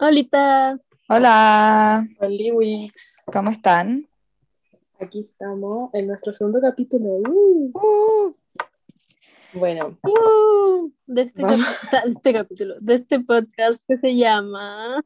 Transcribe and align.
Holita. 0.00 0.78
Hola, 1.08 2.06
Hola, 2.20 2.54
Wix. 2.54 3.24
¿cómo 3.32 3.50
están? 3.50 4.08
Aquí 5.00 5.20
estamos 5.20 5.90
en 5.94 6.06
nuestro 6.08 6.32
segundo 6.34 6.60
capítulo. 6.60 7.08
Uh. 7.28 7.70
Uh, 7.74 8.34
Bueno, 9.54 9.98
Uh, 10.04 10.90
de, 11.06 11.22
este 11.22 11.44
o 11.44 11.58
sea, 11.90 12.02
de 12.04 12.10
este 12.10 12.32
capítulo, 12.32 12.74
de 12.80 12.94
este 12.94 13.20
podcast 13.20 13.80
que 13.88 13.96
se 13.98 14.14
llama. 14.16 15.02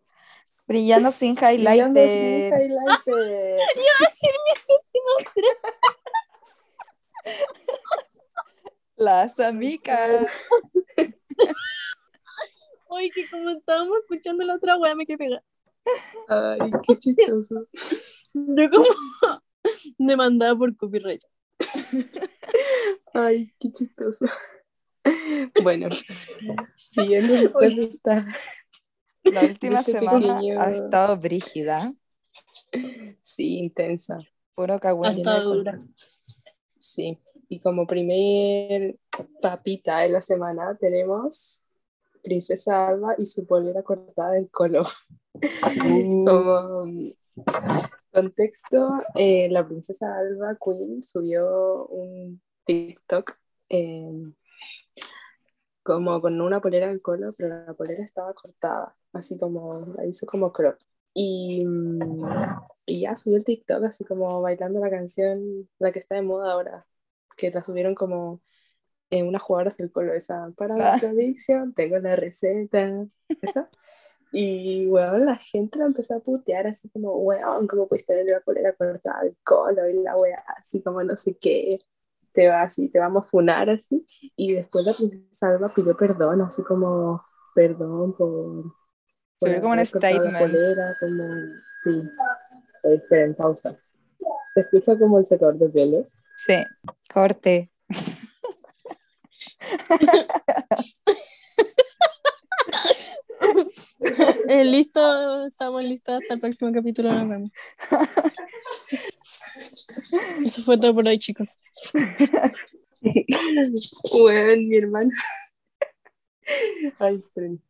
brillando 0.67 1.13
sin 1.13 1.35
brillando 1.37 2.01
sin 2.01 2.09
highlighter. 2.09 2.53
highlighter. 2.63 3.61
Iba 3.77 3.93
a 4.01 4.05
decir 4.09 4.31
mis 4.49 4.65
últimos 4.69 5.35
tres. 5.35 5.57
Las 8.97 9.41
amigas. 9.41 10.27
Oye, 12.95 13.11
que 13.11 13.29
como 13.31 13.49
estábamos 13.51 13.99
escuchando 14.03 14.45
la 14.45 14.57
otra 14.57 14.77
wea, 14.77 14.95
me 14.95 15.07
quedé 15.07 15.19
pegada. 15.19 15.43
Ay, 16.29 16.71
qué 16.87 16.99
chistoso. 16.99 17.67
Yo 18.35 18.71
como 18.71 18.87
demandada 19.99 20.55
por 20.57 20.77
copyright. 20.77 21.23
Ay, 23.15 23.53
qué 23.59 23.73
chistoso. 23.73 24.27
Bueno, 25.63 25.87
siguiendo 26.77 27.33
después 27.33 27.77
de 27.77 27.85
esta. 27.85 28.27
La 29.25 29.43
última 29.43 29.81
Este 29.81 29.93
semana 29.93 30.21
pequeño- 30.21 30.61
ha 30.61 30.71
estado 30.71 31.17
brígida. 31.17 31.95
Sí, 33.23 33.59
intensa. 33.59 34.19
Puro 34.55 34.75
Ha 34.75 35.11
estado 35.11 35.55
dura. 35.55 35.81
Sí. 36.79 37.19
Y 37.49 37.61
como 37.61 37.87
primer 37.87 38.97
papita 39.41 40.01
de 40.01 40.09
la 40.11 40.23
semana 40.23 40.77
tenemos 40.81 41.62
Princesa 42.23 42.89
Alba 42.89 43.15
y 43.19 43.27
su 43.27 43.47
polera 43.47 43.83
cortada 43.83 44.33
del 44.33 44.51
color. 44.51 44.87
Como 46.25 47.15
contexto, 48.13 49.03
eh, 49.15 49.49
la 49.51 49.67
princesa 49.67 50.17
Alba 50.17 50.57
Queen 50.63 51.03
subió 51.03 51.87
un 51.87 52.41
TikTok 52.65 53.37
eh, 53.71 54.33
como 55.83 56.21
con 56.21 56.41
una 56.41 56.61
polera 56.61 56.91
en 56.91 56.99
color, 57.01 57.35
pero 57.37 57.65
la 57.67 57.75
polera 57.75 58.05
estaba 58.05 58.33
cortada, 58.35 58.97
así 59.13 59.39
como 59.39 59.87
la 59.97 60.07
hizo 60.07 60.27
como 60.27 60.53
crop. 60.53 60.79
Y, 61.15 61.65
y 62.87 63.03
ya 63.03 63.17
subió 63.17 63.39
el 63.39 63.45
TikTok 63.45 63.85
así 63.85 64.05
como 64.05 64.41
bailando 64.41 64.81
la 64.81 64.91
canción, 64.91 65.69
la 65.79 65.93
que 65.93 65.99
está 65.99 66.15
de 66.15 66.23
moda 66.23 66.53
ahora, 66.53 66.87
que 67.37 67.51
la 67.51 67.65
subieron 67.65 67.95
como 67.95 68.41
en 69.13 69.29
unas 69.29 69.43
jugadoras 69.43 69.77
del 69.77 69.93
colo, 69.93 70.13
esa 70.15 70.51
para 70.57 70.77
la 70.77 70.95
Ah. 70.95 70.99
tradición, 71.01 71.73
tengo 71.75 71.99
la 71.99 72.17
receta, 72.17 73.07
esa. 73.43 73.69
Y, 74.35 74.87
weón, 74.87 75.27
la 75.27 75.37
gente 75.37 75.79
la 75.79 75.85
empezó 75.85 76.15
a 76.17 76.21
putear 76.21 76.67
así 76.67 76.89
como, 76.89 77.17
weón, 77.19 77.67
¿cómo 77.67 77.87
puedes 77.87 78.07
tener 78.07 78.25
la 78.25 78.41
polera 78.41 78.73
cortada 78.73 79.25
del 79.25 79.37
colo? 79.45 79.87
Y 79.91 80.03
la 80.03 80.17
weá, 80.17 80.43
así 80.57 80.83
como 80.83 81.03
no 81.05 81.19
sé 81.19 81.37
qué, 81.39 81.79
te 82.33 82.49
va 82.49 82.63
así, 82.63 82.89
te 82.89 82.99
vamos 82.99 83.25
a 83.27 83.29
funar 83.29 83.69
así. 83.69 84.07
Y 84.35 84.55
después 84.55 84.87
la 84.87 84.95
princesa 84.95 85.49
Alba 85.49 85.69
pidió 85.75 85.95
perdón, 85.99 86.41
así 86.41 86.63
como, 86.63 87.23
perdón 87.55 88.17
por... 88.17 88.73
por 89.39 89.49
Subió 89.51 89.61
como 89.61 89.73
un 89.73 89.77
la 89.81 89.85
statement. 89.85 90.39
polera, 90.39 90.97
como, 90.99 91.25
sí. 91.85 92.03
Esperen, 92.85 93.35
pausa. 93.35 93.79
Se 94.55 94.61
escucha 94.63 94.99
como 94.99 95.19
el 95.19 95.27
secador 95.27 95.59
de 95.59 95.69
pelo. 95.69 96.07
sí, 96.39 96.55
corte. 97.13 97.71
Eh, 104.49 104.65
listo, 104.65 105.47
estamos 105.47 105.83
listos 105.83 106.21
hasta 106.21 106.35
el 106.35 106.41
próximo 106.41 106.73
capítulo. 106.73 107.13
Nos 107.13 107.29
vemos. 107.29 107.51
Eso 110.45 110.63
fue 110.63 110.79
todo 110.79 110.95
por 110.95 111.07
hoy, 111.07 111.19
chicos. 111.19 111.61
Weón, 114.13 114.69
mi 114.69 114.77
hermano. 114.77 115.11
Ay, 116.99 117.17
esperen. 117.17 117.63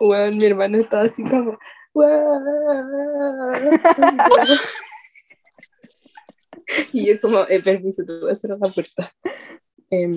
Weón, 0.00 0.36
mi 0.36 0.44
hermano 0.44 0.78
estaba 0.78 1.04
así 1.04 1.22
como. 1.24 1.58
Y 6.92 7.06
yo 7.06 7.20
como, 7.20 7.40
eh, 7.48 7.62
permiso, 7.62 8.04
te 8.04 8.18
voy 8.20 8.32
a 8.32 8.36
cerrar 8.36 8.58
la 8.58 8.70
puerta. 8.70 9.12
Em, 9.92 10.14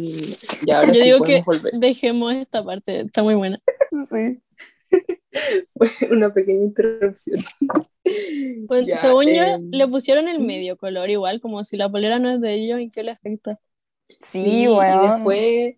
y 0.66 0.72
ahora 0.72 0.88
Yo 0.88 0.94
sí 0.94 1.04
digo 1.04 1.22
que 1.26 1.42
volver. 1.46 1.74
dejemos 1.74 2.34
esta 2.34 2.64
parte, 2.64 3.02
está 3.02 3.24
muy 3.24 3.36
buena. 3.36 3.62
Sí. 4.10 4.42
Una 6.12 6.34
pequeña 6.34 6.64
interrupción. 6.64 7.44
Pues, 8.68 8.86
Ya, 8.86 8.98
según 8.98 9.26
yo, 9.26 9.44
em, 9.44 9.70
le 9.72 9.88
pusieron 9.88 10.28
el 10.30 10.40
medio 10.40 10.78
color 10.78 11.10
igual, 11.10 11.42
como 11.42 11.64
si 11.64 11.76
la 11.76 11.90
polera 11.90 12.20
no 12.20 12.30
es 12.30 12.40
de 12.42 12.54
ellos, 12.54 12.80
¿en 12.80 12.90
qué 12.92 13.04
le 13.04 13.12
afecta? 13.12 13.60
Sí, 14.22 14.64
y 14.64 14.68
weón. 14.68 15.02
después 15.16 15.76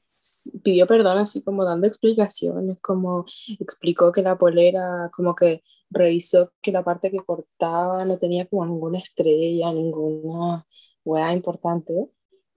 pidió 0.64 0.86
perdón 0.88 1.18
así 1.18 1.42
como 1.42 1.66
dando 1.66 1.88
explicaciones, 1.88 2.78
como 2.82 3.26
explicó 3.60 4.12
que 4.12 4.22
la 4.22 4.38
polera, 4.38 5.10
como 5.16 5.36
que 5.36 5.64
revisó 5.90 6.52
que 6.62 6.72
la 6.72 6.84
parte 6.84 7.10
que 7.12 7.20
cortaba 7.20 8.06
no 8.06 8.18
tenía 8.20 8.46
como 8.48 8.66
ninguna 8.66 9.00
estrella, 9.00 9.72
ninguna 9.74 10.66
hueá 11.04 11.34
importante. 11.34 11.94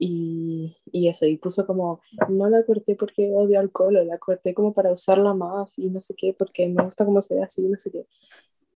Y, 0.03 0.79
y 0.91 1.09
eso, 1.09 1.27
y 1.27 1.37
puso 1.37 1.67
como, 1.67 2.01
no 2.31 2.49
la 2.49 2.65
corté 2.65 2.97
porque 2.97 3.31
odio 3.35 3.61
alcohol, 3.61 4.07
la 4.07 4.17
corté 4.17 4.55
como 4.55 4.73
para 4.73 4.93
usarla 4.93 5.35
más 5.35 5.79
y 5.79 5.91
no 5.91 6.01
sé 6.01 6.15
qué, 6.17 6.33
porque 6.33 6.67
me 6.69 6.83
gusta 6.83 7.05
cómo 7.05 7.21
se 7.21 7.35
ve 7.35 7.43
así, 7.43 7.61
no 7.61 7.77
sé 7.77 7.91
qué. 7.91 8.07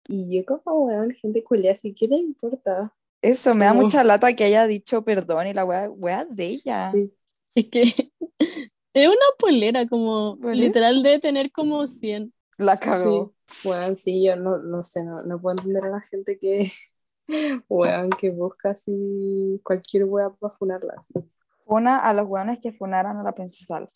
Y 0.07 0.37
yo 0.37 0.45
como, 0.45 0.85
weón, 0.85 1.11
gente 1.15 1.43
culea, 1.43 1.73
así, 1.73 1.95
¿qué 1.95 2.07
le 2.07 2.17
importa? 2.17 2.93
Eso, 3.23 3.55
me 3.55 3.65
da 3.65 3.73
mucha 3.73 4.03
lata 4.03 4.35
que 4.35 4.43
haya 4.43 4.67
dicho 4.67 5.03
perdón 5.03 5.47
y 5.47 5.53
la 5.53 5.65
wea, 5.65 5.89
wea 5.89 6.25
de 6.25 6.45
ella. 6.45 6.91
Sí. 6.91 7.11
Es 7.55 7.69
que 7.69 7.81
es 8.93 9.07
una 9.07 9.25
polera, 9.39 9.87
como 9.87 10.37
literal 10.43 11.01
debe 11.01 11.19
tener 11.19 11.51
como 11.51 11.87
100. 11.87 12.31
La 12.59 12.77
cagó. 12.77 13.33
Bueno, 13.63 13.95
sí, 13.95 14.23
yo 14.23 14.35
no, 14.35 14.59
no 14.59 14.83
sé, 14.83 15.03
no, 15.03 15.23
no 15.23 15.41
puedo 15.41 15.57
entender 15.57 15.85
a 15.85 15.89
la 15.89 16.01
gente 16.01 16.37
que, 16.37 16.71
weón, 17.69 18.09
que 18.09 18.31
busca 18.31 18.71
así 18.71 19.59
cualquier 19.63 20.05
weá 20.05 20.29
para 20.29 20.53
funarla. 20.55 20.95
así. 20.97 21.13
Una 21.65 21.99
a 21.99 22.13
los 22.13 22.27
weones 22.27 22.59
que 22.59 22.71
funaran 22.71 23.17
a 23.17 23.23
la 23.23 23.33
princesa 23.33 23.77
Alba. 23.77 23.89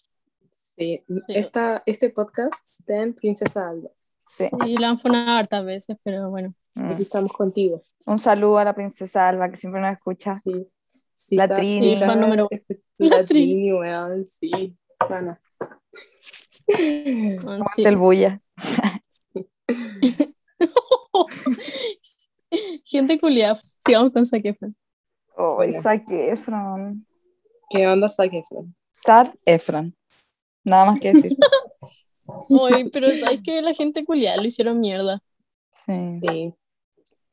Sí, 0.75 1.03
Sí. 1.07 1.23
Esta, 1.27 1.83
este 1.85 2.09
podcast 2.09 2.53
está 2.65 3.01
en 3.01 3.13
Princesa 3.13 3.69
Alba. 3.69 3.89
Sí. 4.27 4.45
Y 4.65 4.77
la 4.77 4.89
han 4.89 4.99
funado 4.99 5.37
hartas 5.37 5.65
veces, 5.65 5.97
pero 6.03 6.29
bueno. 6.29 6.53
Mm. 6.75 6.91
Aquí 6.91 7.01
estamos 7.03 7.31
contigo. 7.33 7.83
Un 8.05 8.19
saludo 8.19 8.57
a 8.57 8.63
la 8.63 8.73
princesa 8.73 9.27
Alba 9.27 9.49
que 9.49 9.57
siempre 9.57 9.81
nos 9.81 9.91
escucha. 9.91 10.39
Sí. 10.43 10.67
Sí, 11.15 11.35
La 11.35 11.53
Trini. 11.53 11.99
Fan 11.99 12.21
número 12.21 12.47
La, 12.97 13.17
La 13.17 13.25
Trini. 13.25 13.73
Weón, 13.73 14.25
sí. 14.39 14.75
Bueno, 15.07 15.37
sí. 17.75 17.83
Del 17.83 17.97
bulla. 17.97 18.41
Gente 22.85 23.19
culiada, 23.19 23.59
sigamos 23.85 24.11
con 24.11 24.25
Zac 24.25 24.45
Efron. 24.45 24.75
Oh, 25.35 25.55
Bueno. 25.55 25.81
Zac 25.81 26.03
Efron. 26.09 27.05
¿Qué 27.69 27.87
onda, 27.87 28.09
Zac 28.09 28.33
Efron? 28.33 28.75
Sad 28.91 29.33
Efron. 29.45 29.95
Nada 30.63 30.85
más 30.91 30.99
que 30.99 31.13
decir. 31.13 31.37
Oye, 32.49 32.89
pero 32.91 33.09
sabes 33.09 33.41
que 33.43 33.61
la 33.61 33.73
gente 33.73 34.05
culiada 34.05 34.37
lo 34.37 34.47
hicieron 34.47 34.79
mierda. 34.79 35.21
Sí. 35.85 36.19
Sí. 36.21 36.53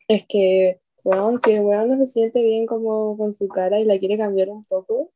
Es 0.09 0.25
que, 0.29 0.81
weón, 1.05 1.41
si 1.43 1.53
el 1.53 1.61
weón 1.63 1.89
no 1.89 1.97
se 1.99 2.07
siente 2.13 2.43
bien 2.43 2.67
como 2.67 3.17
con 3.17 3.35
su 3.35 3.49
cara 3.49 3.79
y 3.81 3.85
la 3.85 3.99
quiere 3.99 4.17
cambiar 4.17 4.49
un 4.49 4.65
poco, 4.65 5.11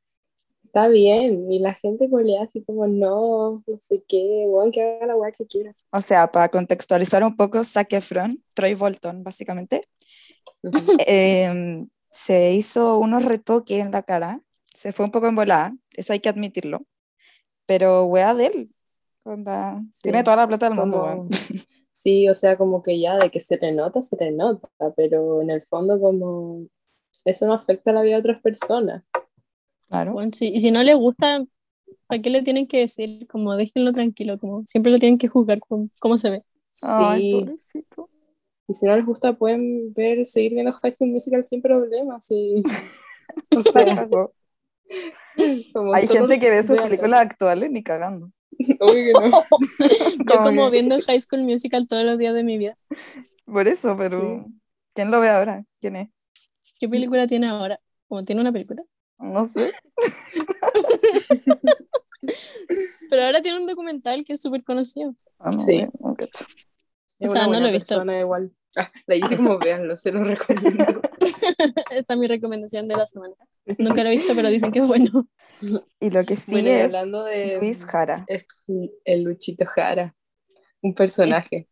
está 0.65 0.89
bien. 0.89 1.51
Y 1.51 1.61
la 1.61 1.75
gente 1.75 2.11
colea 2.11 2.43
así 2.43 2.63
como, 2.63 2.87
no, 2.87 3.63
no 3.67 3.79
sé 3.89 4.03
qué, 4.07 4.45
weón, 4.49 4.73
que 4.73 4.83
haga 4.83 5.07
la 5.07 5.17
weá 5.17 5.31
que 5.33 5.47
quiera. 5.47 5.73
O 5.93 6.03
sea, 6.03 6.31
para 6.31 6.49
contextualizar 6.49 7.23
un 7.25 7.37
poco, 7.37 7.65
Zac 7.65 7.93
Efron, 7.93 8.43
Troy 8.55 8.75
Bolton, 8.75 9.23
básicamente, 9.23 9.89
Em, 11.07 11.89
se 12.11 12.55
hizo 12.55 12.99
unos 12.99 13.25
retoques 13.25 13.79
en 13.79 13.93
la 13.93 14.03
cara. 14.03 14.41
Se 14.75 14.93
fue 14.93 15.05
un 15.05 15.11
poco 15.11 15.27
embolada, 15.27 15.75
eso 15.95 16.13
hay 16.13 16.21
que 16.21 16.29
admitirlo. 16.29 16.85
Pero 17.67 18.05
wea 18.07 18.35
de 18.35 18.47
él. 18.47 18.71
onda, 19.25 19.81
Sí. 19.93 20.03
Tiene 20.03 20.25
toda 20.25 20.37
la 20.37 20.49
plata 20.49 20.69
del 20.69 20.79
mundo. 20.79 21.29
Sí, 21.93 22.31
o 22.31 22.35
sea, 22.35 22.57
como 22.57 22.83
que 22.83 22.99
ya 22.99 23.19
de 23.19 23.29
que 23.29 23.41
se 23.41 23.59
le 23.59 23.73
nota, 23.73 24.01
se 24.01 24.17
le 24.17 24.33
nota, 24.33 24.71
pero 24.97 25.43
en 25.43 25.51
el 25.51 25.61
fondo 25.61 26.01
como 26.01 26.65
eso 27.27 27.47
no 27.47 27.53
afecta 27.53 27.91
a 27.91 27.93
la 27.93 28.01
vida 28.01 28.15
de 28.15 28.21
otras 28.21 28.41
personas. 28.41 29.05
Claro. 29.87 30.15
Bueno, 30.15 30.31
sí, 30.33 30.49
Y 30.49 30.61
si 30.61 30.71
no 30.71 30.83
les 30.83 30.97
gusta, 30.97 31.45
¿para 32.07 32.23
qué 32.23 32.31
le 32.31 32.43
tienen 32.43 32.67
que 32.67 32.79
decir? 32.79 33.27
Como 33.29 33.55
déjenlo 33.55 33.93
tranquilo, 33.93 34.39
como 34.39 34.65
siempre 34.65 34.91
lo 34.91 34.99
tienen 34.99 35.19
que 35.19 35.29
juzgar 35.29 35.61
con 35.61 35.91
cómo 36.01 36.17
se 36.17 36.31
ve. 36.31 36.43
Ay, 36.81 37.21
Sí, 37.21 37.33
pobrecito. 37.39 38.09
Y 38.71 38.75
si 38.75 38.87
no 38.87 38.95
les 38.95 39.05
gusta 39.05 39.33
pueden 39.33 39.93
ver, 39.95 40.29
seguir 40.29 40.53
viendo 40.55 40.71
High 40.71 40.93
School 40.93 41.11
Musical 41.11 41.45
sin 41.47 41.61
problemas. 41.61 42.29
O 43.57 43.63
sea, 43.63 44.09
como 45.73 45.95
Hay 45.95 46.09
gente 46.09 46.41
que 46.41 46.51
ve 46.51 46.65
sus 46.65 46.81
películas 46.83 47.21
actuales 47.21 47.71
ni 47.71 47.81
cagando. 47.83 48.31
Obvio 48.81 49.21
que 49.21 49.29
no. 49.29 49.43
Yo 50.27 50.43
Como 50.43 50.65
que- 50.65 50.71
viendo 50.73 51.01
High 51.01 51.21
School 51.21 51.43
Musical 51.43 51.87
todos 51.87 52.05
los 52.05 52.19
días 52.19 52.35
de 52.35 52.43
mi 52.43 52.59
vida. 52.59 52.77
Por 53.45 53.69
eso, 53.69 53.97
pero 53.97 54.47
¿quién 54.95 55.13
lo 55.13 55.21
ve 55.21 55.29
ahora? 55.29 55.65
¿Quién 55.81 55.97
es? 55.97 56.09
¿Qué 56.81 56.89
película 56.89 57.27
tiene 57.29 57.47
ahora? 57.47 57.79
¿Cómo 58.09 58.25
tiene 58.25 58.41
una 58.41 58.53
película? 58.53 58.83
No 59.19 59.45
sé. 59.45 59.73
Pero 63.09 63.23
ahora 63.23 63.43
tiene 63.43 63.59
un 63.59 63.67
documental 63.67 64.25
que 64.25 64.33
es 64.33 64.41
súper 64.41 64.65
conocido. 64.65 65.15
Ah, 65.39 65.53
no, 65.53 65.59
Sí. 65.59 65.87
O 67.21 67.27
sea, 67.29 67.47
no 67.47 67.61
lo 67.61 67.67
he 67.69 67.73
visto. 67.73 68.03
igual. 68.05 68.53
Ah, 68.77 68.91
la 69.07 69.17
hice 69.17 69.37
como 69.37 69.59
veanlo, 69.65 69.97
se 69.97 70.13
lo 70.13 70.23
recomiendo. 70.25 71.01
Esta 71.91 72.15
es 72.15 72.21
mi 72.21 72.27
recomendación 72.27 72.89
de 72.89 72.97
la 72.97 73.07
semana. 73.07 73.35
Nunca 73.79 74.03
lo 74.03 74.11
he 74.11 74.17
visto, 74.17 74.35
pero 74.35 74.49
dicen 74.49 74.73
que 74.73 74.81
es 74.81 74.89
bueno. 74.89 75.29
Y 75.99 76.11
lo 76.11 76.25
que 76.25 76.37
sí 76.37 76.53
bueno, 76.53 76.69
es 76.69 76.95
hablando 76.95 77.25
de 77.25 77.59
Luis 77.59 77.85
Jara. 77.85 78.25
es 78.27 78.47
el 79.05 79.25
Luchito 79.25 79.67
Jara, 79.67 80.15
un 80.83 80.95
personaje. 80.95 81.69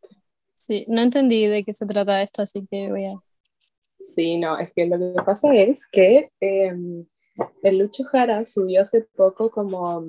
Sí, 0.55 0.85
no 0.89 1.00
entendí 1.00 1.47
de 1.47 1.65
qué 1.65 1.73
se 1.73 1.87
trata 1.87 2.23
esto, 2.23 2.43
así 2.43 2.67
que 2.71 2.91
voy 2.91 3.06
a... 3.06 3.15
Sí, 4.15 4.39
no, 4.39 4.59
es 4.59 4.73
que 4.73 4.87
lo 4.87 4.99
que 4.99 5.23
pasa 5.25 5.55
es 5.55 5.87
que 5.87 6.25
eh, 6.41 6.75
el 7.62 7.79
Lucho 7.79 8.05
Jara 8.05 8.45
subió 8.47 8.83
hace 8.83 9.03
poco 9.03 9.50
como 9.50 10.05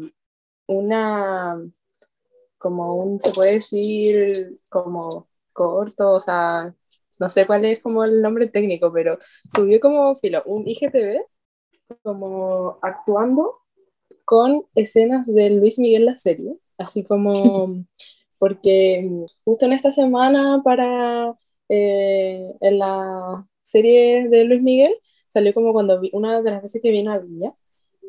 una, 0.68 1.62
como 2.58 2.96
un, 2.96 3.22
se 3.22 3.32
puede 3.32 3.54
decir, 3.54 4.60
como 4.70 5.28
corto, 5.54 6.14
o 6.14 6.20
sea, 6.20 6.74
no 7.19 7.30
sé 7.30 7.45
cuál 7.45 7.66
es 7.66 7.81
como 7.81 8.04
el 8.04 8.21
nombre 8.21 8.48
técnico, 8.48 8.92
pero 8.92 9.19
subió 9.54 9.80
como 9.80 10.16
filo, 10.16 10.44
un 10.45 10.68
IGTV, 10.68 11.21
como 12.04 12.80
actuando 12.81 13.57
con 14.25 14.63
escenas 14.75 15.27
de 15.27 15.50
Luis 15.50 15.80
Miguel 15.80 16.06
la 16.06 16.18
serie, 16.18 16.56
así 16.77 17.04
como, 17.04 17.33
porque 18.39 19.10
justo 19.44 19.66
en 19.66 19.74
esta 19.74 19.92
semana 19.92 20.62
para 20.63 21.36
eh, 21.69 22.51
en 22.62 22.80
la 22.80 23.48
serie 23.63 24.30
de 24.30 24.44
Luis 24.45 24.62
Miguel 24.62 24.94
salió 25.30 25.54
como 25.54 25.74
cuando 25.74 26.00
vi, 26.00 26.10
una 26.13 26.42
de 26.42 26.51
las 26.51 26.63
veces 26.63 26.81
que 26.81 26.92
vino 26.92 27.12
a 27.12 27.19
Viña 27.19 27.54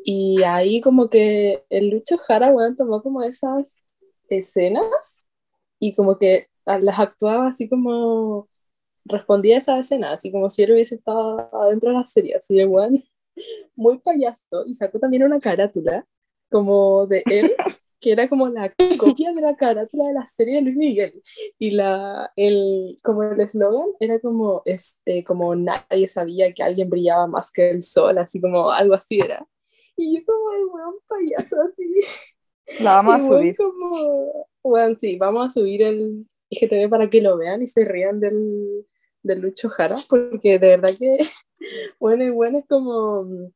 y 0.03 0.43
ahí 0.43 0.81
como 0.81 1.09
que 1.09 1.63
el 1.69 1.89
Lucho 1.89 2.17
Jara 2.17 2.51
bueno, 2.51 2.75
tomó 2.75 3.03
como 3.03 3.23
esas 3.23 3.75
escenas 4.29 4.85
y 5.79 5.95
como 5.95 6.17
que 6.17 6.47
las 6.65 6.99
actuaba 6.99 7.47
así 7.47 7.69
como 7.69 8.47
respondía 9.05 9.55
a 9.55 9.59
esa 9.59 9.79
escena, 9.79 10.11
así 10.13 10.31
como 10.31 10.49
si 10.49 10.63
él 10.63 10.73
hubiese 10.73 10.95
estado 10.95 11.49
adentro 11.61 11.89
de 11.91 11.97
la 11.97 12.03
serie, 12.03 12.35
así 12.35 12.55
de 12.55 12.65
weón, 12.65 13.03
muy 13.75 13.99
payaso 13.99 14.65
y 14.65 14.73
sacó 14.73 14.99
también 14.99 15.23
una 15.23 15.39
carátula 15.39 16.05
como 16.49 17.07
de 17.07 17.23
él 17.25 17.51
que 17.99 18.11
era 18.11 18.27
como 18.27 18.49
la 18.49 18.73
copia 18.97 19.31
de 19.31 19.41
la 19.41 19.55
carátula 19.55 20.07
de 20.07 20.13
la 20.13 20.27
serie 20.35 20.55
de 20.55 20.61
Luis 20.61 20.75
Miguel 20.75 21.23
y 21.59 21.71
la 21.71 22.31
el 22.35 22.99
como 23.03 23.23
el 23.23 23.39
eslogan 23.39 23.89
era 23.99 24.19
como 24.19 24.61
este 24.65 25.23
como 25.23 25.55
nadie 25.55 26.07
sabía 26.07 26.53
que 26.53 26.63
alguien 26.63 26.89
brillaba 26.89 27.27
más 27.27 27.51
que 27.51 27.69
el 27.69 27.83
sol 27.83 28.17
así 28.17 28.41
como 28.41 28.71
algo 28.71 28.95
así 28.95 29.19
era 29.23 29.45
y 29.95 30.17
yo 30.17 30.25
como 30.25 30.51
el 30.53 30.65
weón 30.65 30.95
payaso 31.07 31.55
así 31.61 32.83
La 32.83 33.01
vamos 33.01 33.15
a 33.15 33.17
y 33.19 33.21
weón 33.29 33.41
subir. 33.41 33.55
como 33.55 34.47
weón 34.63 34.97
sí 34.99 35.17
vamos 35.17 35.47
a 35.47 35.49
subir 35.51 35.83
el 35.83 36.27
IGTV 36.49 36.89
para 36.89 37.09
que 37.09 37.21
lo 37.21 37.37
vean 37.37 37.61
y 37.61 37.67
se 37.67 37.85
rían 37.85 38.19
del 38.19 38.85
del 39.23 39.41
Lucho 39.41 39.69
Jara 39.69 39.97
porque 40.09 40.59
de 40.59 40.67
verdad 40.67 40.89
que 40.97 41.19
bueno 41.99 42.23
el 42.23 42.31
weón 42.31 42.55
es 42.55 42.65
como 42.67 43.51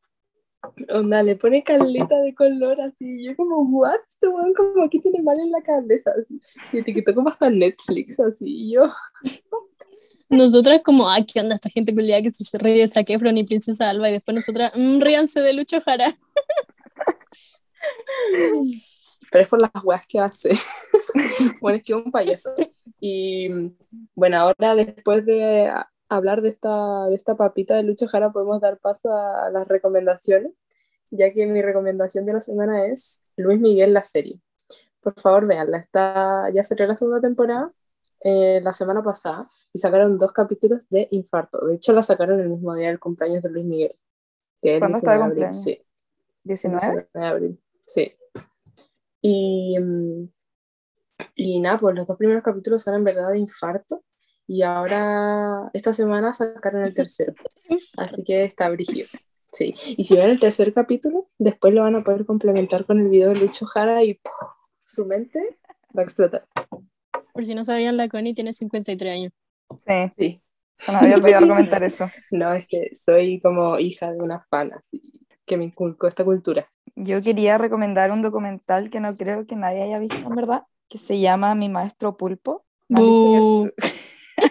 Onda, 0.90 1.22
le 1.22 1.36
pone 1.36 1.64
caleta 1.64 2.20
de 2.22 2.34
color 2.34 2.82
así. 2.82 3.06
y 3.06 3.26
Yo 3.26 3.36
como, 3.36 3.62
what? 3.62 4.00
Este 4.08 4.28
weón 4.28 4.54
como 4.54 4.84
aquí 4.84 5.00
tiene 5.00 5.22
mal 5.22 5.40
en 5.40 5.52
la 5.52 5.62
cabeza. 5.62 6.12
Así. 6.12 6.40
Y 6.74 6.80
etiquetó 6.80 7.14
como 7.14 7.30
hasta 7.30 7.52
Netflix 7.52 8.20
así. 8.20 8.46
Y 8.46 8.74
yo, 8.74 8.92
Nosotras 10.30 10.82
como, 10.84 11.10
ah, 11.10 11.20
¿qué 11.22 11.40
onda 11.40 11.56
esta 11.56 11.70
gente 11.70 11.94
culiada 11.94 12.22
que 12.22 12.32
se 12.32 12.58
ríe 12.58 12.80
de 12.80 12.88
Zac 12.88 13.10
Efron 13.10 13.38
y 13.38 13.44
Princesa 13.44 13.90
Alba? 13.90 14.10
Y 14.10 14.14
después 14.14 14.36
nosotras, 14.36 14.72
mmm, 14.76 15.00
ríanse 15.00 15.42
de 15.42 15.54
Lucho 15.54 15.80
Jara. 15.82 16.16
pero 19.32 19.44
es 19.44 19.48
por 19.48 19.62
las 19.62 19.72
weas 19.84 20.08
que 20.08 20.20
hace. 20.20 20.58
bueno, 21.62 21.78
es 21.78 21.84
que 21.84 21.94
un 21.94 22.12
payaso. 22.12 22.54
Y 23.08 23.48
bueno, 24.16 24.38
ahora 24.40 24.74
después 24.74 25.24
de 25.28 25.72
hablar 26.10 26.42
de 26.42 26.50
esta, 26.50 27.06
de 27.06 27.14
esta 27.14 27.36
papita 27.36 27.76
de 27.76 27.84
Lucho 27.84 28.08
Jara, 28.08 28.32
podemos 28.32 28.60
dar 28.62 28.80
paso 28.80 29.14
a 29.14 29.52
las 29.52 29.68
recomendaciones, 29.68 30.54
ya 31.12 31.32
que 31.32 31.46
mi 31.46 31.62
recomendación 31.62 32.26
de 32.26 32.34
la 32.34 32.42
semana 32.42 32.88
es 32.88 33.24
Luis 33.38 33.60
Miguel, 33.60 33.94
la 33.94 34.06
serie. 34.06 34.40
Por 35.02 35.14
favor, 35.22 35.46
véanla. 35.46 35.78
Está, 35.78 36.50
ya 36.50 36.64
salió 36.64 36.88
la 36.88 36.96
segunda 36.96 37.22
temporada 37.22 37.72
eh, 38.22 38.60
la 38.64 38.74
semana 38.74 39.04
pasada 39.04 39.52
y 39.72 39.78
sacaron 39.78 40.18
dos 40.18 40.32
capítulos 40.32 40.82
de 40.90 41.08
Infarto. 41.12 41.64
De 41.68 41.76
hecho, 41.76 41.94
la 41.94 42.02
sacaron 42.02 42.40
el 42.40 42.50
mismo 42.50 42.74
día 42.74 42.88
del 42.88 43.00
cumpleaños 43.00 43.44
de 43.44 43.50
Luis 43.52 43.66
Miguel. 43.66 43.96
que 44.64 44.78
el 44.78 44.80
¿Cuándo 44.80 44.98
está 44.98 45.12
de 45.12 45.18
19 45.18 45.32
abril, 45.32 45.46
cumpleaños? 45.46 45.64
Sí. 45.64 45.86
19. 46.44 46.82
19 46.82 47.10
de 47.14 47.26
abril, 47.26 47.62
sí. 47.86 48.16
Y, 49.22 49.78
mm, 49.80 50.28
y 51.36 51.60
nada, 51.60 51.80
pues 51.80 51.96
los 51.96 52.08
dos 52.08 52.18
primeros 52.18 52.44
capítulos 52.44 52.84
son 52.84 52.96
en 52.96 53.04
verdad 53.04 53.32
de 53.32 53.40
infarto. 53.40 54.04
Y 54.48 54.62
ahora, 54.62 55.70
esta 55.74 55.94
semana 55.94 56.34
sacaron 56.34 56.84
el 56.86 56.94
tercero. 56.94 57.34
Así 57.98 58.24
que 58.24 58.44
está 58.46 58.70
brígido. 58.70 59.08
Sí. 59.54 59.74
Y 59.98 60.06
si 60.06 60.16
ven 60.16 60.30
el 60.32 60.40
tercer 60.40 60.74
capítulo, 60.74 61.30
después 61.38 61.74
lo 61.74 61.82
van 61.84 61.96
a 61.96 62.04
poder 62.04 62.26
complementar 62.26 62.86
con 62.86 63.00
el 63.00 63.10
video 63.10 63.30
de 63.30 63.40
Lucho 63.40 63.66
Jara 63.66 64.04
y 64.04 64.20
su 64.84 65.06
mente 65.06 65.58
va 65.98 66.02
a 66.02 66.04
explotar. 66.04 66.46
Por 67.34 67.46
si 67.46 67.56
no 67.56 67.64
sabían, 67.64 67.98
la 67.98 68.08
Connie 68.10 68.34
tiene 68.34 68.54
53 68.54 69.14
años. 69.14 69.34
Sí, 69.86 70.12
Sí. 70.18 70.42
me 70.88 70.96
había 70.98 71.16
olvidado 71.16 71.48
comentar 71.48 71.84
eso. 71.84 72.06
No, 72.32 72.54
es 72.54 72.68
que 72.68 72.92
soy 72.96 73.40
como 73.42 73.80
hija 73.80 74.12
de 74.12 74.20
una 74.20 74.46
fan 74.50 74.74
así, 74.74 75.26
que 75.46 75.58
me 75.58 75.66
inculcó 75.66 76.08
esta 76.08 76.24
cultura. 76.24 76.70
Yo 76.96 77.22
quería 77.22 77.58
recomendar 77.58 78.12
un 78.12 78.22
documental 78.22 78.90
que 78.90 79.00
no 79.00 79.18
creo 79.18 79.46
que 79.48 79.56
nadie 79.56 79.84
haya 79.84 80.00
visto, 80.00 80.18
en 80.18 80.36
verdad, 80.36 80.64
que 80.90 80.98
se 80.98 81.20
llama 81.20 81.56
Mi 81.56 81.70
Maestro 81.70 82.18
Pulpo. 82.18 82.66
Me 82.88 83.00
han 83.00 83.06
dicho 83.06 83.74
que 83.78 83.84
es- 83.88 84.46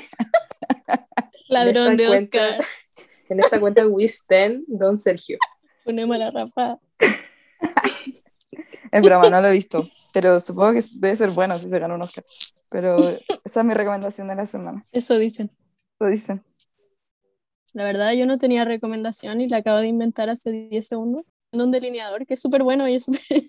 Ladrón 1.48 1.96
de 1.96 2.06
cuenta- 2.06 2.48
Oscar. 2.58 2.64
En 3.28 3.40
esta 3.40 3.58
cuenta 3.60 3.86
Wisten 3.86 4.64
Don 4.66 5.00
Sergio. 5.00 5.38
Ponemos 5.84 6.16
la 6.18 6.30
rapa. 6.30 6.78
Es 8.92 9.02
broma, 9.02 9.28
no 9.28 9.40
lo 9.40 9.48
he 9.48 9.52
visto, 9.52 9.84
pero 10.12 10.38
supongo 10.38 10.74
que 10.74 10.84
debe 11.00 11.16
ser 11.16 11.30
bueno 11.30 11.58
si 11.58 11.68
se 11.68 11.80
gana 11.80 11.96
un 11.96 12.02
Oscar. 12.02 12.24
Pero 12.68 12.96
esa 13.44 13.60
es 13.60 13.66
mi 13.66 13.74
recomendación 13.74 14.28
de 14.28 14.36
la 14.36 14.46
semana. 14.46 14.86
Eso 14.92 15.18
dicen. 15.18 15.50
Lo 15.98 16.06
dicen. 16.06 16.44
La 17.72 17.82
verdad, 17.82 18.12
yo 18.12 18.24
no 18.26 18.38
tenía 18.38 18.64
recomendación 18.64 19.40
y 19.40 19.48
la 19.48 19.56
acabo 19.56 19.78
de 19.78 19.88
inventar 19.88 20.30
hace 20.30 20.52
10 20.52 20.86
segundos. 20.86 21.24
Un 21.50 21.72
delineador 21.72 22.24
que 22.24 22.34
es 22.34 22.40
súper 22.40 22.62
bueno 22.62 22.86
y 22.86 22.94
es 22.94 23.04
súper. 23.06 23.42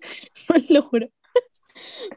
lo 0.68 0.82
juro. 0.82 1.08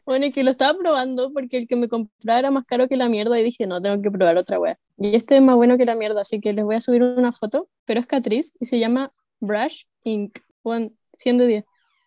Bueno, 0.04 0.26
y 0.26 0.32
que 0.32 0.44
lo 0.44 0.50
estaba 0.50 0.76
probando 0.78 1.32
porque 1.32 1.58
el 1.58 1.68
que 1.68 1.76
me 1.76 1.88
compraba 1.88 2.38
era 2.38 2.50
más 2.50 2.64
caro 2.66 2.88
que 2.88 2.96
la 2.96 3.08
mierda 3.08 3.38
y 3.38 3.44
dije, 3.44 3.66
no, 3.66 3.80
tengo 3.80 4.00
que 4.02 4.10
probar 4.10 4.36
otra 4.36 4.58
wea. 4.58 4.78
Y 4.98 5.14
este 5.16 5.36
es 5.36 5.42
más 5.42 5.56
bueno 5.56 5.76
que 5.78 5.84
la 5.84 5.94
mierda, 5.94 6.20
así 6.20 6.40
que 6.40 6.52
les 6.52 6.64
voy 6.64 6.76
a 6.76 6.80
subir 6.80 7.02
una 7.02 7.32
foto, 7.32 7.68
pero 7.84 8.00
es 8.00 8.06
Catrice 8.06 8.56
y 8.60 8.66
se 8.66 8.78
llama 8.78 9.12
Brush 9.40 9.84
Ink. 10.04 10.38
Bueno, 10.62 10.90
100 11.16 11.38
de 11.38 11.46
10. 11.46 11.64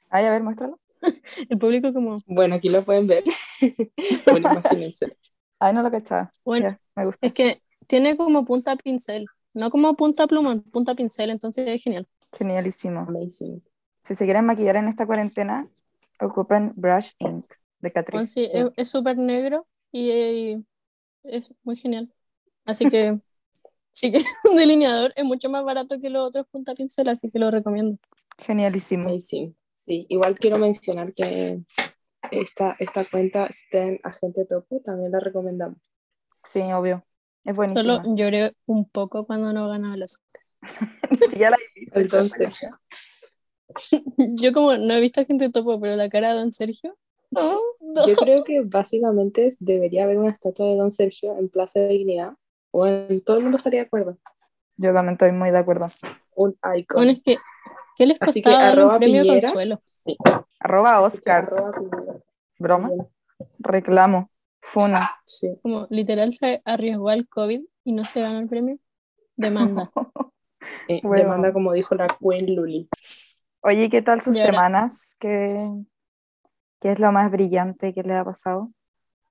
Ay, 0.09 0.25
a 0.25 0.31
ver, 0.31 0.43
muéstralo. 0.43 0.79
El 1.49 1.57
público 1.57 1.93
como, 1.93 2.19
Bueno, 2.25 2.55
aquí 2.55 2.69
lo 2.69 2.81
pueden 2.83 3.07
ver. 3.07 3.23
bueno, 4.25 4.51
imagínense. 4.51 5.17
Ay, 5.59 5.73
no 5.73 5.81
lo 5.83 5.91
cachaba. 5.91 6.31
bueno, 6.43 6.69
Ya, 6.69 6.79
me 6.95 7.05
gusta. 7.05 7.25
es 7.27 7.33
que 7.33 7.61
tiene 7.87 8.17
como 8.17 8.45
punta 8.45 8.75
pincel, 8.75 9.25
no 9.53 9.69
como 9.69 9.95
punta 9.95 10.27
pluma, 10.27 10.61
punta 10.71 10.95
pincel, 10.95 11.29
entonces 11.29 11.67
es 11.67 11.83
genial. 11.83 12.07
Genialísimo. 12.37 13.01
Amazing. 13.01 13.63
Si 14.03 14.15
se 14.15 14.25
quieren 14.25 14.45
maquillar 14.45 14.75
en 14.77 14.87
esta 14.87 15.05
cuarentena, 15.05 15.67
ocupen 16.21 16.73
Brush 16.75 17.11
Ink 17.19 17.45
de 17.79 17.89
Bueno, 17.89 17.93
Catrice. 17.93 18.27
sí, 18.27 18.49
es- 18.77 18.89
súper 18.89 19.17
negro 19.17 19.67
y, 19.91 20.09
eh, 20.09 20.61
es 21.23 21.49
muy 21.63 21.75
genial. 21.75 22.11
Así 22.65 22.89
que, 22.89 23.19
si 23.93 24.11
quieren 24.11 24.27
un 24.51 24.57
delineador, 24.57 25.13
es 25.15 25.23
mucho 25.25 25.49
más 25.49 25.63
barato 25.63 25.99
que 25.99 26.09
los 26.09 26.27
otros 26.27 26.47
punta 26.47 26.73
pincel, 26.75 27.09
así 27.09 27.29
que 27.29 27.39
lo 27.39 27.51
recomiendo. 27.51 27.97
Genialísimo. 28.37 29.09
Amazing. 29.09 29.55
Sí, 29.85 30.05
igual 30.09 30.37
quiero 30.39 30.57
mencionar 30.57 31.13
que 31.13 31.61
esta, 32.31 32.75
esta 32.79 33.05
cuenta 33.05 33.47
Sten 33.51 33.99
Agente 34.03 34.45
Topo 34.45 34.81
también 34.83 35.11
la 35.11 35.19
recomendamos. 35.19 35.77
Sí, 36.43 36.61
obvio. 36.61 37.05
Es 37.43 37.55
buenísimo. 37.55 37.97
Solo 37.97 38.15
lloré 38.15 38.53
un 38.65 38.89
poco 38.89 39.25
cuando 39.25 39.53
no 39.53 39.69
ganaba 39.69 39.95
los. 39.97 40.19
Si 41.31 41.37
ya 41.37 41.51
la 41.51 41.57
he 41.57 41.79
visto, 41.79 41.99
Entonces, 41.99 42.59
Yo 44.17 44.53
como 44.53 44.75
no 44.77 44.93
he 44.93 45.01
visto 45.01 45.21
a 45.21 45.25
gente 45.25 45.49
topo, 45.49 45.79
pero 45.79 45.95
la 45.95 46.09
cara 46.09 46.29
de 46.33 46.39
Don 46.39 46.53
Sergio. 46.53 46.95
no. 47.31 48.07
yo 48.07 48.15
creo 48.15 48.43
que 48.43 48.61
básicamente 48.61 49.49
debería 49.59 50.03
haber 50.03 50.17
una 50.17 50.31
estatua 50.31 50.67
de 50.67 50.75
Don 50.75 50.91
Sergio 50.91 51.37
en 51.37 51.49
Plaza 51.49 51.79
de 51.79 51.87
Dignidad. 51.89 52.33
O 52.71 52.85
en 52.87 53.21
todo 53.21 53.37
el 53.37 53.43
mundo 53.43 53.57
estaría 53.57 53.81
de 53.81 53.85
acuerdo. 53.87 54.17
Yo 54.77 54.93
también 54.93 55.13
estoy 55.13 55.31
muy 55.31 55.49
de 55.51 55.57
acuerdo. 55.57 55.87
Un 56.35 56.57
icon. 56.77 56.97
Bueno, 56.97 57.11
es 57.13 57.21
que, 57.23 57.37
¿qué 57.97 58.05
les 58.05 58.21
Así 58.21 58.41
que 58.41 58.49
dar 58.49 58.75
un 58.75 58.79
arroba 58.83 58.95
premio 58.97 59.21
Piñera. 59.21 59.41
consuelo? 59.47 59.81
Arroba 60.59 60.97
Así 61.05 61.13
que 61.13 61.17
Oscars. 61.19 61.51
arroba. 61.53 62.21
Broma. 62.59 62.89
Reclamo. 63.59 64.29
Funa. 64.61 65.11
Sí. 65.25 65.57
Como 65.61 65.87
literal 65.89 66.33
se 66.33 66.61
arriesgó 66.65 67.09
al 67.09 67.27
COVID 67.29 67.61
y 67.85 67.91
no 67.93 68.03
se 68.03 68.21
ganó 68.21 68.39
el 68.39 68.47
premio. 68.47 68.77
Demanda. 69.35 69.91
Eh, 70.87 70.99
Bueno. 71.03 71.23
Demanda 71.25 71.53
como 71.53 71.73
dijo 71.73 71.93
la 71.93 72.07
Queen 72.07 72.55
Luli. 72.55 72.89
Oye, 73.67 73.89
¿qué 73.89 74.03
tal 74.03 74.21
sus 74.21 74.37
semanas? 74.37 75.17
¿Qué, 75.19 75.67
¿Qué 76.79 76.91
es 76.91 76.99
lo 76.99 77.11
más 77.11 77.31
brillante 77.31 77.95
que 77.95 78.03
le 78.03 78.13
ha 78.13 78.23
pasado? 78.23 78.71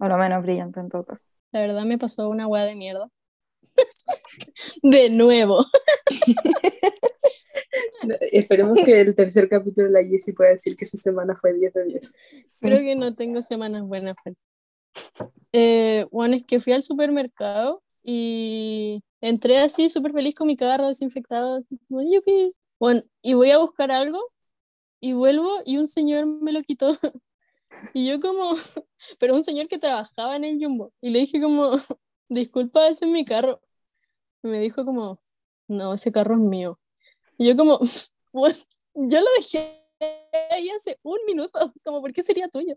O 0.00 0.08
lo 0.08 0.18
menos 0.18 0.42
brillante 0.42 0.80
en 0.80 0.88
todo 0.88 1.04
caso. 1.04 1.28
La 1.52 1.60
verdad 1.60 1.84
me 1.84 1.98
pasó 1.98 2.28
una 2.28 2.48
weá 2.48 2.64
de 2.64 2.74
mierda. 2.74 3.08
De 4.82 5.08
nuevo. 5.08 5.64
Esperemos 8.32 8.82
que 8.84 9.02
el 9.02 9.14
tercer 9.14 9.48
capítulo 9.48 9.86
de 9.86 10.02
la 10.02 10.08
Jessie 10.08 10.34
pueda 10.34 10.50
decir 10.50 10.74
que 10.76 10.84
su 10.84 10.96
semana 10.96 11.36
fue 11.40 11.52
10 11.52 11.72
de 11.72 11.84
10. 11.84 12.12
Creo 12.60 12.80
que 12.80 12.96
no 12.96 13.14
tengo 13.14 13.40
semanas 13.40 13.84
buenas. 13.84 14.16
pues. 14.24 14.48
Eh, 15.52 16.06
bueno, 16.10 16.34
es 16.34 16.44
que 16.44 16.58
fui 16.58 16.72
al 16.72 16.82
supermercado 16.82 17.84
y 18.02 19.00
entré 19.20 19.58
así 19.58 19.88
súper 19.88 20.12
feliz 20.12 20.34
con 20.34 20.48
mi 20.48 20.56
carro 20.56 20.88
desinfectado. 20.88 21.58
así 21.58 21.78
como, 21.86 22.02
"Yupi". 22.02 22.52
Bueno, 22.84 23.02
y 23.22 23.32
voy 23.32 23.50
a 23.50 23.56
buscar 23.56 23.90
algo 23.90 24.30
y 25.00 25.14
vuelvo 25.14 25.60
y 25.64 25.78
un 25.78 25.88
señor 25.88 26.26
me 26.26 26.52
lo 26.52 26.62
quitó. 26.62 26.98
Y 27.94 28.06
yo 28.08 28.20
como, 28.20 28.52
pero 29.18 29.34
un 29.34 29.42
señor 29.42 29.68
que 29.68 29.78
trabajaba 29.78 30.36
en 30.36 30.44
el 30.44 30.58
Jumbo. 30.62 30.92
Y 31.00 31.08
le 31.10 31.20
dije 31.20 31.40
como, 31.40 31.70
disculpa, 32.28 32.88
ese 32.88 33.06
es 33.06 33.10
mi 33.10 33.24
carro. 33.24 33.62
Y 34.42 34.48
me 34.48 34.60
dijo 34.60 34.84
como, 34.84 35.18
no, 35.68 35.94
ese 35.94 36.12
carro 36.12 36.34
es 36.34 36.40
mío. 36.42 36.78
Y 37.38 37.48
yo 37.48 37.56
como, 37.56 37.80
"Bueno, 38.32 38.56
yo 38.94 39.20
lo 39.20 39.26
dejé 39.38 39.82
ahí 40.50 40.68
hace 40.70 40.98
un 41.02 41.18
minuto, 41.26 41.72
como, 41.84 42.02
¿por 42.02 42.12
qué 42.12 42.22
sería 42.22 42.48
tuyo? 42.50 42.76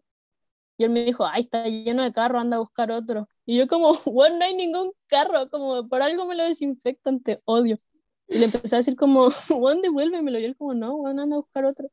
Y 0.77 0.85
él 0.85 0.91
me 0.91 1.05
dijo, 1.05 1.25
ay, 1.25 1.43
está 1.43 1.65
lleno 1.65 2.03
de 2.03 2.13
carro, 2.13 2.39
anda 2.39 2.57
a 2.57 2.61
buscar 2.61 2.91
otro. 2.91 3.29
Y 3.45 3.57
yo 3.57 3.67
como, 3.67 3.93
bueno, 4.05 4.37
no 4.37 4.45
hay 4.45 4.55
ningún 4.55 4.93
carro, 5.07 5.49
como, 5.49 5.87
por 5.89 6.01
algo 6.01 6.25
me 6.27 6.35
lo 6.37 6.45
desinfectan, 6.45 7.21
te 7.23 7.41
odio. 7.45 7.79
Y 8.27 8.39
le 8.39 8.45
empecé 8.45 8.75
a 8.75 8.79
decir 8.79 8.95
como, 8.95 9.29
bueno, 9.49 9.81
devuélvemelo. 9.81 10.39
Y 10.39 10.45
él 10.45 10.57
como, 10.57 10.73
no, 10.73 10.97
bueno, 10.97 11.23
anda 11.23 11.35
a 11.35 11.39
buscar 11.39 11.65
otro. 11.65 11.89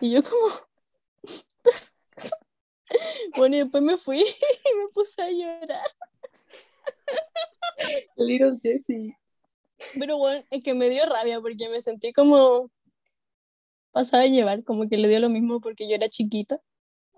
Y 0.00 0.12
yo 0.12 0.22
como, 0.22 0.46
bueno, 3.36 3.56
y 3.56 3.58
después 3.60 3.82
me 3.82 3.96
fui 3.96 4.20
y 4.20 4.76
me 4.78 4.88
puse 4.92 5.22
a 5.22 5.30
llorar. 5.30 5.86
Little 8.16 8.58
Jessie. 8.62 9.16
Pero 9.98 10.18
bueno, 10.18 10.44
es 10.50 10.62
que 10.62 10.74
me 10.74 10.88
dio 10.88 11.04
rabia 11.06 11.40
porque 11.40 11.68
me 11.68 11.80
sentí 11.80 12.12
como 12.12 12.70
pasada 13.90 14.22
de 14.22 14.30
llevar, 14.30 14.64
como 14.64 14.88
que 14.88 14.96
le 14.96 15.08
dio 15.08 15.20
lo 15.20 15.28
mismo 15.28 15.60
porque 15.60 15.88
yo 15.88 15.94
era 15.94 16.08
chiquita. 16.08 16.60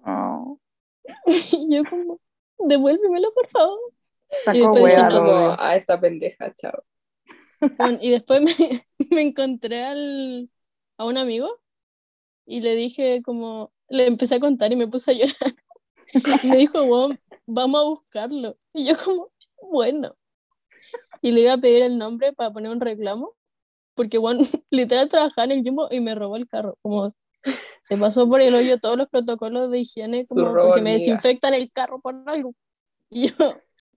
Oh, 0.05 0.59
Y 1.53 1.75
yo 1.75 1.85
como, 1.85 2.21
devuélvemelo, 2.59 3.33
por 3.33 3.49
favor. 3.49 3.79
sacó 4.31 4.73
hueá, 4.73 5.11
Como 5.11 5.57
a 5.59 5.77
esta 5.77 6.01
pendeja, 6.01 6.53
chao. 6.55 6.83
Bueno, 7.79 7.99
y 8.01 8.11
después 8.11 8.43
me, 8.43 8.53
me 9.11 9.23
encontré 9.23 9.85
al, 9.85 10.51
a 10.99 11.05
un 11.07 11.17
amigo 11.17 11.61
y 12.47 12.61
le 12.61 12.75
dije 12.75 13.23
como, 13.25 13.73
le 13.89 14.07
empecé 14.07 14.37
a 14.37 14.41
contar 14.41 14.73
y 14.73 14.77
me 14.77 14.89
puse 14.89 15.13
a 15.13 15.15
llorar. 15.15 15.55
Y 16.13 16.15
me 16.49 16.57
dijo, 16.57 16.85
"Bueno, 16.87 17.19
vamos 17.47 17.81
a 17.81 17.85
buscarlo. 17.85 18.59
Y 18.73 18.87
yo 18.87 18.95
como, 19.05 19.31
bueno. 19.71 20.17
Y 21.23 21.33
le 21.33 21.41
iba 21.43 21.55
a 21.55 21.59
pedir 21.59 21.83
el 21.83 21.99
nombre 21.99 22.33
para 22.33 22.53
poner 22.53 22.71
un 22.71 22.81
reclamo, 22.81 23.35
porque 23.95 24.19
bueno, 24.19 24.41
literal 24.71 25.09
trabajaba 25.09 25.47
en 25.47 25.53
el 25.53 25.65
Jumbo 25.65 25.89
y 25.91 26.01
me 26.01 26.15
robó 26.15 26.37
el 26.37 26.49
carro. 26.49 26.79
Como 26.83 27.15
se 27.83 27.97
pasó 27.99 28.29
por 28.29 28.41
el 28.41 28.55
hoyo 28.55 28.79
todos 28.81 28.97
los 28.99 29.09
protocolos 29.09 29.71
de 29.71 29.81
higiene, 29.81 30.27
como 30.27 30.57
porque 30.57 30.81
me 30.83 30.93
hormiga. 30.93 30.93
desinfectan 30.95 31.55
el 31.55 31.71
carro 31.73 32.01
por 32.01 32.17
algo. 32.27 32.55
Y 33.11 33.29
yo 33.31 33.37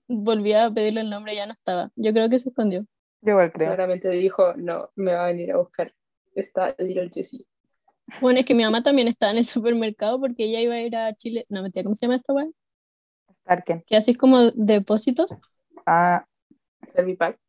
volví 0.07 0.53
a 0.53 0.71
pedirle 0.71 1.01
el 1.01 1.09
nombre 1.09 1.33
y 1.33 1.37
ya 1.37 1.47
no 1.47 1.53
estaba. 1.53 1.91
Yo 1.95 2.13
creo 2.13 2.29
que 2.29 2.39
se 2.39 2.49
escondió. 2.49 2.85
Yo 3.21 3.31
igual 3.31 3.51
creo. 3.51 3.67
Claramente 3.67 4.09
dijo, 4.09 4.53
no, 4.55 4.89
me 4.95 5.13
va 5.13 5.25
a 5.25 5.27
venir 5.27 5.51
a 5.51 5.57
buscar. 5.57 5.93
Está 6.35 6.75
Little 6.77 7.09
Jessie. 7.13 7.45
Bueno, 8.21 8.39
es 8.39 8.45
que 8.45 8.55
mi 8.55 8.63
mamá 8.63 8.83
también 8.83 9.07
estaba 9.07 9.31
en 9.31 9.39
el 9.39 9.45
supermercado 9.45 10.19
porque 10.19 10.45
ella 10.45 10.61
iba 10.61 10.75
a 10.75 10.81
ir 10.81 10.95
a 10.95 11.13
Chile. 11.15 11.45
No, 11.49 11.61
mentira, 11.61 11.83
¿cómo 11.83 11.95
se 11.95 12.05
llama 12.05 12.17
esta 12.17 12.33
weá? 12.33 12.47
Starken. 13.41 13.83
Que 13.87 13.95
así 13.95 14.11
es 14.11 14.17
como 14.17 14.51
depósitos. 14.51 15.37
Ah, 15.85 16.25
Servipack. 16.87 17.39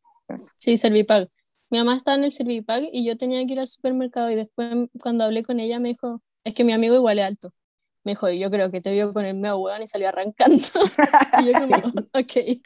Sí, 0.55 0.77
Servipag. 0.77 1.29
Mi 1.69 1.77
mamá 1.77 1.95
estaba 1.95 2.17
en 2.17 2.23
el 2.23 2.31
Servipag 2.31 2.83
y 2.91 3.05
yo 3.05 3.17
tenía 3.17 3.45
que 3.45 3.53
ir 3.53 3.59
al 3.59 3.67
supermercado 3.67 4.31
y 4.31 4.35
después 4.35 4.89
cuando 5.01 5.23
hablé 5.23 5.43
con 5.43 5.59
ella 5.59 5.79
me 5.79 5.89
dijo, 5.89 6.21
es 6.43 6.53
que 6.53 6.63
mi 6.63 6.71
amigo 6.71 6.95
igual 6.95 7.19
es 7.19 7.25
alto. 7.25 7.53
Me 8.03 8.13
dijo, 8.13 8.29
yo 8.29 8.49
creo 8.49 8.71
que 8.71 8.81
te 8.81 8.91
vio 8.93 9.13
con 9.13 9.25
el 9.25 9.35
medio 9.35 9.59
hueón 9.59 9.83
y 9.83 9.87
salió 9.87 10.07
arrancando. 10.07 10.57
y 11.41 11.45
yo 11.45 11.53
como, 11.53 11.75
ok. 12.13 12.61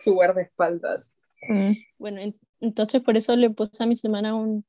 Su 0.00 0.14
guardaespaldas. 0.14 1.10
Mm, 1.48 1.72
Bueno, 1.98 2.20
en- 2.20 2.38
entonces 2.60 3.02
por 3.02 3.16
eso 3.16 3.36
le 3.36 3.50
puse 3.50 3.82
a 3.82 3.86
mi 3.86 3.96
semana 3.96 4.34
un 4.34 4.64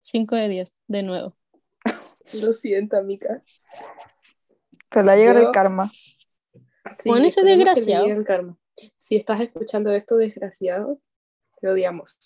5 0.00 0.36
de 0.36 0.48
10, 0.48 0.76
de 0.88 1.02
nuevo. 1.02 1.36
Lo 2.32 2.52
siento, 2.52 2.96
amiga. 2.96 3.42
te 4.88 5.02
la 5.02 5.16
llega 5.16 5.34
Yo- 5.34 5.40
el 5.40 5.50
karma. 5.52 5.90
Sí, 7.02 7.08
Pon 7.08 7.24
ese 7.24 7.42
desgraciado. 7.42 8.04
llegue 8.06 8.18
el 8.18 8.24
karma. 8.24 8.58
Si 8.98 9.16
estás 9.16 9.40
escuchando 9.40 9.90
esto, 9.92 10.16
desgraciado, 10.16 11.00
te 11.60 11.68
odiamos. 11.68 12.16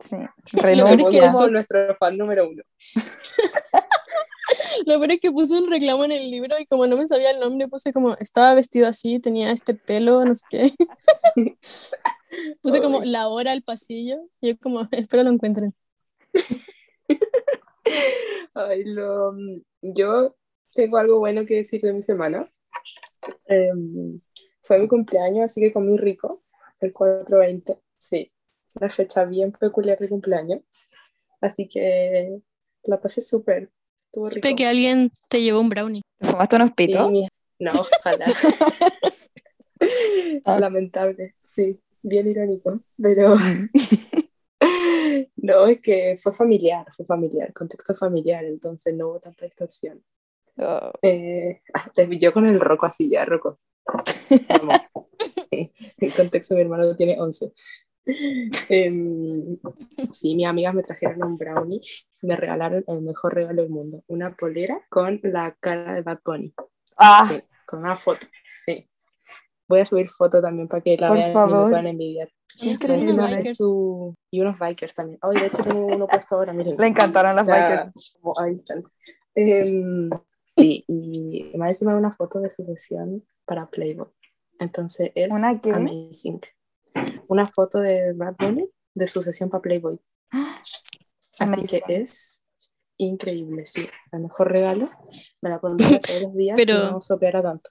Sí. 0.00 0.16
Lo 0.52 0.62
peor 0.62 0.70
es 0.70 0.76
Tenemos 0.76 0.90
que 0.90 0.96
Renuncia. 0.96 1.32
como 1.32 1.46
nuestro 1.48 1.96
fan 1.96 2.16
número 2.18 2.48
uno. 2.48 2.62
Lo 4.86 4.98
peor 4.98 5.12
es 5.12 5.20
que 5.20 5.32
puse 5.32 5.54
un 5.54 5.70
reclamo 5.70 6.04
en 6.04 6.12
el 6.12 6.30
libro 6.30 6.56
y 6.58 6.66
como 6.66 6.86
no 6.86 6.96
me 6.96 7.08
sabía 7.08 7.30
el 7.30 7.40
nombre, 7.40 7.66
puse 7.68 7.92
como, 7.92 8.14
estaba 8.18 8.54
vestido 8.54 8.86
así, 8.86 9.18
tenía 9.18 9.50
este 9.50 9.74
pelo, 9.74 10.24
no 10.24 10.34
sé 10.34 10.44
qué. 10.50 10.72
Puse 12.62 12.80
como 12.80 13.02
la 13.04 13.28
hora 13.28 13.52
al 13.52 13.62
pasillo 13.62 14.18
y 14.40 14.48
yo 14.50 14.58
como, 14.58 14.80
espero 14.92 15.22
lo 15.22 15.30
encuentren. 15.30 15.74
Ay, 18.54 18.84
lo, 18.84 19.34
yo 19.82 20.36
tengo 20.72 20.96
algo 20.98 21.18
bueno 21.18 21.44
que 21.46 21.54
decir 21.56 21.80
de 21.82 21.92
mi 21.92 22.02
semana. 22.02 22.50
Em, 23.46 24.20
fue 24.62 24.78
mi 24.78 24.88
cumpleaños, 24.88 25.44
así 25.50 25.60
que 25.60 25.72
comí 25.72 25.96
rico, 25.96 26.42
el 26.80 26.92
420. 26.92 27.78
Sí, 27.98 28.32
una 28.74 28.90
fecha 28.90 29.24
bien 29.24 29.52
peculiar 29.52 29.98
de 29.98 30.08
cumpleaños. 30.08 30.60
Así 31.40 31.68
que 31.68 32.40
la 32.84 33.00
pasé 33.00 33.20
súper. 33.20 33.70
Supe 34.12 34.54
que 34.56 34.66
alguien 34.66 35.10
te 35.28 35.42
llevó 35.42 35.60
un 35.60 35.68
brownie. 35.68 36.02
¿Te 36.18 36.26
fumaste 36.26 36.56
unos 36.56 36.68
Sí, 36.70 36.74
pitos? 36.86 37.10
mi- 37.10 37.28
No, 37.58 37.70
ojalá. 37.72 38.26
Ah. 40.46 40.58
Lamentable, 40.58 41.34
sí, 41.44 41.78
bien 42.02 42.28
irónico. 42.28 42.80
Pero 43.00 43.34
no, 45.36 45.66
es 45.66 45.80
que 45.80 46.16
fue 46.22 46.32
familiar, 46.32 46.86
fue 46.96 47.06
familiar, 47.06 47.52
contexto 47.52 47.94
familiar, 47.94 48.44
entonces 48.44 48.94
no 48.94 49.08
hubo 49.08 49.20
tanta 49.20 49.44
distorsión. 49.44 50.02
Oh, 50.58 50.92
Eh, 51.02 51.60
ah, 51.74 51.90
yo 52.18 52.32
con 52.32 52.46
el 52.46 52.60
roco 52.60 52.86
así 52.86 53.10
ya, 53.10 53.24
roco. 53.24 53.58
El 55.98 56.12
contexto, 56.14 56.54
mi 56.54 56.62
hermano 56.62 56.96
tiene 56.96 57.20
11. 57.20 57.52
Em, 58.68 59.58
sí, 60.12 60.34
mis 60.34 60.46
amigas 60.46 60.74
me 60.74 60.82
trajeron 60.82 61.22
un 61.24 61.38
brownie 61.38 61.80
me 62.22 62.36
regalaron 62.36 62.84
el 62.86 63.02
mejor 63.02 63.34
regalo 63.34 63.62
del 63.62 63.70
mundo, 63.70 64.02
una 64.08 64.34
polera 64.34 64.80
con 64.88 65.20
la 65.22 65.56
cara 65.60 65.94
de 65.94 66.02
Bad 66.02 66.20
Bunny. 66.24 66.52
Ah, 66.96 67.26
Sí, 67.28 67.42
con 67.66 67.80
una 67.80 67.96
foto, 67.96 68.26
sí. 68.52 68.88
Voy 69.68 69.80
a 69.80 69.86
subir 69.86 70.08
foto 70.08 70.40
también 70.40 70.68
para 70.68 70.82
que 70.82 70.96
la 70.96 71.08
Por 71.08 71.16
vean 71.16 71.30
y 71.30 71.32
favor. 71.32 71.64
me 71.64 71.68
puedan 71.70 71.86
envidiar. 71.88 72.28
increíble. 72.58 73.12
Bikers. 73.36 73.56
su- 73.56 74.14
Y 74.30 74.40
unos 74.40 74.58
bikers 74.58 74.94
también. 74.94 75.18
Ay, 75.22 75.40
de 75.40 75.46
hecho 75.46 75.62
tengo 75.62 75.86
uno 75.86 76.06
puesto 76.06 76.36
ahora, 76.36 76.52
miren. 76.52 76.76
Le 76.78 76.86
encantaron 76.86 77.34
las 77.36 77.46
O 77.48 77.52
sea, 77.52 77.70
bikers. 77.84 78.16
como 78.20 78.34
ahí 78.40 78.54
están. 78.54 78.84
Em, 79.34 80.10
sí, 80.48 80.84
y 80.88 81.52
más 81.58 81.68
encima 81.70 81.96
una 81.96 82.12
foto 82.14 82.38
de 82.40 82.48
su 82.48 82.64
sesión 82.64 83.24
para 83.44 83.66
Playboy. 83.68 84.08
Entonces 84.58 85.10
es 85.14 85.30
¿Una 85.30 85.60
qué? 85.60 85.70
amazing. 85.72 86.40
Una 87.28 87.46
foto 87.46 87.78
de 87.80 88.12
Bad 88.14 88.36
Bunny 88.38 88.70
de 88.94 89.06
su 89.06 89.20
sesión 89.22 89.50
para 89.50 89.60
Playboy. 89.62 89.98
Así 91.38 91.66
que 91.66 91.82
es 91.96 92.42
increíble, 92.96 93.66
sí. 93.66 93.86
El 94.12 94.20
mejor 94.20 94.50
regalo. 94.50 94.90
Me 95.42 95.50
la 95.50 95.60
pondría 95.60 95.98
todos 96.00 96.22
los 96.22 96.34
días 96.34 96.56
Pero- 96.56 96.86
si 96.86 96.92
no 96.92 97.00
sopeara 97.02 97.42
tanto. 97.42 97.70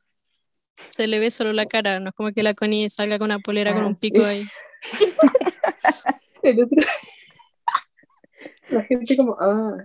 Se 0.91 1.07
le 1.07 1.19
ve 1.19 1.31
solo 1.31 1.53
la 1.53 1.65
cara, 1.65 1.99
no 1.99 2.09
es 2.09 2.15
como 2.15 2.31
que 2.31 2.43
la 2.43 2.53
Connie 2.53 2.89
salga 2.89 3.17
con 3.17 3.25
una 3.25 3.39
polera 3.39 3.73
con 3.73 3.83
Ah, 3.83 3.87
un 3.87 3.95
pico 3.95 4.19
sí. 4.21 4.25
ahí. 4.25 4.45
El 6.43 6.63
otro... 6.63 6.77
La 8.69 8.81
gente 8.83 9.15
como, 9.15 9.37
ah, 9.39 9.77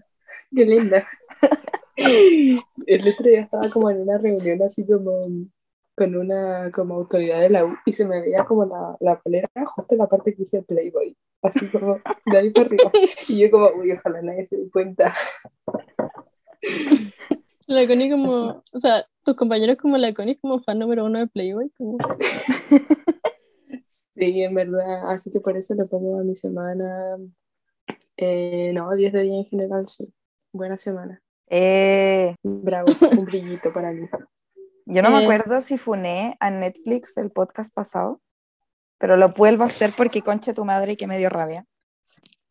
qué 0.55 0.65
linda. 0.65 1.07
El 1.97 3.01
otro 3.01 3.25
día 3.31 3.43
estaba 3.43 3.69
como 3.69 3.91
en 3.91 4.01
una 4.01 4.17
reunión 4.19 4.63
así 4.63 4.87
como 4.87 5.21
con 5.95 6.17
una 6.17 6.71
como 6.73 6.95
autoridad 6.95 7.41
de 7.41 7.51
la 7.51 7.67
U 7.67 7.77
y 7.85 7.93
se 7.93 8.07
me 8.07 8.23
veía 8.23 8.45
como 8.47 8.65
la, 8.65 8.97
la 9.01 9.21
polera 9.21 9.51
justo 9.67 9.95
en 9.95 9.99
la 9.99 10.07
parte 10.07 10.33
que 10.33 10.39
dice 10.39 10.63
Playboy, 10.63 11.15
así 11.43 11.67
como 11.67 12.01
de 12.25 12.39
ahí 12.39 12.51
para 12.51 12.67
arriba. 12.69 12.91
Y 13.29 13.41
yo 13.41 13.51
como, 13.51 13.69
uy, 13.77 13.93
ojalá 13.93 14.23
nadie 14.23 14.47
se 14.49 14.57
dé 14.57 14.71
cuenta. 14.71 15.15
La 17.67 17.87
Connie 17.87 18.11
como, 18.11 18.63
o 18.73 18.79
sea, 18.79 19.05
tus 19.25 19.35
compañeros 19.37 19.77
como 19.77 19.97
la 19.99 20.13
Connie 20.15 20.33
es 20.33 20.41
como 20.41 20.61
fan 20.61 20.79
número 20.79 21.05
uno 21.05 21.19
de 21.19 21.27
Playboy. 21.29 21.71
Como... 21.77 21.99
Sí, 24.15 24.43
en 24.43 24.55
verdad. 24.55 25.11
Así 25.11 25.31
que 25.31 25.41
por 25.41 25.57
eso 25.57 25.75
le 25.75 25.85
pongo 25.87 26.21
a 26.21 26.25
mi 26.25 26.37
semana. 26.37 27.17
eh, 28.17 28.73
no, 28.75 28.95
10 28.95 29.13
de 29.13 29.23
10 29.23 29.35
en 29.37 29.45
general, 29.47 29.89
sí. 29.89 30.13
Buena 30.53 30.77
semana. 30.77 31.23
Eh, 31.49 32.35
Bravo, 32.43 32.87
un 33.19 33.25
brillito 33.25 33.73
para 33.73 33.93
mí. 33.93 34.07
yo 34.87 35.03
no 35.03 35.11
me 35.11 35.21
Eh. 35.21 35.23
acuerdo 35.25 35.61
si 35.61 35.79
funé 35.79 36.37
a 36.41 36.51
Netflix 36.51 37.17
el 37.17 37.31
podcast 37.31 37.73
pasado, 37.75 38.21
pero 38.99 39.17
lo 39.17 39.31
vuelvo 39.31 39.65
a 39.65 39.69
hacer 39.69 39.93
porque 39.97 40.23
conche 40.23 40.55
tu 40.55 40.65
madre 40.65 40.97
que 40.97 41.07
me 41.07 41.19
dio 41.19 41.29
rabia. 41.31 41.65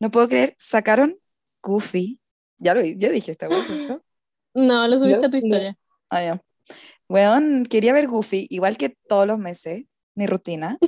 No 0.00 0.10
puedo 0.10 0.28
creer, 0.28 0.54
sacaron 0.58 1.16
Goofy. 1.62 2.20
Ya 2.58 2.74
lo 2.74 2.80
ya 2.82 3.10
dije 3.10 3.32
esta 3.32 3.48
vez. 3.48 3.66
No, 4.54 4.88
lo 4.88 4.98
subiste 4.98 5.26
a 5.26 5.30
tu 5.30 5.38
no. 5.38 5.46
historia. 5.46 5.76
Ah, 6.10 6.22
ya. 6.22 6.42
Weón, 7.08 7.64
quería 7.66 7.92
ver 7.92 8.06
Goofy, 8.08 8.46
igual 8.50 8.76
que 8.76 8.90
todos 9.08 9.26
los 9.26 9.38
meses, 9.38 9.84
mi 10.14 10.26
rutina. 10.26 10.78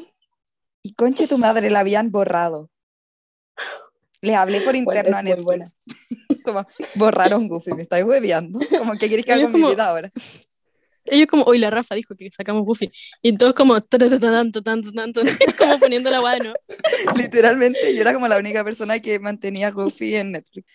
Y 0.83 0.95
conche 0.95 1.27
tu 1.29 1.39
madre, 1.39 1.71
la 1.71 1.81
habían 1.81 2.11
borrado. 2.11 2.71
Les 4.21 4.37
hablé 4.37 4.61
por 4.61 4.73
Bueno, 4.75 4.91
interno 4.91 5.17
a 5.17 5.21
es 5.21 5.37
muy 5.37 5.45
buena. 5.45 5.65
Netflix. 5.65 6.45
Como, 6.45 6.67
borraron 6.97 7.49
Goofy, 7.49 7.73
me 7.73 7.83
estáis 7.83 8.05
hueveando. 8.05 8.59
Como, 8.79 8.93
¿qué 8.95 9.09
queréis 9.09 9.27
que 9.27 9.33
haga 9.33 9.43
con 9.45 9.53
mi 9.53 9.61
como- 9.61 9.73
vida 9.75 9.89
ahora? 9.89 10.09
Ellos 11.05 11.27
como, 11.27 11.43
hoy 11.45 11.59
la 11.59 11.69
Rafa 11.71 11.97
dijo 11.97 12.15
que 12.17 12.31
sacamos 12.31 12.65
Goofy. 12.65 12.91
Y 13.23 13.37
todos 13.37 13.55
como, 13.55 13.81
"Taratatán, 13.81 14.53
tatán, 14.53 14.83
tatán, 14.83 15.13
tatán", 15.13 15.25
como 15.59 15.79
poniendo 15.81 16.11
la 16.11 16.21
guada, 16.21 16.39
¿no? 16.39 16.53
Literalmente, 17.17 17.95
yo 17.95 18.01
era 18.03 18.15
como 18.15 18.29
la 18.29 18.39
única 18.39 18.63
persona 18.63 19.01
que 19.01 19.19
mantenía 19.19 19.71
Goofy 19.73 20.15
en 20.15 20.33
Netflix. 20.33 20.67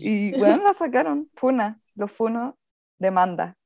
Y 0.00 0.36
bueno, 0.36 0.62
la 0.64 0.72
sacaron. 0.74 1.30
Funa, 1.34 1.80
los 1.94 2.10
funo 2.10 2.58
demanda. 2.98 3.56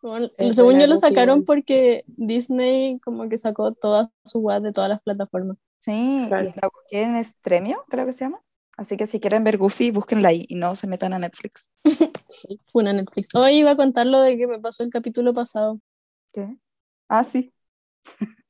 Bueno, 0.00 0.30
según 0.52 0.78
yo 0.78 0.86
lo 0.86 0.96
sacaron 0.96 1.44
porque 1.44 2.04
Disney 2.06 2.98
como 3.00 3.28
que 3.28 3.36
sacó 3.36 3.72
todas 3.72 4.08
sus 4.24 4.40
guadas 4.42 4.62
de 4.62 4.72
todas 4.72 4.88
las 4.90 5.02
plataformas. 5.02 5.56
Sí, 5.80 6.24
Claro. 6.28 6.48
y 6.48 6.60
la 6.60 6.68
busqué 6.72 7.02
en 7.02 7.24
Stremio, 7.24 7.84
creo 7.88 8.06
que 8.06 8.12
se 8.12 8.24
llama. 8.24 8.40
Así 8.76 8.96
que 8.96 9.06
si 9.08 9.18
quieren 9.18 9.42
ver 9.42 9.58
Goofy, 9.58 9.90
búsquenla 9.90 10.28
ahí 10.28 10.44
y 10.48 10.54
no 10.54 10.76
se 10.76 10.86
metan 10.86 11.12
a 11.12 11.18
Netflix. 11.18 11.68
Fue 12.72 12.82
una 12.82 12.92
Netflix. 12.92 13.34
Hoy 13.34 13.58
iba 13.58 13.72
a 13.72 13.76
contar 13.76 14.06
lo 14.06 14.20
de 14.20 14.36
que 14.36 14.46
me 14.46 14.60
pasó 14.60 14.84
el 14.84 14.90
capítulo 14.90 15.32
pasado. 15.32 15.80
¿Qué? 16.32 16.56
Ah, 17.08 17.24
sí. 17.24 17.52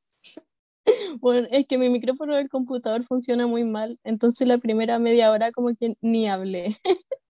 Bueno, 1.20 1.46
es 1.50 1.66
que 1.66 1.76
mi 1.76 1.88
micrófono 1.90 2.34
del 2.34 2.48
computador 2.48 3.02
funciona 3.04 3.46
muy 3.46 3.62
mal, 3.64 3.98
entonces 4.04 4.46
la 4.46 4.56
primera 4.58 4.98
media 4.98 5.30
hora 5.30 5.52
como 5.52 5.74
que 5.74 5.96
ni 6.00 6.28
hablé. 6.28 6.76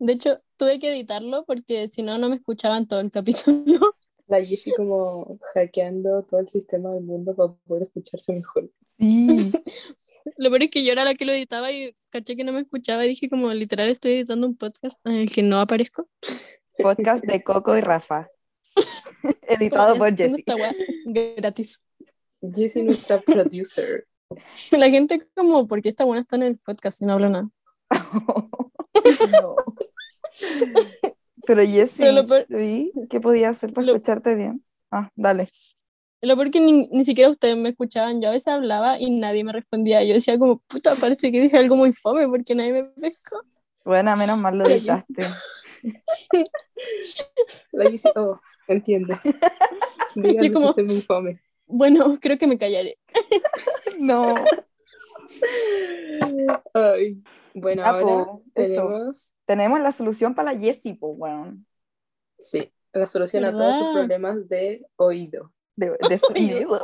De 0.00 0.14
hecho, 0.14 0.40
tuve 0.56 0.78
que 0.80 0.90
editarlo 0.90 1.44
porque 1.44 1.88
si 1.92 2.02
no, 2.02 2.16
no 2.16 2.30
me 2.30 2.36
escuchaban 2.36 2.88
todo 2.88 3.00
el 3.00 3.10
capítulo. 3.10 3.64
La 4.26 4.42
Jessie 4.42 4.72
como 4.74 5.38
hackeando 5.54 6.22
todo 6.22 6.40
el 6.40 6.48
sistema 6.48 6.90
del 6.92 7.02
mundo 7.02 7.34
para 7.36 7.52
poder 7.66 7.82
escucharse 7.82 8.32
mejor. 8.32 8.70
Sí. 8.98 9.52
Lo 10.36 10.50
peor 10.50 10.62
es 10.62 10.70
que 10.70 10.84
yo 10.84 10.92
era 10.92 11.04
la 11.04 11.14
que 11.14 11.24
lo 11.24 11.32
editaba 11.32 11.72
y 11.72 11.94
caché 12.10 12.36
que 12.36 12.44
no 12.44 12.52
me 12.52 12.60
escuchaba 12.60 13.04
y 13.04 13.08
dije 13.08 13.28
como 13.28 13.52
literal 13.52 13.88
estoy 13.88 14.12
editando 14.12 14.46
un 14.46 14.56
podcast 14.56 15.04
en 15.06 15.14
el 15.14 15.30
que 15.30 15.42
no 15.42 15.58
aparezco. 15.58 16.08
Podcast 16.78 17.24
de 17.24 17.42
Coco 17.42 17.76
y 17.76 17.80
Rafa. 17.80 18.30
Editado 19.42 19.98
por 19.98 20.16
Jessie. 20.16 20.44
gratis. 21.36 21.82
Jessie 22.40 22.84
nuestra 22.84 23.20
producer. 23.20 24.06
La 24.70 24.88
gente 24.88 25.20
como, 25.34 25.66
¿por 25.66 25.82
qué 25.82 25.88
esta 25.88 26.04
buena 26.04 26.22
está 26.22 26.36
en 26.36 26.44
el 26.44 26.58
podcast 26.58 27.02
y 27.02 27.04
no 27.04 27.14
habla 27.14 27.28
nada? 27.28 27.50
No. 29.30 29.54
Pero 31.46 31.62
peor- 32.26 32.46
sí, 32.48 32.92
¿qué 33.08 33.20
podía 33.20 33.48
hacer 33.50 33.72
para 33.72 33.86
Lo- 33.86 33.92
escucharte 33.94 34.34
bien? 34.34 34.64
Ah, 34.90 35.10
dale. 35.16 35.48
Lo 36.22 36.36
peor 36.36 36.50
que 36.50 36.60
ni, 36.60 36.86
ni 36.88 37.04
siquiera 37.04 37.30
ustedes 37.30 37.56
me 37.56 37.70
escuchaban. 37.70 38.20
Yo 38.20 38.28
a 38.28 38.32
veces 38.32 38.48
hablaba 38.48 39.00
y 39.00 39.10
nadie 39.10 39.42
me 39.42 39.52
respondía. 39.52 40.04
Yo 40.04 40.12
decía 40.14 40.38
como, 40.38 40.58
puta, 40.60 40.94
parece 40.96 41.32
que 41.32 41.40
dije 41.40 41.56
algo 41.56 41.76
muy 41.76 41.92
fome 41.94 42.26
porque 42.28 42.54
nadie 42.54 42.72
me 42.74 42.84
pescó. 42.84 43.40
Bueno, 43.84 44.14
menos 44.16 44.36
mal 44.38 44.58
lo 44.58 44.66
editaste. 44.66 45.26
La 47.72 47.90
Jessie, 47.90 48.10
oh, 48.16 48.38
entiende. 48.68 49.18
Díganme 50.14 50.52
como- 50.52 50.68
que 50.68 50.74
soy 50.74 50.84
muy 50.84 50.96
fome. 51.00 51.40
Bueno, 51.66 52.18
creo 52.20 52.36
que 52.38 52.46
me 52.46 52.58
callaré. 52.58 52.98
No. 53.98 54.34
Ay. 56.74 57.22
Bueno, 57.54 57.82
Ya, 57.82 57.88
ahora 57.88 58.24
po, 58.24 58.42
eso. 58.54 59.12
Tenemos 59.50 59.80
la 59.80 59.90
solución 59.90 60.32
para 60.32 60.52
la 60.52 60.60
Jessie, 60.60 60.94
pues, 60.94 61.12
weón. 61.16 61.66
sí, 62.38 62.72
la 62.92 63.04
solución 63.04 63.44
a 63.44 63.50
todos 63.50 63.78
sus 63.78 63.92
problemas 63.94 64.48
de 64.48 64.86
oído 64.94 65.52
De, 65.74 65.90
de 66.08 66.18
sonido. 66.24 66.80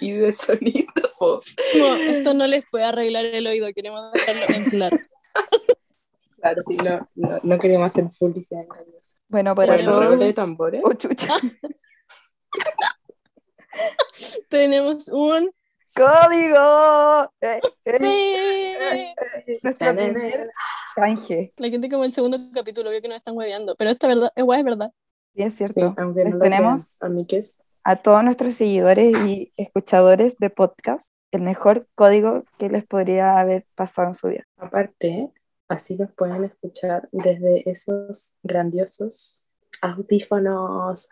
y 0.00 0.12
de 0.12 0.32
sonido. 0.32 0.90
po. 1.18 1.40
No, 1.78 1.96
esto 1.96 2.32
no 2.32 2.46
les 2.46 2.64
puede 2.70 2.84
arreglar 2.84 3.26
el 3.26 3.46
oído. 3.46 3.70
Queremos 3.74 4.10
dejarlo 4.10 4.56
en 4.56 4.64
claro. 4.70 4.96
Claro, 6.40 6.62
sí, 6.66 6.76
no, 6.78 7.06
no, 7.14 7.40
no 7.42 7.58
queríamos 7.58 7.90
hacer 7.90 8.06
publicidad 8.18 8.62
engañosa. 8.62 9.18
Bueno, 9.28 9.54
para 9.54 9.84
todos. 9.84 10.18
de 10.18 10.32
tambores. 10.32 10.80
Oh, 10.82 10.94
chucha. 10.94 11.36
Tenemos 14.48 15.08
un... 15.08 15.52
¡Código! 15.94 17.32
Eh, 17.40 17.60
eh, 17.84 17.98
¡Sí! 18.00 19.58
nuestro 19.62 19.94
primer 19.94 20.50
canje. 20.94 21.52
La 21.56 21.68
gente 21.68 21.88
como 21.90 22.04
el 22.04 22.12
segundo 22.12 22.38
capítulo 22.54 22.90
vio 22.90 23.02
que 23.02 23.08
nos 23.08 23.18
están 23.18 23.36
hueveando. 23.36 23.74
Pero 23.76 23.90
esto 23.90 24.06
es 24.08 24.14
verdad, 24.14 24.32
es 24.34 24.44
guay, 24.44 24.60
es 24.60 24.64
verdad. 24.64 24.90
Sí, 25.34 25.42
es 25.42 25.54
Sí, 25.54 25.58
cierto. 25.58 25.94
aunque 25.98 26.24
Les 26.24 26.38
tenemos 26.38 26.96
crean. 26.98 27.26
A 27.84 27.96
todos 27.96 28.22
nuestros 28.24 28.54
seguidores 28.54 29.12
y 29.26 29.52
escuchadores 29.56 30.36
de 30.38 30.50
podcast 30.50 31.12
el 31.32 31.42
mejor 31.42 31.88
código 31.94 32.44
que 32.58 32.68
les 32.68 32.84
podría 32.86 33.38
haber 33.40 33.66
pasado 33.74 34.08
en 34.08 34.14
su 34.14 34.28
vida. 34.28 34.44
Aparte, 34.58 35.30
así 35.68 35.96
nos 35.96 36.12
pueden 36.12 36.44
escuchar 36.44 37.08
desde 37.10 37.68
esos 37.68 38.36
grandiosos 38.42 39.46
audífonos. 39.80 41.08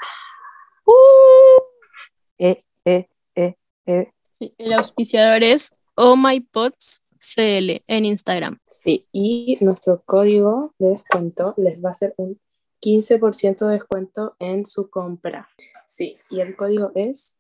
Eh, 2.39 2.63
eh, 2.85 3.09
eh, 3.35 3.55
eh. 3.87 4.13
Sí, 4.41 4.55
el 4.57 4.73
auspiciador 4.73 5.43
es 5.43 5.71
Oh 5.97 6.17
My 6.17 6.41
Pods 6.41 7.03
CL 7.19 7.83
en 7.87 8.07
Instagram. 8.07 8.59
Sí, 8.83 9.07
y 9.13 9.59
nuestro 9.61 10.03
código 10.03 10.75
de 10.79 10.93
descuento 10.93 11.53
les 11.59 11.79
va 11.85 11.91
a 11.91 11.93
hacer 11.93 12.15
un 12.17 12.41
15% 12.81 13.67
de 13.67 13.73
descuento 13.75 14.37
en 14.39 14.65
su 14.65 14.89
compra. 14.89 15.47
Sí, 15.85 16.17
y 16.31 16.41
el 16.41 16.57
código 16.57 16.91
es 16.95 17.37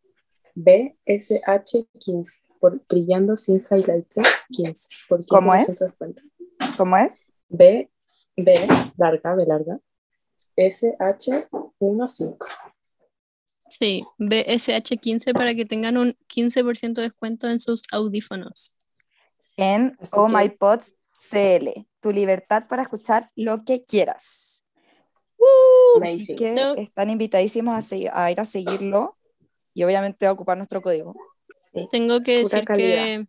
BSH15, 0.55 2.43
por 2.61 2.87
brillando 2.87 3.39
sin 3.39 3.65
highlighter 3.71 4.25
15. 4.51 4.89
Por 5.09 5.21
15% 5.21 5.27
¿Cómo 5.29 5.55
es? 5.55 5.79
de 5.79 5.87
descuento. 5.87 6.23
¿Cómo 6.77 6.97
es? 6.99 7.33
B, 7.49 7.91
B, 8.37 8.55
larga, 8.99 9.35
B 9.37 9.47
larga, 9.47 9.81
SH15. 10.55 12.37
Sí, 13.71 14.05
BSH15 14.19 15.33
para 15.33 15.55
que 15.55 15.65
tengan 15.65 15.97
un 15.97 16.17
15% 16.27 17.01
de 17.01 17.09
descuento 17.09 17.49
en 17.49 17.61
sus 17.61 17.85
audífonos. 17.93 18.75
En 19.57 19.97
Así 20.01 20.11
Oh 20.13 20.27
que- 20.27 20.35
My 20.35 20.49
Pods 20.49 20.95
CL. 21.13 21.87
Tu 22.01 22.13
libertad 22.13 22.65
para 22.69 22.83
escuchar 22.83 23.29
lo 23.37 23.65
que 23.65 23.83
quieras. 23.83 24.65
Así 26.03 26.35
que 26.35 26.55
están 26.77 27.11
invitadísimos 27.11 27.93
a, 27.93 28.31
ir 28.31 28.41
a 28.41 28.45
seguirlo 28.45 29.17
y 29.75 29.85
obviamente 29.85 30.27
a 30.27 30.33
ocupar 30.33 30.57
nuestro 30.57 30.81
código. 30.81 31.13
Tengo 31.91 32.21
que 32.23 32.43
Pura 32.43 32.61
decir 32.61 32.65
que 32.75 33.27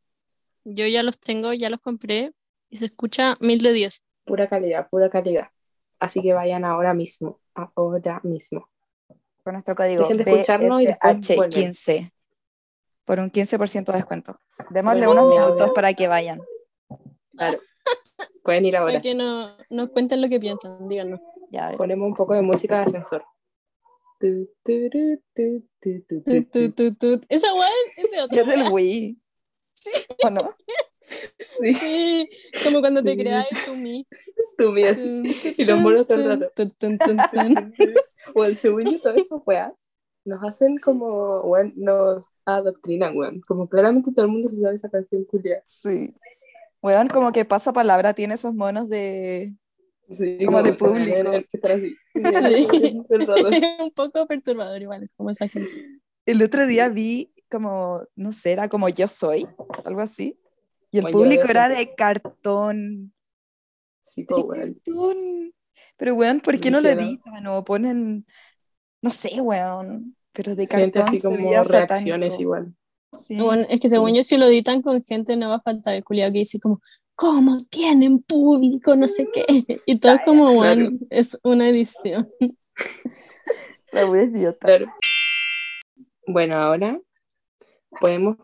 yo 0.64 0.88
ya 0.88 1.04
los 1.04 1.20
tengo, 1.20 1.54
ya 1.54 1.70
los 1.70 1.82
compré 1.82 2.34
y 2.70 2.78
se 2.78 2.86
escucha 2.86 3.36
mil 3.40 3.60
de 3.60 3.74
10. 3.74 4.04
Pura 4.26 4.48
calidad, 4.48 4.88
pura 4.90 5.10
calidad. 5.10 5.50
Así 6.00 6.22
que 6.22 6.34
vayan 6.34 6.66
ahora 6.66 6.94
mismo, 6.94 7.40
ahora 7.54 8.22
mismo. 8.24 8.71
Con 9.44 9.54
nuestro 9.54 9.76
código 9.76 10.04
Dejen 10.08 10.24
de 10.24 10.32
escucharnos 10.32 10.82
y 10.82 10.86
después 10.88 11.36
vuelven. 11.36 11.72
BSH15 11.72 12.12
por 13.06 13.20
un 13.20 13.32
15% 13.32 13.86
de 13.92 13.94
descuento. 13.94 14.40
Démosle 14.70 15.08
unos 15.08 15.30
minutos 15.30 15.72
para 15.76 15.94
que 15.94 16.08
vayan. 16.08 16.42
Claro. 17.36 17.60
Pueden 18.44 18.66
ir 18.66 18.78
ahora. 18.78 18.94
Para 18.94 19.02
que 19.02 19.16
no, 19.16 19.58
nos 19.70 19.90
cuenten 19.90 20.22
lo 20.22 20.30
que 20.30 20.40
piensan, 20.40 20.88
díganos. 20.88 21.20
Ya. 21.50 21.72
Ponemos 21.76 22.08
un 22.08 22.16
poco 22.16 22.34
de 22.34 22.42
música 22.42 22.78
de 22.78 22.84
ascensor. 22.84 23.24
Tu, 24.20 24.48
tu, 24.64 24.90
tu, 25.36 25.64
tu, 26.52 26.72
tu, 26.72 26.94
tu. 26.96 27.22
Esa 27.28 27.54
weá 27.54 27.70
es 27.98 28.10
de 28.12 28.18
Y 28.18 28.20
otra. 28.20 28.38
es 28.42 28.48
del. 28.48 28.72
Wii. 28.72 29.18
¿O 30.24 30.30
no? 30.30 30.50
Sí, 31.60 31.74
Sí, 31.74 32.30
como 32.64 32.80
cuando 32.80 33.04
te 33.04 33.12
Sí. 33.12 33.18
creas 33.18 33.48
tu 33.66 33.76
mi. 33.76 34.08
tú 34.58 34.72
mías. 34.72 34.98
Y 34.98 35.66
los 35.66 35.80
monos 35.80 36.08
todo 36.08 36.20
el 36.20 36.40
rato. 36.40 36.52
Bueno, 38.36 38.56
según 38.56 38.86
yo, 38.86 39.00
todas 39.00 39.22
esas 39.22 39.40
weas 39.46 39.74
nos 40.26 40.44
hacen 40.44 40.78
como, 40.78 41.42
weón, 41.42 41.74
nos 41.76 42.26
adoctrinan, 42.46 43.18
weón. 43.18 43.42
Como 43.42 43.68
claramente 43.68 44.12
todo 44.12 44.26
el 44.26 44.32
mundo 44.32 44.50
se 44.50 44.62
sabe 44.62 44.76
esa 44.76 44.90
canción 44.90 45.26
culia. 45.26 45.62
Sí. 45.66 46.14
Weón, 46.84 47.08
como 47.10 47.32
que 47.32 47.46
pasa 47.46 47.74
palabra, 47.74 48.14
tiene 48.14 48.36
esos 48.36 48.54
monos 48.54 48.90
de, 48.90 49.56
Sí, 50.10 50.38
Como 50.46 50.62
de 50.62 50.72
están 50.72 50.98
en- 50.98 51.14
público. 51.24 51.48
así. 51.64 51.96
Sí. 52.14 53.00
Es 53.64 53.80
un 53.80 53.92
poco 53.96 54.28
perturbador 54.28 54.82
igual, 54.82 55.10
como 55.16 55.30
esa 55.30 55.48
gente. 55.48 55.70
El 56.26 56.42
otro 56.44 56.66
día 56.68 56.90
vi 56.90 57.34
como, 57.50 58.02
no 58.16 58.34
sé, 58.34 58.52
era 58.52 58.68
como 58.70 58.90
yo 58.90 59.08
soy, 59.08 59.48
algo 59.86 60.02
así. 60.02 60.38
Y 60.92 60.98
el 60.98 61.06
Como 61.06 61.20
público 61.20 61.46
de 61.46 61.50
era 61.52 61.70
de 61.70 61.96
cartón. 61.96 63.14
Sí, 64.02 64.22
de 64.24 64.28
pues, 64.28 64.44
weón. 64.44 64.74
cartón. 64.74 65.54
Pero, 65.98 66.16
weón, 66.16 66.40
¿por 66.42 66.60
qué 66.60 66.72
no 66.72 66.82
lo 66.82 66.90
editan 66.90 67.46
o 67.48 67.64
ponen, 67.64 68.26
no 69.02 69.12
sé, 69.12 69.40
weón, 69.42 70.16
pero 70.34 70.56
de 70.56 70.68
Gente 70.68 71.00
cartón 71.00 71.04
así 71.16 71.22
como 71.22 71.38
reacciones 71.64 71.68
satánico. 71.68 72.42
igual. 72.42 72.76
Sí. 73.24 73.38
Bueno, 73.38 73.66
es 73.70 73.80
que 73.82 73.90
según 73.90 74.12
Sí. 74.12 74.18
yo, 74.18 74.24
si 74.24 74.38
lo 74.38 74.46
editan 74.46 74.82
con 74.82 75.04
gente, 75.04 75.36
no 75.36 75.50
va 75.50 75.56
a 75.56 75.62
faltar 75.62 75.96
el 75.96 76.04
culiado 76.04 76.32
que 76.32 76.40
dice 76.40 76.60
como, 76.60 76.82
¿cómo 77.16 77.58
tienen 77.70 78.22
público? 78.24 78.96
No 78.96 79.08
sé 79.08 79.28
qué. 79.34 79.46
Y 79.86 80.00
todo 80.00 80.14
es 80.14 80.22
como, 80.24 80.46
Claro. 80.46 80.58
bueno, 80.58 80.98
es 81.10 81.38
una 81.44 81.68
edición. 81.70 82.30
La 83.92 84.06
wea 84.06 84.24
idiota. 84.24 84.58
Claro. 84.66 84.86
Bueno, 86.26 86.56
ahora 86.56 87.00
podemos 88.00 88.38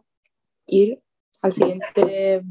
ir 0.65 1.02
al 1.41 1.54
siguiente 1.54 2.43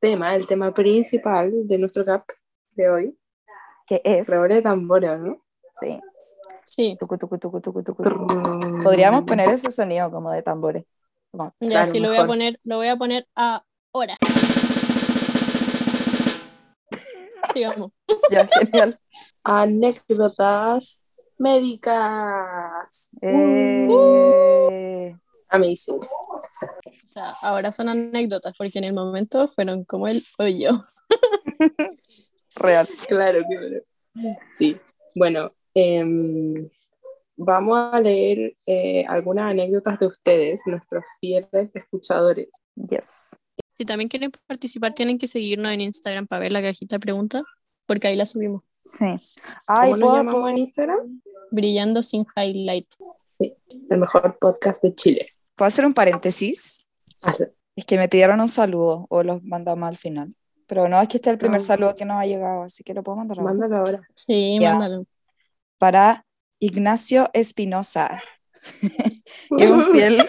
tema, 0.00 0.34
el 0.34 0.46
tema 0.46 0.72
principal 0.72 1.66
de 1.68 1.78
nuestro 1.78 2.04
CAP 2.04 2.30
de 2.72 2.88
hoy. 2.88 3.18
¿Qué 3.88 4.02
es? 4.04 4.26
Redoble 4.26 4.56
de 4.56 4.62
tambores, 4.62 5.18
¿no? 5.18 5.42
Sí. 5.80 5.98
Sí, 6.66 6.96
Tucu, 7.00 7.16
tucu, 7.16 7.38
tucu, 7.38 7.60
tucu, 7.62 7.82
tucu, 7.82 8.02
tucu. 8.02 8.82
Podríamos 8.82 9.22
poner 9.24 9.48
ese 9.48 9.70
sonido 9.70 10.10
como 10.10 10.30
de 10.30 10.42
tambores. 10.42 10.84
Como, 11.30 11.54
ya 11.60 11.68
Claro, 11.68 11.90
sí 11.90 11.98
lo 11.98 12.08
voy 12.08 12.18
a 12.18 12.26
poner, 12.26 12.60
lo 12.64 12.76
voy 12.76 12.88
a 12.88 12.96
poner 12.96 13.26
ahora. 13.34 14.16
Sigamos. 17.54 17.92
ya, 18.30 18.46
genial. 18.46 19.00
Anécdotas 19.42 21.06
médicas. 21.38 23.10
Eh, 23.22 25.16
Amazing. 25.48 26.00
O 26.00 26.42
sea, 27.06 27.34
ahora 27.40 27.72
son 27.72 27.88
anécdotas, 27.88 28.54
porque 28.58 28.80
en 28.80 28.84
el 28.84 28.92
momento 28.92 29.48
fueron 29.48 29.84
como 29.84 30.08
el 30.08 30.22
hoyo. 30.38 30.72
real. 32.56 32.88
Claro, 33.08 33.42
claro. 33.48 34.32
Sí. 34.56 34.76
Bueno, 35.14 35.52
em, 35.74 36.68
vamos 37.36 37.78
a 37.92 38.00
leer 38.00 38.56
eh, 38.66 39.04
algunas 39.06 39.50
anécdotas 39.50 39.98
de 40.00 40.06
ustedes, 40.06 40.60
nuestros 40.66 41.04
fieles 41.20 41.70
escuchadores. 41.74 42.48
Yes. 42.74 43.36
Si 43.76 43.84
también 43.84 44.08
quieren 44.08 44.32
participar, 44.46 44.92
tienen 44.94 45.18
que 45.18 45.26
seguirnos 45.28 45.70
en 45.72 45.80
Instagram 45.82 46.26
para 46.26 46.40
ver 46.40 46.52
la 46.52 46.60
cajita 46.62 46.96
de 46.96 47.00
preguntas, 47.00 47.42
porque 47.86 48.08
ahí 48.08 48.16
la 48.16 48.26
subimos. 48.26 48.62
Sí. 48.84 49.04
Ay, 49.66 49.90
¿Cómo 49.92 49.96
nos 49.96 50.00
¿puedo- 50.00 50.16
llamamos 50.16 50.50
en 50.50 50.58
Instagram? 50.58 51.20
Brillando 51.50 52.02
sin 52.02 52.26
highlight. 52.36 52.88
Sí, 53.38 53.54
el 53.88 53.98
mejor 53.98 54.36
podcast 54.38 54.82
de 54.82 54.94
Chile. 54.94 55.26
¿Puedo 55.54 55.68
hacer 55.68 55.86
un 55.86 55.94
paréntesis? 55.94 56.88
Hazlo. 57.22 57.46
Es 57.76 57.84
que 57.86 57.96
me 57.96 58.08
pidieron 58.08 58.40
un 58.40 58.48
saludo 58.48 59.06
o 59.08 59.22
los 59.22 59.42
mandamos 59.44 59.88
al 59.88 59.96
final. 59.96 60.34
Pero 60.68 60.86
no, 60.88 61.00
es 61.02 61.08
que 61.08 61.16
este 61.16 61.30
es 61.30 61.32
el 61.32 61.38
primer 61.38 61.60
Ah. 61.60 61.64
saludo 61.64 61.94
que 61.96 62.04
nos 62.04 62.20
ha 62.22 62.26
llegado, 62.26 62.62
así 62.62 62.84
que 62.84 62.94
lo 62.94 63.02
puedo 63.02 63.16
mandar 63.16 63.38
ahora. 63.38 63.50
Mándalo 63.52 63.76
ahora. 63.78 64.00
Sí, 64.14 64.58
Ya. 64.60 64.70
mándalo. 64.76 65.04
Para 65.78 66.24
Ignacio 66.60 67.28
Espinosa. 67.32 68.22
Es 69.58 69.70
un 69.70 69.84
fiel. 69.92 70.28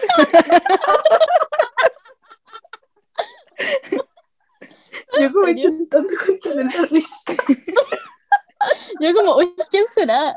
Yo 5.20 5.32
como 5.32 5.48
intentando 5.48 6.08
contener 6.26 6.66
la 6.74 6.86
risa. 6.86 7.16
Yo 9.00 9.14
como, 9.14 9.36
uy, 9.36 9.54
¿quién 9.70 9.84
será? 9.92 10.34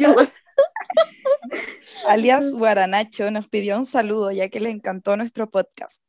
Yo, 0.00 0.14
alias 2.08 2.52
Guaranacho, 2.54 3.30
nos 3.30 3.46
pidió 3.48 3.76
un 3.76 3.86
saludo 3.86 4.30
ya 4.30 4.48
que 4.48 4.60
le 4.60 4.70
encantó 4.70 5.16
nuestro 5.16 5.48
podcast. 5.50 6.02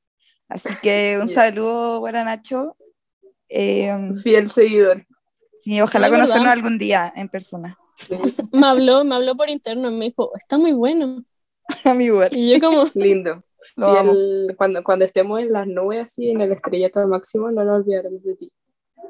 Así 0.48 0.74
que 0.82 1.20
un 1.22 1.30
saludo, 1.30 2.00
Guaranacho. 2.00 2.76
Eh, 3.50 3.92
fiel 4.24 4.50
seguidor. 4.50 5.06
y 5.64 5.82
ojalá 5.82 6.08
Sí, 6.08 6.12
¿verdad? 6.12 6.26
conocernos 6.26 6.52
algún 6.52 6.78
día 6.78 7.12
en 7.16 7.30
persona. 7.30 7.78
Sí, 7.98 8.14
Me 8.54 8.68
habló, 8.68 9.04
me 9.04 9.16
habló 9.16 9.36
por 9.36 9.50
interno 9.50 9.90
y 9.92 9.96
me 9.96 10.06
dijo, 10.06 10.32
está 10.38 10.58
muy 10.58 10.72
bueno. 10.74 11.24
A 11.84 11.94
mi 11.94 12.06
igual. 12.06 12.30
Y 12.32 12.54
yo 12.54 12.60
como, 12.60 12.84
Lindo. 12.96 13.44
Cuando, 14.58 14.84
cuando 14.84 15.06
estemos 15.06 15.40
en 15.40 15.54
las 15.54 15.66
nubes 15.68 16.06
así, 16.06 16.30
en 16.30 16.42
el 16.42 16.52
estrellato 16.52 17.06
máximo, 17.08 17.50
no 17.52 17.64
nos 17.64 17.80
olvidaremos 17.82 18.22
de 18.24 18.36
ti. 18.36 18.52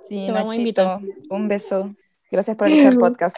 Sí, 0.08 0.25
Te 0.28 0.32
vamos 0.32 0.56
a 0.56 0.58
Nachito, 0.58 1.02
un 1.30 1.47
beso. 1.47 1.95
Gracias 2.32 2.56
por 2.56 2.67
escuchar 2.67 2.93
el 2.93 2.99
podcast. 2.99 3.38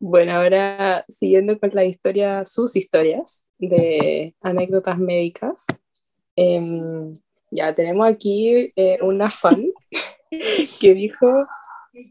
bueno, 0.00 0.32
ahora 0.32 1.04
siguiendo 1.08 1.58
con 1.58 1.70
la 1.72 1.84
historia, 1.84 2.44
sus 2.44 2.74
historias 2.76 3.46
de 3.58 4.34
anécdotas 4.40 4.98
médicas. 4.98 5.64
em, 6.36 7.12
ya 7.54 7.74
tenemos 7.74 8.06
aquí 8.06 8.72
eh, 8.74 8.98
una 9.00 9.30
fan 9.30 9.64
que 10.80 10.94
dijo, 10.94 11.46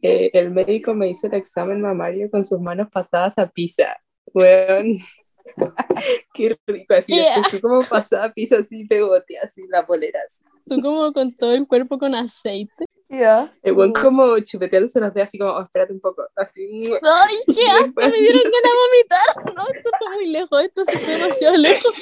eh, 0.02 0.30
el 0.34 0.52
médico 0.52 0.94
me 0.94 1.10
hizo 1.10 1.28
el 1.28 1.34
examen 1.34 1.82
mamario 1.82 2.32
con 2.32 2.46
sus 2.46 2.60
manos 2.60 2.90
pasadas 2.90 3.38
a 3.38 3.48
pizza. 3.48 3.98
Weón. 4.34 5.00
Qué 6.34 6.58
rico, 6.66 6.94
así 6.94 7.14
Yeah. 7.14 7.36
después 7.42 7.62
tú 7.62 7.68
como 7.68 7.80
pasada 7.82 8.26
a 8.26 8.34
pizza 8.34 8.58
así 8.58 8.86
pegote, 8.86 9.38
así 9.38 9.62
la 9.70 9.86
polera. 9.86 10.20
así. 10.26 10.44
tú 10.68 10.82
como 10.82 11.12
con 11.12 11.36
todo 11.36 11.54
el 11.54 11.68
cuerpo 11.68 12.00
con 12.00 12.16
aceite. 12.16 12.86
Ya. 13.10 13.54
El 13.62 13.74
buen 13.74 13.92
como 13.92 14.40
chupeteándose 14.40 15.00
los 15.00 15.14
dedos 15.14 15.28
así 15.28 15.38
como, 15.38 15.52
oh, 15.52 15.62
espérate 15.62 15.94
un 15.94 16.00
poco, 16.00 16.24
así. 16.36 16.82
¡Ay, 17.04 17.36
qué 17.54 17.68
asco! 17.68 17.94
Me 17.96 18.12
dieron 18.12 18.44
ganas 18.44 18.64
de 18.64 18.80
vomitar. 18.82 19.56
No, 19.56 19.64
esto 19.76 19.90
está 19.94 20.10
muy 20.16 20.28
lejos, 20.28 20.64
esto 20.64 20.86
se 20.86 20.98
fue 20.98 21.14
demasiado 21.18 21.58
lejos. 21.58 21.94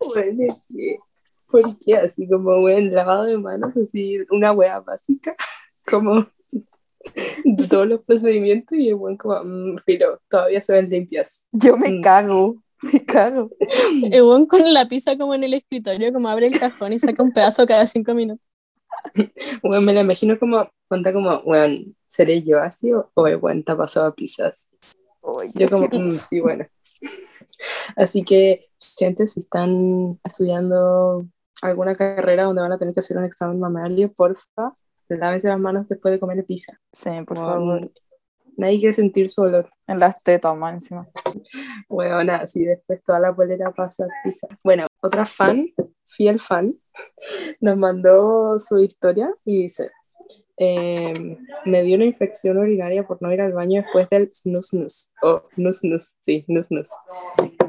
Bueno, 0.00 0.52
es 0.52 0.62
que, 0.74 0.98
¿por 1.50 1.78
qué? 1.80 1.96
Así 1.96 2.28
como, 2.28 2.60
buen 2.60 2.94
lavado 2.94 3.24
de 3.24 3.38
manos, 3.38 3.76
así, 3.76 4.18
una 4.30 4.52
wea 4.52 4.80
básica, 4.80 5.34
como 5.86 6.26
de 7.44 7.68
todos 7.68 7.86
los 7.86 8.00
procedimientos 8.02 8.76
y 8.78 8.88
el 8.88 8.94
buen 8.96 9.16
como, 9.16 9.42
mm, 9.42 9.78
filo, 9.84 10.20
todavía 10.30 10.60
se 10.62 10.72
ven 10.72 10.88
limpias. 10.90 11.46
Yo 11.52 11.76
me 11.76 11.90
Mm. 11.92 12.00
cago. 12.02 12.62
Me 12.82 13.04
cago. 13.04 13.50
El 14.12 14.22
weón 14.22 14.46
con 14.46 14.72
la 14.72 14.88
pizza 14.88 15.16
como 15.18 15.34
en 15.34 15.42
el 15.42 15.54
escritorio, 15.54 16.12
como 16.12 16.28
abre 16.28 16.46
el 16.46 16.58
cajón 16.58 16.92
y 16.92 16.98
saca 17.00 17.22
un 17.24 17.32
pedazo 17.32 17.66
cada 17.66 17.86
cinco 17.86 18.14
minutos. 18.14 18.46
Bueno, 19.62 19.80
me 19.82 19.92
la 19.94 20.02
imagino 20.02 20.38
como, 20.38 20.70
cuenta 20.86 21.12
como, 21.12 21.42
bueno, 21.42 21.84
¿seré 22.06 22.42
yo 22.42 22.60
así 22.60 22.92
o, 22.92 23.10
o 23.14 23.26
el 23.26 23.36
buen 23.38 23.64
te 23.64 23.72
ha 23.72 23.76
pasado 23.76 24.06
a 24.06 24.14
pizzas? 24.14 24.68
Yo 25.54 25.68
como, 25.68 25.88
qué- 25.88 25.98
mm, 25.98 26.08
sí, 26.08 26.40
bueno. 26.40 26.66
Así 27.96 28.22
que, 28.24 28.68
gente, 28.96 29.26
si 29.26 29.40
están 29.40 30.18
estudiando 30.24 31.26
alguna 31.62 31.94
carrera 31.94 32.44
donde 32.44 32.62
van 32.62 32.72
a 32.72 32.78
tener 32.78 32.94
que 32.94 33.00
hacer 33.00 33.16
un 33.16 33.24
examen 33.24 33.58
mamario, 33.58 34.12
porfa, 34.12 34.74
lávense 35.08 35.48
las 35.48 35.58
manos 35.58 35.88
después 35.88 36.12
de 36.12 36.20
comer 36.20 36.44
pizza. 36.44 36.78
Sí, 36.92 37.10
por 37.26 37.36
favor. 37.36 37.90
Nadie 38.56 38.80
quiere 38.80 38.94
sentir 38.94 39.30
su 39.30 39.42
olor. 39.42 39.70
En 39.86 40.00
las 40.00 40.20
tetas, 40.22 40.56
más 40.56 40.74
encima. 40.74 41.08
Bueno, 41.88 42.32
así 42.32 42.64
después 42.64 43.02
toda 43.04 43.20
la 43.20 43.34
polera 43.34 43.70
pasa 43.70 44.06
pizza. 44.24 44.48
Bueno, 44.64 44.86
otra 45.00 45.24
fan, 45.24 45.68
fiel 46.06 46.40
fan, 46.40 46.74
nos 47.60 47.76
mandó 47.76 48.58
su 48.58 48.80
historia 48.80 49.32
y 49.44 49.62
dice, 49.62 49.92
eh, 50.56 51.38
me 51.64 51.82
dio 51.84 51.94
una 51.94 52.06
infección 52.06 52.58
urinaria 52.58 53.06
por 53.06 53.22
no 53.22 53.32
ir 53.32 53.40
al 53.40 53.52
baño 53.52 53.82
después 53.82 54.08
del 54.08 54.30
snus 54.34 54.70
snus, 54.70 55.10
o 55.22 55.44
snus 55.54 55.78
snus, 55.78 56.16
sí, 56.22 56.44
snus. 56.48 56.88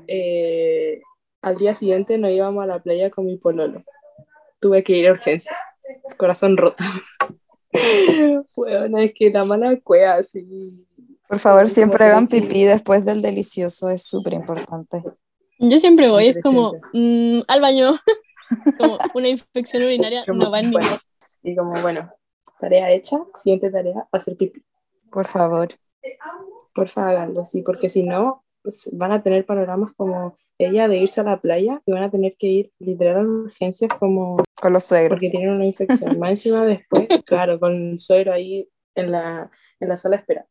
Eh, 0.08 1.02
al 1.42 1.58
día 1.58 1.74
siguiente 1.74 2.18
no 2.18 2.30
íbamos 2.30 2.64
a 2.64 2.68
la 2.68 2.80
playa 2.80 3.10
con 3.10 3.26
mi 3.26 3.38
pololo. 3.38 3.84
Tuve 4.60 4.84
que 4.84 4.94
ir 4.98 5.08
a 5.08 5.12
urgencias. 5.14 5.58
Corazón 6.18 6.58
roto. 6.58 6.84
Bueno, 8.56 8.98
es 8.98 9.14
que 9.14 9.30
la 9.30 9.44
mala 9.46 9.78
cueva, 9.82 10.16
así. 10.16 10.74
Por 11.28 11.38
favor, 11.38 11.68
siempre 11.68 12.04
hagan 12.06 12.28
pipí 12.28 12.64
después 12.64 13.06
del 13.06 13.22
delicioso, 13.22 13.92
es 13.92 14.04
súper 14.04 14.34
importante. 14.34 15.04
Yo 15.60 15.78
siempre 15.78 16.10
voy, 16.10 16.30
es 16.30 16.42
como, 16.42 16.74
Interesante. 16.74 16.98
mm, 16.98 17.42
al 17.48 17.62
baño. 17.62 17.92
como 18.80 18.98
una 19.14 19.28
infección 19.30 19.84
urinaria 19.84 20.24
Como, 20.26 20.46
no 20.46 20.52
va 20.52 20.62
en 20.62 20.66
mi 20.70 20.72
bueno, 20.74 20.90
Y 21.44 21.56
como, 21.56 21.80
bueno, 21.82 22.12
tarea 22.60 22.92
hecha, 22.92 23.18
siguiente 23.36 23.70
tarea, 23.70 24.08
hacer 24.12 24.36
pipí. 24.36 24.64
Por 25.12 25.28
favor. 25.28 25.70
Porfa, 26.74 27.10
háganlo, 27.10 27.46
sí, 27.46 27.62
porque 27.62 27.90
si 27.90 28.04
no, 28.04 28.44
van 28.94 29.12
a 29.12 29.24
tener 29.24 29.46
panoramas 29.46 29.92
como 29.96 30.38
ella 30.58 30.88
de 30.88 30.98
irse 30.98 31.22
a 31.22 31.24
la 31.24 31.40
playa 31.40 31.82
y 31.86 31.92
van 31.92 32.04
a 32.04 32.12
tener 32.12 32.34
que 32.38 32.48
ir 32.48 32.72
literal 32.80 33.18
a 33.18 33.22
urgencias 33.30 33.92
como 33.98 34.44
Con 34.60 34.74
los 34.74 34.84
suegros. 34.84 35.10
porque 35.12 35.30
tienen 35.30 35.52
una 35.52 35.66
infección. 35.66 36.20
Más 36.20 36.32
encima 36.32 36.66
después, 36.66 37.08
claro, 37.26 37.60
con 37.60 37.92
el 37.92 38.00
suegro 38.00 38.34
ahí 38.34 38.68
en 38.96 39.12
la, 39.12 39.50
en 39.80 39.88
la 39.90 39.98
sala 39.98 40.18
de 40.18 40.22
espera. 40.22 40.46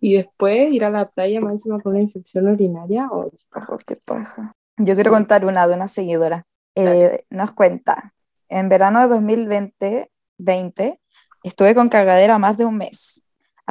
y 0.00 0.14
después 0.16 0.72
ir 0.72 0.84
a 0.84 0.90
la 0.90 1.08
playa 1.08 1.40
más 1.40 1.52
encima 1.52 1.80
con 1.80 1.92
una 1.94 2.02
infección 2.02 2.48
urinaria. 2.48 3.08
o 3.10 3.30
Oh, 3.54 3.76
qué 3.86 3.96
paja. 3.96 4.52
Yo 4.76 4.94
quiero 4.94 5.10
Sí. 5.10 5.14
contar 5.16 5.44
una 5.44 5.66
de 5.66 5.74
una 5.74 5.88
seguidora. 5.88 6.44
Eh, 6.74 7.24
nos 7.30 7.52
cuenta, 7.52 8.14
en 8.48 8.68
verano 8.68 9.00
de 9.00 9.08
2020, 9.08 10.10
20, 10.38 11.00
Estuve 11.42 11.74
con 11.74 11.88
cagadera 11.88 12.36
más 12.38 12.58
de 12.58 12.66
un 12.66 12.76
mes, 12.76 13.19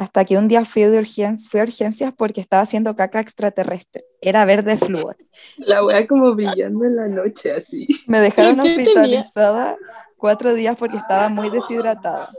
hasta 0.00 0.24
que 0.24 0.38
un 0.38 0.48
día 0.48 0.64
fui, 0.64 0.84
de 0.84 0.98
urgen- 0.98 1.36
fui 1.36 1.60
a 1.60 1.64
urgencias 1.64 2.14
porque 2.16 2.40
estaba 2.40 2.62
haciendo 2.62 2.96
caca 2.96 3.20
extraterrestre. 3.20 4.02
Era 4.22 4.46
verde 4.46 4.78
flúor. 4.78 5.18
La 5.58 5.84
wea 5.84 6.06
como 6.06 6.34
brillando 6.34 6.86
en 6.86 6.96
la 6.96 7.06
noche, 7.06 7.52
así. 7.52 7.86
Me 8.06 8.18
dejaron 8.18 8.58
hospitalizada 8.60 9.76
cuatro 10.16 10.54
días 10.54 10.76
porque 10.78 10.96
estaba 10.96 11.28
muy 11.28 11.50
deshidratada. 11.50 12.30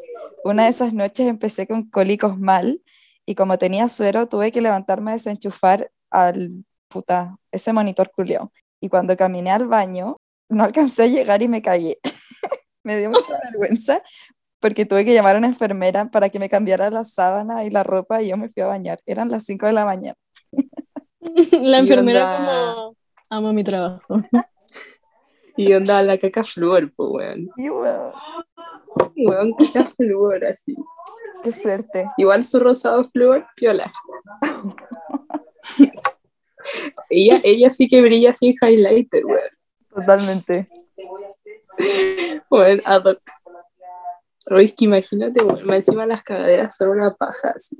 Una 0.43 0.63
de 0.63 0.69
esas 0.71 0.91
noches 0.93 1.27
empecé 1.27 1.67
con 1.67 1.87
cólicos 1.87 2.39
mal 2.39 2.81
y 3.27 3.35
como 3.35 3.59
tenía 3.59 3.89
suero 3.89 4.27
tuve 4.27 4.51
que 4.51 4.59
levantarme 4.59 5.11
a 5.11 5.13
desenchufar 5.13 5.91
al 6.09 6.65
puta, 6.87 7.37
ese 7.51 7.73
monitor 7.73 8.09
culiao. 8.09 8.51
Y 8.79 8.89
cuando 8.89 9.15
caminé 9.15 9.51
al 9.51 9.67
baño, 9.67 10.17
no 10.49 10.63
alcancé 10.63 11.03
a 11.03 11.07
llegar 11.07 11.43
y 11.43 11.47
me 11.47 11.61
cagué. 11.61 11.99
me 12.83 12.97
dio 12.97 13.11
mucha 13.11 13.39
vergüenza 13.43 14.01
porque 14.61 14.85
tuve 14.85 15.03
que 15.03 15.13
llamar 15.13 15.35
a 15.35 15.39
una 15.39 15.47
enfermera 15.47 16.09
para 16.09 16.29
que 16.29 16.39
me 16.39 16.47
cambiara 16.49 16.89
la 16.89 17.03
sábana 17.03 17.65
y 17.65 17.69
la 17.69 17.83
ropa 17.83 18.21
y 18.21 18.29
yo 18.29 18.37
me 18.37 18.47
fui 18.49 18.63
a 18.63 18.67
bañar. 18.67 18.99
Eran 19.05 19.29
las 19.29 19.43
5 19.45 19.65
de 19.65 19.73
la 19.73 19.83
mañana. 19.85 20.15
La 21.61 21.77
enfermera 21.77 22.37
onda- 22.39 22.73
como, 22.75 22.95
amo 23.29 23.53
mi 23.53 23.63
trabajo. 23.63 24.21
Y 25.57 25.73
onda 25.73 26.01
la 26.01 26.17
caca 26.17 26.45
flúor, 26.45 26.91
pues 26.95 27.09
weón. 27.11 27.49
Y 27.57 27.67
bueno, 27.67 28.13
Weón, 29.17 29.53
caca 29.53 29.83
flúor, 29.85 30.45
así. 30.45 30.73
qué 31.43 31.51
suerte. 31.51 32.07
Igual 32.17 32.43
su 32.45 32.59
rosado 32.59 33.03
flúor, 33.11 33.45
piola. 33.57 33.91
ella, 37.09 37.39
ella 37.43 37.69
sí 37.71 37.87
que 37.87 38.01
brilla 38.01 38.33
sin 38.33 38.53
highlighter, 38.61 39.25
weón. 39.25 39.49
Totalmente. 39.93 40.69
Weón, 42.49 42.81
ad 42.85 43.03
hoc. 43.05 43.19
Oye, 44.49 44.65
es 44.65 44.73
que 44.73 44.85
imagínate, 44.85 45.43
weón, 45.43 45.71
encima 45.73 46.05
las 46.05 46.23
cagaderas 46.23 46.75
son 46.75 46.89
una 46.89 47.13
paja, 47.15 47.53
así. 47.55 47.75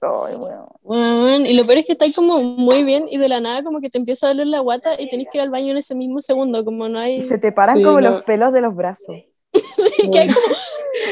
Ay, 0.00 0.34
bueno. 0.34 0.66
Weón, 0.82 1.46
y 1.46 1.54
lo 1.54 1.64
peor 1.64 1.78
es 1.78 1.86
que 1.86 1.92
estáis 1.92 2.12
como 2.14 2.42
muy 2.42 2.82
bien 2.82 3.06
y 3.08 3.18
de 3.18 3.28
la 3.28 3.40
nada 3.40 3.62
como 3.62 3.80
que 3.80 3.88
te 3.88 3.98
empieza 3.98 4.26
a 4.26 4.30
doler 4.30 4.48
la 4.48 4.58
guata 4.58 5.00
y 5.00 5.08
tenés 5.08 5.28
que 5.30 5.38
ir 5.38 5.42
al 5.42 5.50
baño 5.50 5.70
en 5.70 5.76
ese 5.76 5.94
mismo 5.94 6.20
segundo, 6.20 6.64
como 6.64 6.88
no 6.88 6.98
hay... 6.98 7.14
Y 7.14 7.18
se 7.20 7.38
te 7.38 7.52
paran 7.52 7.76
Sí, 7.76 7.84
como 7.84 8.00
no. 8.00 8.10
los 8.10 8.22
pelos 8.24 8.52
de 8.52 8.60
los 8.62 8.74
brazos. 8.74 9.14
Sí, 9.52 10.10
que 10.10 10.18
hay 10.20 10.28
como... 10.28 10.46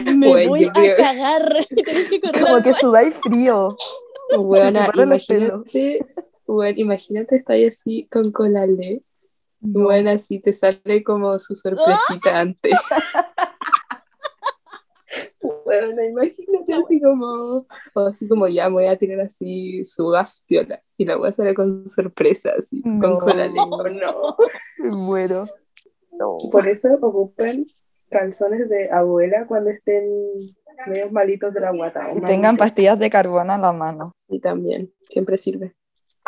Me 0.16 0.32
Weón, 0.32 0.48
voy 0.48 0.64
a 0.64 0.72
creo- 0.72 0.96
cagar. 0.96 1.66
tenés 1.84 2.08
que 2.08 2.20
correr 2.20 2.44
Como 2.44 2.62
que 2.62 2.72
sudáis 2.74 3.14
frío. 3.22 3.76
Pelos. 4.30 5.28
imagínate, 5.28 5.98
weón, 6.46 6.78
imagínate 6.78 7.36
estar 7.36 7.54
ahí 7.56 7.66
así 7.66 8.08
con 8.10 8.32
colale. 8.32 9.02
No. 9.60 9.84
Bueno, 9.84 10.10
así 10.10 10.40
te 10.40 10.52
sale 10.52 11.04
como 11.04 11.38
su 11.38 11.54
sorpresita 11.54 12.38
antes. 12.40 12.72
Bueno, 15.64 16.02
imagínate 16.04 16.74
así 16.74 17.00
como, 17.00 17.66
o 17.94 18.00
así 18.00 18.28
como 18.28 18.46
ya 18.48 18.68
me 18.68 18.74
voy 18.74 18.86
a 18.86 18.98
tirar 18.98 19.20
así 19.20 19.84
su 19.84 20.08
gas 20.08 20.44
piola 20.46 20.82
y 20.96 21.04
la 21.04 21.16
voy 21.16 21.28
a 21.28 21.30
hacer 21.30 21.54
con 21.54 21.88
sorpresa, 21.88 22.50
así, 22.58 22.82
No. 22.84 23.00
con 23.00 23.20
cola 23.20 23.46
lengua, 23.46 23.88
no. 23.88 24.36
Muero. 24.96 25.46
No. 26.12 26.36
Por 26.50 26.68
eso 26.68 26.88
ocupen 27.00 27.66
calzones 28.10 28.68
de 28.68 28.90
abuela 28.90 29.46
cuando 29.46 29.70
estén 29.70 30.04
medio 30.86 31.10
malitos 31.10 31.54
de 31.54 31.60
la 31.60 31.72
guata. 31.72 32.12
Y 32.14 32.20
tengan 32.22 32.56
pastillas 32.56 32.98
de 32.98 33.08
carbón 33.08 33.50
a 33.50 33.58
la 33.58 33.72
mano. 33.72 34.14
Sí, 34.28 34.40
también, 34.40 34.92
siempre 35.08 35.38
sirve. 35.38 35.74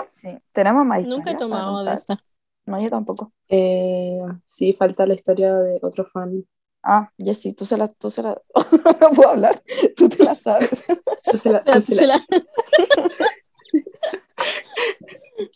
Sí. 0.07 0.29
¿Tenemos 0.53 0.87
más 0.87 1.07
Nunca 1.07 1.33
he 1.33 1.37
tomado 1.37 1.85
de 1.85 1.93
esa. 1.93 2.19
No, 2.65 2.81
yo 2.81 2.89
tampoco. 2.89 3.33
Eh, 3.49 4.21
sí, 4.47 4.73
falta 4.73 5.07
la 5.07 5.15
historia 5.15 5.55
de 5.57 5.79
otro 5.83 6.05
fan. 6.07 6.45
Ah, 6.83 7.11
Jessy, 7.19 7.53
tú 7.55 7.65
se 7.65 7.77
la... 7.77 7.87
Tú 7.89 8.11
se 8.11 8.23
la... 8.23 8.41
no 9.01 9.11
puedo 9.11 9.29
hablar. 9.31 9.63
Tú 9.97 10.09
te 10.09 10.25
la 10.25 10.35
sabes. 10.35 10.85
Tú 11.31 11.37
se 11.39 11.51
la- 11.51 11.63
tú 11.65 11.81
se 11.83 11.95
se 11.95 12.07
la- 12.07 12.25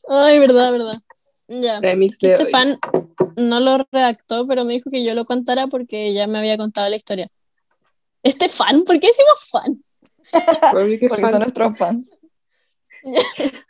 Ay, 0.09 0.39
verdad, 0.39 0.73
verdad. 0.73 0.93
Ya. 1.49 1.81
remix 1.81 2.19
de 2.19 2.29
Este 2.29 2.45
hoy. 2.45 2.51
fan 2.51 2.79
no 3.37 3.61
lo 3.61 3.79
redactó, 3.93 4.47
pero 4.49 4.65
me 4.65 4.73
dijo 4.75 4.91
que 4.91 5.05
yo 5.05 5.15
lo 5.15 5.25
contara 5.27 5.69
porque 5.69 6.13
ya 6.13 6.27
me 6.27 6.39
había 6.39 6.57
contado 6.57 6.89
la 6.89 6.97
historia. 6.97 7.29
¿Este 8.23 8.49
fan? 8.49 8.83
¿Por 8.85 8.99
qué 8.99 9.09
decimos 9.09 9.49
fan? 9.51 9.85
Porque 10.73 11.09
fan. 11.09 11.31
son 11.31 11.41
nuestros 11.41 11.79
fans. 11.79 12.19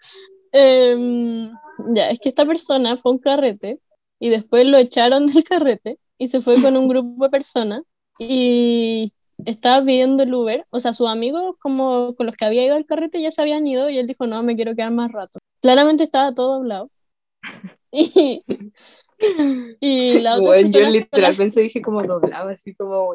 Em, 0.52 1.50
ya, 1.94 2.08
es 2.08 2.18
que 2.18 2.30
esta 2.30 2.46
persona 2.46 2.96
fue 2.96 3.10
a 3.10 3.14
un 3.14 3.18
carrete 3.18 3.78
y 4.18 4.30
después 4.30 4.64
lo 4.66 4.78
echaron 4.78 5.26
del 5.26 5.44
carrete 5.44 5.98
y 6.18 6.26
se 6.28 6.40
fue 6.40 6.60
con 6.62 6.76
un 6.76 6.88
grupo 6.88 7.24
de 7.24 7.30
personas 7.30 7.82
y 8.18 9.12
estaba 9.44 9.84
pidiendo 9.84 10.22
el 10.22 10.34
Uber. 10.34 10.66
O 10.70 10.80
sea, 10.80 10.92
sus 10.92 11.08
amigos 11.08 11.56
como 11.60 12.14
con 12.16 12.26
los 12.26 12.36
que 12.36 12.44
había 12.44 12.64
ido 12.64 12.74
al 12.74 12.86
carrete 12.86 13.20
ya 13.20 13.30
se 13.30 13.42
habían 13.42 13.66
ido 13.66 13.90
y 13.90 13.98
él 13.98 14.06
dijo, 14.06 14.26
no, 14.26 14.42
me 14.42 14.56
quiero 14.56 14.74
quedar 14.74 14.92
más 14.92 15.12
rato. 15.12 15.38
Claramente 15.60 16.02
estaba 16.02 16.34
todo 16.34 16.54
doblado. 16.58 16.90
Y, 17.98 18.44
y 19.80 20.20
la 20.20 20.34
otra 20.34 20.46
Bueno, 20.46 20.66
yo 20.66 20.72
persona 20.72 20.90
literal 20.90 21.34
pensé, 21.34 21.60
dije 21.62 21.80
como 21.80 22.02
doblado, 22.02 22.50
así 22.50 22.74
como, 22.74 23.14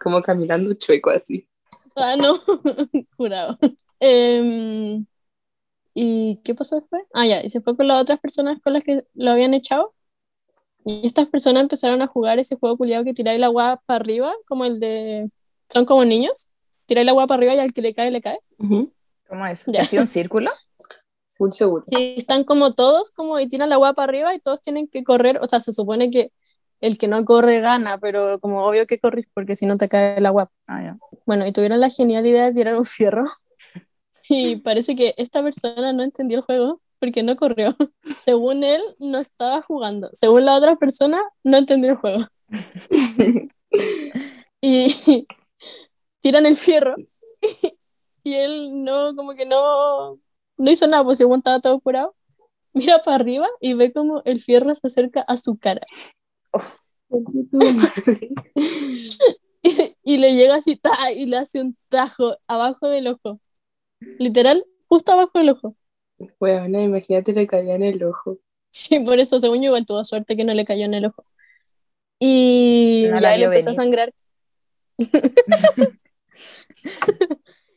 como 0.00 0.22
caminando 0.22 0.72
chueco 0.74 1.10
así. 1.10 1.48
Ah, 1.96 2.14
no, 2.16 2.38
jurado. 3.16 3.58
Em, 3.98 5.04
¿y 5.94 6.40
qué 6.44 6.54
pasó 6.54 6.76
después? 6.76 7.02
Ah, 7.12 7.26
ya, 7.26 7.42
y 7.42 7.50
se 7.50 7.60
fue 7.60 7.76
con 7.76 7.88
las 7.88 8.00
otras 8.00 8.20
personas 8.20 8.60
con 8.62 8.72
las 8.74 8.84
que 8.84 9.04
lo 9.14 9.30
habían 9.32 9.54
echado. 9.54 9.94
Y 10.84 11.06
estas 11.06 11.28
personas 11.28 11.62
empezaron 11.62 12.00
a 12.02 12.06
jugar 12.06 12.38
ese 12.38 12.56
juego 12.56 12.76
culiado 12.76 13.04
que 13.04 13.14
tiráis 13.14 13.38
la 13.38 13.46
agua 13.46 13.82
para 13.86 14.00
arriba, 14.00 14.32
como 14.46 14.64
el 14.64 14.80
de. 14.80 15.30
Son 15.68 15.84
como 15.84 16.04
niños. 16.04 16.50
Tiráis 16.86 17.04
la 17.04 17.12
agua 17.12 17.26
para 17.26 17.38
arriba 17.38 17.54
y 17.54 17.58
al 17.58 17.72
que 17.72 17.82
le 17.82 17.94
cae, 17.94 18.10
le 18.10 18.20
cae. 18.20 18.38
¿Cómo 18.58 19.46
es? 19.46 19.64
Ya. 19.66 19.82
¿Ha 19.82 19.84
sido 19.84 20.02
un 20.02 20.06
círculo? 20.06 20.50
Full 21.36 21.50
seguro. 21.52 21.84
Sí, 21.86 22.14
están 22.16 22.44
como 22.44 22.74
todos, 22.74 23.10
como 23.12 23.38
y 23.38 23.48
tiran 23.48 23.68
la 23.68 23.76
agua 23.76 23.94
para 23.94 24.10
arriba 24.10 24.34
y 24.34 24.40
todos 24.40 24.60
tienen 24.62 24.88
que 24.88 25.04
correr. 25.04 25.38
O 25.42 25.46
sea, 25.46 25.60
se 25.60 25.72
supone 25.72 26.10
que 26.10 26.32
el 26.80 26.98
que 26.98 27.08
no 27.08 27.24
corre 27.24 27.60
gana, 27.60 27.98
pero 27.98 28.40
como 28.40 28.64
obvio 28.64 28.86
que 28.86 28.98
corres 28.98 29.26
porque 29.34 29.54
si 29.54 29.66
no 29.66 29.76
te 29.76 29.88
cae 29.88 30.16
el 30.18 30.26
agua. 30.26 30.50
Ah, 30.66 30.82
ya. 30.82 30.98
Bueno, 31.26 31.46
y 31.46 31.52
tuvieron 31.52 31.80
la 31.80 31.90
genial 31.90 32.26
idea 32.26 32.46
de 32.46 32.54
tirar 32.54 32.76
un 32.76 32.84
fierro. 32.84 33.24
Y 34.32 34.56
parece 34.56 34.94
que 34.94 35.12
esta 35.16 35.42
persona 35.42 35.92
no 35.92 36.04
entendió 36.04 36.38
el 36.38 36.44
juego 36.44 36.80
porque 37.00 37.22
no 37.22 37.34
corrió. 37.36 37.76
Según 38.18 38.62
él, 38.62 38.82
no 38.98 39.18
estaba 39.18 39.62
jugando. 39.62 40.10
Según 40.12 40.44
la 40.44 40.56
otra 40.56 40.76
persona, 40.76 41.20
no 41.42 41.56
entendió 41.56 41.92
el 41.92 41.96
juego. 41.96 42.26
Y 44.60 44.88
tiran 46.20 46.46
el 46.46 46.56
fierro. 46.56 46.94
Y 48.22 48.34
él 48.34 48.84
no, 48.84 49.14
como 49.16 49.34
que 49.34 49.46
no, 49.46 50.18
no 50.58 50.70
hizo 50.70 50.86
nada, 50.86 51.02
pues 51.04 51.18
según 51.18 51.38
estaba 51.38 51.60
todo 51.60 51.80
curado. 51.80 52.14
Mira 52.72 53.02
para 53.02 53.16
arriba 53.16 53.48
y 53.60 53.74
ve 53.74 53.92
como 53.92 54.22
el 54.24 54.42
fierro 54.42 54.74
se 54.74 54.86
acerca 54.86 55.22
a 55.22 55.36
su 55.36 55.58
cara. 55.58 55.84
y 60.04 60.18
le 60.18 60.34
llega 60.34 60.56
así 60.56 60.76
ta, 60.76 61.10
y 61.12 61.26
le 61.26 61.38
hace 61.38 61.60
un 61.60 61.76
tajo 61.88 62.36
abajo 62.46 62.86
del 62.88 63.08
ojo. 63.08 63.40
Literal, 64.18 64.64
justo 64.88 65.12
abajo 65.12 65.38
del 65.38 65.50
ojo. 65.50 65.76
Bueno, 66.38 66.80
imagínate 66.80 67.32
le 67.32 67.46
caía 67.46 67.74
en 67.74 67.82
el 67.82 68.02
ojo. 68.04 68.38
Sí, 68.70 69.00
por 69.00 69.18
eso, 69.18 69.40
según 69.40 69.58
yo, 69.58 69.66
igual 69.66 69.86
tuvo 69.86 70.04
suerte 70.04 70.36
que 70.36 70.44
no 70.44 70.54
le 70.54 70.64
cayó 70.64 70.84
en 70.84 70.94
el 70.94 71.06
ojo. 71.06 71.24
Y 72.18 73.06
No 73.10 73.20
la 73.20 73.30
ya 73.30 73.34
él 73.34 73.42
empezó 73.44 73.70
a 73.70 73.74
sangrar. 73.74 74.12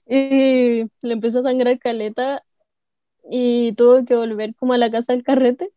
y 0.06 0.84
le 0.84 1.13
empezó 1.13 1.39
a 1.39 1.43
sangrar 1.43 1.79
caleta 1.79 2.41
y 3.29 3.73
tuvo 3.73 4.03
que 4.06 4.15
volver 4.15 4.53
como 4.56 4.73
a 4.73 4.77
la 4.77 4.91
casa 4.91 5.13
del 5.13 5.23
carrete. 5.23 5.71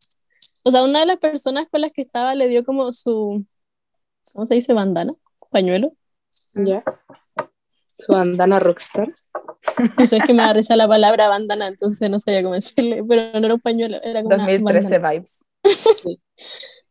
O 0.65 0.71
sea, 0.71 0.83
una 0.83 1.01
de 1.01 1.07
las 1.07 1.19
personas 1.19 1.69
con 1.71 1.81
las 1.81 1.93
que 1.93 2.03
estaba 2.03 2.35
le 2.35 2.49
dio 2.49 2.65
como 2.65 2.93
su, 2.93 3.47
¿cómo 4.33 4.47
se 4.47 4.57
dice? 4.57 4.73
Bandana, 4.73 5.15
pañuelo. 5.51 5.93
¿Ya? 6.55 6.83
Su 7.99 8.13
bandana 8.13 8.59
rockstar. 8.59 9.15
No 9.99 10.07
sé, 10.07 10.17
es 10.19 10.25
que 10.27 10.33
me 10.35 10.43
da 10.43 10.53
risa 10.53 10.77
la 10.77 10.89
palabra 10.89 11.29
bandana, 11.29 11.69
entonces 11.69 12.11
no 12.11 12.19
sabía 12.21 12.43
cómo 12.43 12.55
decirle, 12.55 13.03
pero 13.09 13.39
no 13.41 13.47
era 13.47 13.55
un 13.55 13.61
pañuelo, 13.61 13.99
era 14.03 14.23
como 14.23 14.35
una 14.35 14.45
2013 14.45 14.99
bandana. 14.99 14.99
vibes. 14.99 15.45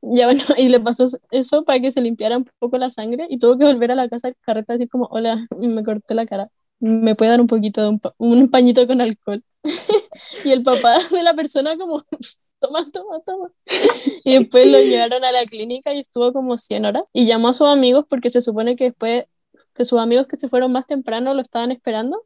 Ya 0.01 0.27
bueno, 0.27 0.43
y 0.57 0.67
le 0.69 0.79
pasó 0.79 1.05
eso 1.31 1.63
para 1.65 1.79
que 1.79 1.91
se 1.91 2.01
limpiara 2.01 2.37
un 2.37 2.45
poco 2.59 2.77
la 2.77 2.89
sangre 2.89 3.25
y 3.29 3.39
tuvo 3.39 3.57
que 3.57 3.65
volver 3.65 3.91
a 3.91 3.95
la 3.95 4.09
casa 4.09 4.27
del 4.27 4.37
carrete 4.41 4.73
así 4.73 4.87
como, 4.87 5.07
hola, 5.11 5.37
me 5.57 5.83
corté 5.83 6.13
la 6.15 6.25
cara, 6.25 6.49
¿me 6.79 7.15
puede 7.15 7.31
dar 7.31 7.41
un 7.41 7.47
poquito 7.47 7.81
de 7.81 7.89
un, 7.89 7.99
pa- 7.99 8.13
un 8.17 8.49
pañito 8.49 8.85
con 8.87 9.01
alcohol? 9.01 9.43
y 10.45 10.51
el 10.51 10.63
papá 10.63 10.97
de 11.11 11.23
la 11.23 11.33
persona 11.33 11.77
como, 11.77 12.03
toma, 12.59 12.85
toma, 12.91 13.19
toma. 13.25 13.49
Y 14.23 14.37
después 14.39 14.67
lo 14.67 14.79
llevaron 14.79 15.23
a 15.25 15.31
la 15.31 15.45
clínica 15.45 15.93
y 15.93 15.99
estuvo 15.99 16.33
como 16.33 16.57
100 16.57 16.85
horas 16.85 17.09
y 17.13 17.25
llamó 17.27 17.49
a 17.49 17.53
sus 17.53 17.67
amigos 17.67 18.05
porque 18.09 18.29
se 18.29 18.41
supone 18.41 18.75
que 18.75 18.85
después, 18.85 19.25
que 19.73 19.85
sus 19.85 19.99
amigos 19.99 20.27
que 20.27 20.37
se 20.37 20.49
fueron 20.49 20.71
más 20.71 20.85
temprano 20.87 21.33
lo 21.33 21.41
estaban 21.41 21.71
esperando 21.71 22.23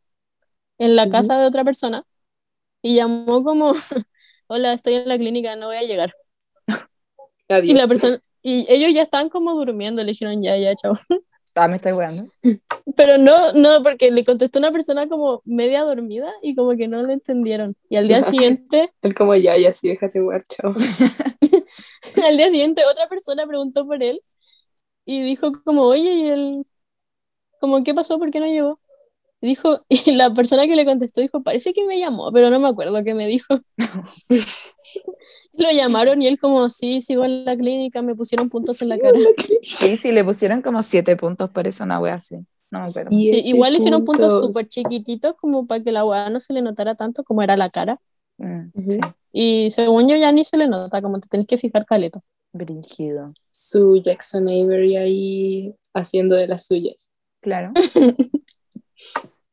en 0.80 0.96
la 0.96 1.04
Ujú. 1.04 1.12
casa 1.12 1.38
de 1.40 1.48
otra 1.48 1.64
persona 1.66 2.06
y 2.82 2.96
llamó 2.98 3.44
como, 3.44 3.74
hola, 4.48 4.74
estoy 4.74 4.96
en 4.96 5.08
la 5.10 5.18
clínica, 5.18 5.56
no 5.56 5.68
voy 5.68 5.78
a 5.78 5.84
llegar. 5.84 6.14
Y 7.48 7.54
Adiós. 7.54 7.80
la 7.80 7.88
persona, 7.88 8.22
y 8.42 8.66
ellos 8.70 8.94
ya 8.94 9.04
estaban 9.04 9.30
como 9.30 9.54
durmiendo, 9.54 10.04
le 10.04 10.12
dijeron 10.12 10.42
ya, 10.42 10.58
ya, 10.58 10.76
chao. 10.76 10.94
Ah, 11.56 11.68
me 11.68 11.76
estoy 11.76 11.92
weando. 11.94 12.30
Pero 12.96 13.18
no, 13.18 13.52
no, 13.54 13.82
porque 13.84 14.12
le 14.12 14.24
contestó 14.24 14.60
una 14.60 14.72
persona 14.72 15.10
como 15.10 15.42
media 15.46 15.84
dormida 15.84 16.32
y 16.42 16.56
como 16.56 16.76
que 16.78 16.88
no 16.88 17.04
le 17.04 17.14
entendieron. 17.14 17.76
Y 17.90 17.98
al 17.98 18.08
día 18.08 18.24
siguiente, 18.24 18.92
Él 19.02 19.14
como 19.14 19.36
ya, 19.36 19.58
ya 19.58 19.74
sí, 19.74 19.90
déjate 19.90 20.20
jugar, 20.22 20.44
chao. 20.48 20.74
al 22.26 22.38
día 22.38 22.50
siguiente 22.50 22.84
otra 22.86 23.08
persona 23.10 23.46
preguntó 23.48 23.86
por 23.86 24.02
él 24.02 24.22
y 25.06 25.24
dijo 25.24 25.52
como, 25.66 25.84
oye, 25.84 26.14
y 26.14 26.28
él, 26.30 26.66
como, 27.60 27.84
¿qué 27.84 27.94
pasó? 27.94 28.20
¿Por 28.20 28.32
qué 28.32 28.40
no 28.40 28.48
llegó? 28.48 28.80
Y 29.42 29.48
dijo, 29.48 29.86
y 29.90 30.12
la 30.14 30.34
persona 30.34 30.68
que 30.68 30.76
le 30.76 30.86
contestó 30.86 31.22
dijo, 31.22 31.42
parece 31.44 31.74
que 31.74 31.86
me 31.86 32.00
llamó, 32.00 32.32
pero 32.32 32.50
no 32.50 32.60
me 32.60 32.68
acuerdo 32.70 33.04
qué 33.04 33.14
me 33.14 33.28
dijo. 33.28 33.60
Lo 35.54 35.72
llamaron 35.72 36.22
y 36.22 36.28
él 36.28 36.40
como, 36.40 36.70
sí, 36.70 37.02
sigo 37.02 37.26
en 37.26 37.46
la 37.46 37.56
clínica, 37.56 38.02
me 38.02 38.16
pusieron 38.16 38.50
puntos 38.50 38.82
en 38.82 38.90
la 38.90 38.98
cara. 38.98 39.18
Sí, 39.62 39.98
sí, 39.98 40.12
le 40.12 40.24
pusieron 40.24 40.62
como 40.62 40.82
siete 40.84 41.16
puntos 41.16 41.50
por 41.50 41.68
eso, 41.68 41.84
una 41.84 42.00
wea 42.00 42.16
así. 42.16 42.38
No 42.72 42.80
me 42.80 42.86
acuerdo. 42.86 43.10
Sí, 43.12 43.42
igual 43.46 43.76
hicieron 43.76 44.06
puntos 44.06 44.30
puntos. 44.30 44.48
súper 44.48 44.68
chiquititos 44.68 45.36
como 45.40 45.66
para 45.68 45.84
que 45.84 45.92
la 45.92 46.06
weá 46.06 46.30
no 46.30 46.40
se 46.40 46.54
le 46.54 46.62
notara 46.62 46.96
tanto 46.96 47.24
como 47.24 47.42
era 47.42 47.58
la 47.58 47.70
cara. 47.70 48.00
Mm, 48.38 48.70
sí, 48.88 49.00
Y 49.32 49.72
según 49.72 50.08
yo 50.08 50.16
ya 50.16 50.32
ni 50.32 50.46
se 50.46 50.58
le 50.58 50.68
nota, 50.68 51.02
como 51.02 51.20
te 51.20 51.28
tenés 51.30 51.48
que 51.48 51.58
fijar 51.58 51.86
caleta. 51.86 52.22
brígido. 52.54 53.26
Su 53.52 53.98
Jackson 53.98 54.48
Avery 54.48 54.98
ahí 54.98 55.76
haciendo 55.94 56.36
de 56.36 56.48
las 56.48 56.66
suyas. 56.68 57.12
Claro. 57.42 57.72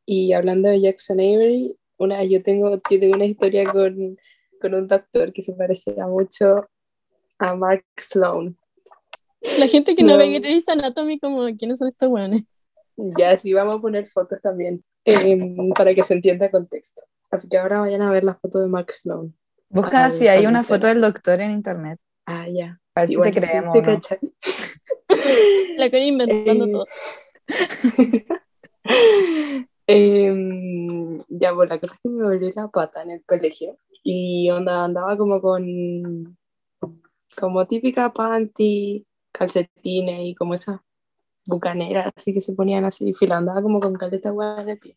Y 0.04 0.32
hablando 0.32 0.68
de 0.68 0.80
Jackson 0.80 1.18
Avery, 1.20 1.76
una, 1.98 2.22
yo 2.24 2.42
tengo, 2.42 2.76
yo 2.90 3.00
tengo 3.00 3.16
una 3.16 3.24
historia 3.26 3.64
con, 3.64 4.16
con 4.60 4.74
un 4.74 4.86
doctor 4.86 5.32
que 5.32 5.42
se 5.42 5.52
parecía 5.52 6.06
mucho 6.06 6.68
a 7.38 7.54
Mark 7.54 7.84
Sloan. 7.98 8.56
La 9.58 9.66
gente 9.66 9.94
que 9.94 10.02
no, 10.02 10.12
No. 10.12 10.18
ve 10.18 10.38
Grey's 10.38 10.68
Anatomy 10.68 11.18
como, 11.18 11.44
¿quiénes 11.56 11.78
son 11.78 11.88
estos 11.88 12.08
weones? 12.08 12.42
Ya, 12.96 13.36
sí, 13.38 13.52
vamos 13.52 13.78
a 13.78 13.80
poner 13.82 14.08
fotos 14.08 14.40
también 14.40 14.82
em, 15.04 15.70
para 15.74 15.94
que 15.94 16.02
se 16.02 16.14
entienda 16.14 16.46
el 16.46 16.50
contexto. 16.52 17.02
Así 17.30 17.48
que 17.48 17.58
ahora 17.58 17.80
vayan 17.80 18.02
a 18.02 18.10
ver 18.10 18.24
la 18.24 18.34
foto 18.36 18.58
de 18.60 18.68
Mark 18.68 18.92
Sloan. 18.92 19.34
Busca 19.68 20.06
Ay, 20.06 20.12
si 20.12 20.28
hay 20.28 20.46
una 20.46 20.62
foto 20.62 20.86
del 20.86 21.00
doctor 21.00 21.40
en 21.40 21.50
internet. 21.50 21.98
Ah, 22.24 22.46
ya. 22.48 22.80
A 22.94 23.00
ver 23.02 23.08
si 23.10 23.20
te 23.20 23.32
sí, 23.32 23.40
creemos. 23.40 23.72
te 23.74 23.82
no. 23.82 24.00
La 25.76 25.90
que 25.90 25.98
inventando 26.06 26.64
Eh, 26.66 26.70
todo. 26.70 26.86
Em, 29.88 31.22
ya, 31.28 31.54
pues 31.54 31.68
la 31.68 31.78
cosa 31.78 31.94
es 31.94 32.00
que 32.00 32.08
me 32.08 32.24
volví 32.24 32.52
la 32.56 32.66
pata 32.68 33.02
en 33.02 33.12
el 33.12 33.24
colegio 33.24 33.78
y 34.02 34.50
onda, 34.50 34.84
andaba 34.84 35.16
como 35.16 35.40
con, 35.40 36.36
como 37.38 37.66
típica 37.66 38.12
panty, 38.12 39.06
calcetines 39.30 40.20
y 40.26 40.34
como 40.34 40.54
esas 40.54 40.80
bucaneras 41.46 42.12
así 42.16 42.34
que 42.34 42.40
se 42.40 42.52
ponían 42.54 42.84
así, 42.84 43.14
fila, 43.14 43.36
andaba 43.36 43.62
como 43.62 43.80
con 43.80 43.94
caleta 43.94 44.32
hueá 44.32 44.64
de 44.64 44.76
pie. 44.76 44.96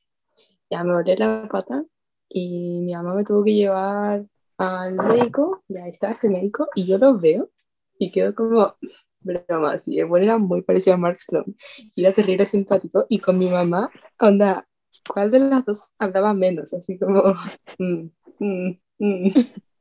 Ya 0.71 0.83
me 0.83 0.93
volví 0.93 1.15
la 1.15 1.47
pata 1.51 1.83
y 2.27 2.79
mi 2.81 2.93
mamá 2.93 3.13
me 3.15 3.23
tuvo 3.23 3.43
que 3.43 3.53
llevar 3.53 4.25
al 4.57 4.95
médico, 4.95 5.63
ya 5.67 5.87
está 5.87 6.11
este 6.11 6.29
médico, 6.29 6.67
y 6.75 6.85
yo 6.85 6.97
lo 6.97 7.17
veo 7.17 7.49
y 7.97 8.11
quedo 8.11 8.35
como, 8.35 8.75
broma, 9.21 9.73
así, 9.73 9.99
el 9.99 10.05
bueno 10.07 10.25
era 10.25 10.37
muy 10.37 10.61
parecido 10.61 10.95
a 10.95 10.97
Mark 10.97 11.17
Sloan 11.19 11.55
y 11.95 12.05
era 12.05 12.13
terrible 12.13 12.45
simpático 12.45 13.05
y 13.09 13.19
con 13.19 13.37
mi 13.37 13.49
mamá, 13.49 13.89
onda, 14.19 14.67
¿cuál 15.07 15.31
de 15.31 15.39
las 15.39 15.65
dos 15.65 15.81
hablaba 15.97 16.33
menos? 16.33 16.73
Así 16.73 16.97
como, 16.97 17.33
mm, 17.79 18.09
mm, 18.39 18.79
mm. 18.99 19.31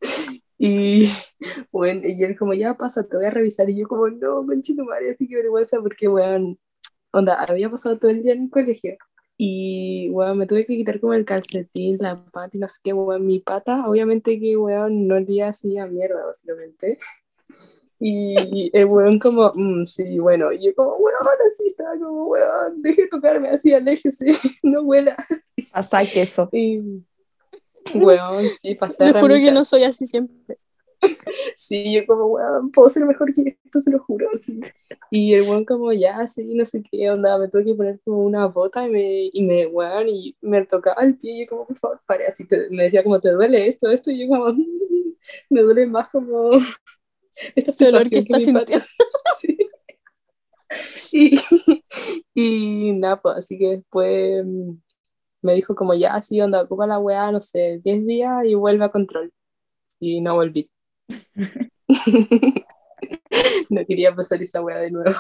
Y 0.59 1.09
bueno, 1.71 2.09
y 2.09 2.23
él 2.25 2.37
como, 2.37 2.53
ya 2.55 2.75
pasa, 2.77 3.05
te 3.09 3.17
voy 3.17 3.27
a 3.27 3.31
revisar. 3.31 3.71
Y 3.71 3.79
yo 3.79 3.89
como, 3.89 4.09
no, 4.09 4.45
conchito 4.47 4.85
madre, 4.85 5.13
así 5.13 5.29
que 5.29 5.37
vergüenza, 5.37 5.81
porque, 5.81 6.09
weón, 6.09 6.59
onda, 7.13 7.35
había 7.45 7.71
pasado 7.71 7.99
todo 7.99 8.11
el 8.11 8.23
día 8.23 8.35
en 8.35 8.45
el 8.45 8.51
colegio. 8.51 8.97
Y, 9.37 10.11
weón, 10.11 10.39
me 10.39 10.47
tuve 10.47 10.67
que 10.67 10.77
quitar 10.77 11.01
como 11.01 11.15
el 11.15 11.25
calcetín, 11.25 11.99
la 12.01 12.25
pata 12.33 12.57
y 12.57 12.61
no 12.61 12.69
sé 12.69 12.81
qué, 12.83 12.93
weón, 12.93 13.27
mi 13.27 13.41
pata, 13.41 13.89
obviamente 13.89 14.39
que, 14.41 14.57
weón, 14.57 15.07
no 15.09 15.17
olía 15.17 15.49
así 15.51 15.79
a 15.79 15.87
mierda, 15.87 16.27
básicamente. 16.27 16.99
Y 18.01 18.71
el 18.73 18.85
weón 18.87 19.19
como, 19.19 19.53
"Mm, 19.55 19.85
sí, 19.87 20.19
bueno, 20.19 20.53
y 20.53 20.67
yo 20.67 20.75
como, 20.75 20.95
weón, 20.97 21.19
así 21.53 21.67
estaba 21.67 21.93
como, 21.99 22.27
weón, 22.29 22.81
deje 22.83 23.03
de 23.03 23.09
tocarme 23.09 23.49
así, 23.51 23.73
aléjese, 23.75 24.27
no 24.63 24.83
huela. 24.83 25.17
Pasa 25.73 26.05
queso. 26.05 26.49
Y, 26.53 26.81
weón, 27.95 28.45
sí, 28.63 28.75
pasé 28.75 29.05
a 29.05 29.13
Te 29.13 29.21
juro 29.21 29.35
que 29.35 29.51
no 29.51 29.65
soy 29.65 29.85
así 29.85 30.05
siempre. 30.07 30.57
Sí, 31.57 31.93
yo 31.95 32.07
como, 32.07 32.27
weón, 32.27 32.71
puedo 32.73 32.89
ser 32.89 33.05
mejor 33.05 33.33
que 33.35 33.57
esto, 33.65 33.81
se 33.81 33.91
lo 33.91 33.99
juro. 34.01 34.29
sí. 34.37 34.61
Y 35.11 35.35
el 35.35 35.43
weón 35.43 35.65
como, 35.65 35.93
ya, 35.93 36.27
sí, 36.27 36.55
no 36.55 36.65
sé 36.65 36.83
qué 36.83 37.11
onda, 37.11 37.39
me 37.39 37.49
tuve 37.49 37.65
que 37.65 37.75
poner 37.75 38.01
como 38.05 38.25
una 38.25 38.47
bota 38.47 38.85
y 38.87 38.91
me, 38.91 39.31
y 39.33 39.43
me, 39.45 39.67
weón, 39.67 40.09
y 40.09 40.37
me 40.41 40.65
tocaba 40.67 41.03
el 41.03 41.17
pie 41.17 41.33
y 41.33 41.45
yo 41.45 41.51
como, 41.51 41.67
por 41.67 41.79
favor, 41.79 42.01
pare, 42.07 42.27
así, 42.27 42.45
te- 42.47 42.69
me 42.71 42.85
decía 42.85 43.03
como, 43.05 43.21
¿te 43.21 43.31
duele 43.31 43.69
esto, 43.69 43.89
esto? 43.91 44.11
Y 44.11 44.21
yo 44.23 44.29
como, 44.29 44.53
"Mm, 44.53 44.65
me 45.51 45.63
duele 45.63 45.87
más 45.87 46.09
como 46.09 46.51
Este 47.57 47.87
dolor 47.87 48.09
que 48.09 48.23
mi 48.23 48.53
pata". 48.53 48.87
Sí. 50.97 51.41
Y, 52.35 52.91
y 52.91 52.93
nada, 52.93 53.21
pues, 53.23 53.39
así 53.39 53.59
que 53.59 53.69
después 53.69 54.45
mm, 54.45 54.73
me 55.41 55.55
dijo 55.55 55.75
como, 55.75 55.95
ya, 55.95 56.21
sí, 56.21 56.39
onda, 56.43 56.63
ocupa 56.63 56.87
la 56.87 56.99
weá, 56.99 57.33
no 57.33 57.41
sé, 57.41 57.81
10 57.83 58.07
días 58.07 58.45
y 58.45 58.55
vuelve 58.55 58.85
a 58.85 58.91
control. 58.91 59.33
Y 59.99 60.21
no 60.21 60.35
volví. 60.35 60.71
no 63.71 63.87
quería 63.87 64.15
pasar 64.15 64.43
esa 64.43 64.61
weá 64.61 64.77
de 64.79 64.91
nuevo. 64.91 65.17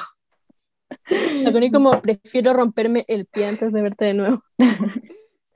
La 1.08 1.52
Connie 1.52 1.70
como, 1.70 2.00
prefiero 2.02 2.52
romperme 2.52 3.04
el 3.08 3.24
pie 3.26 3.46
antes 3.46 3.72
de 3.72 3.82
verte 3.82 4.04
de 4.06 4.14
nuevo. 4.14 4.42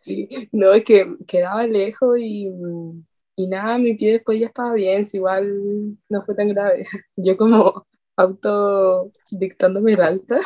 Sí, 0.01 0.49
no, 0.53 0.73
es 0.73 0.85
que 0.85 1.17
quedaba 1.27 1.67
lejos 1.67 2.17
y, 2.19 2.49
mm, 2.49 3.05
y 3.37 3.47
nada, 3.49 3.79
mi 3.79 3.95
pie 3.95 4.13
después 4.13 4.39
ya 4.41 4.47
estaba 4.47 4.75
bien, 4.75 5.09
si 5.09 5.17
igual 5.19 5.97
no 6.09 6.23
fue 6.25 6.35
tan 6.35 6.49
grave. 6.49 6.87
Yo 7.17 7.37
como 7.37 7.87
auto 8.17 9.11
dictándome 9.31 9.95
el 9.95 10.03
alta. 10.03 10.41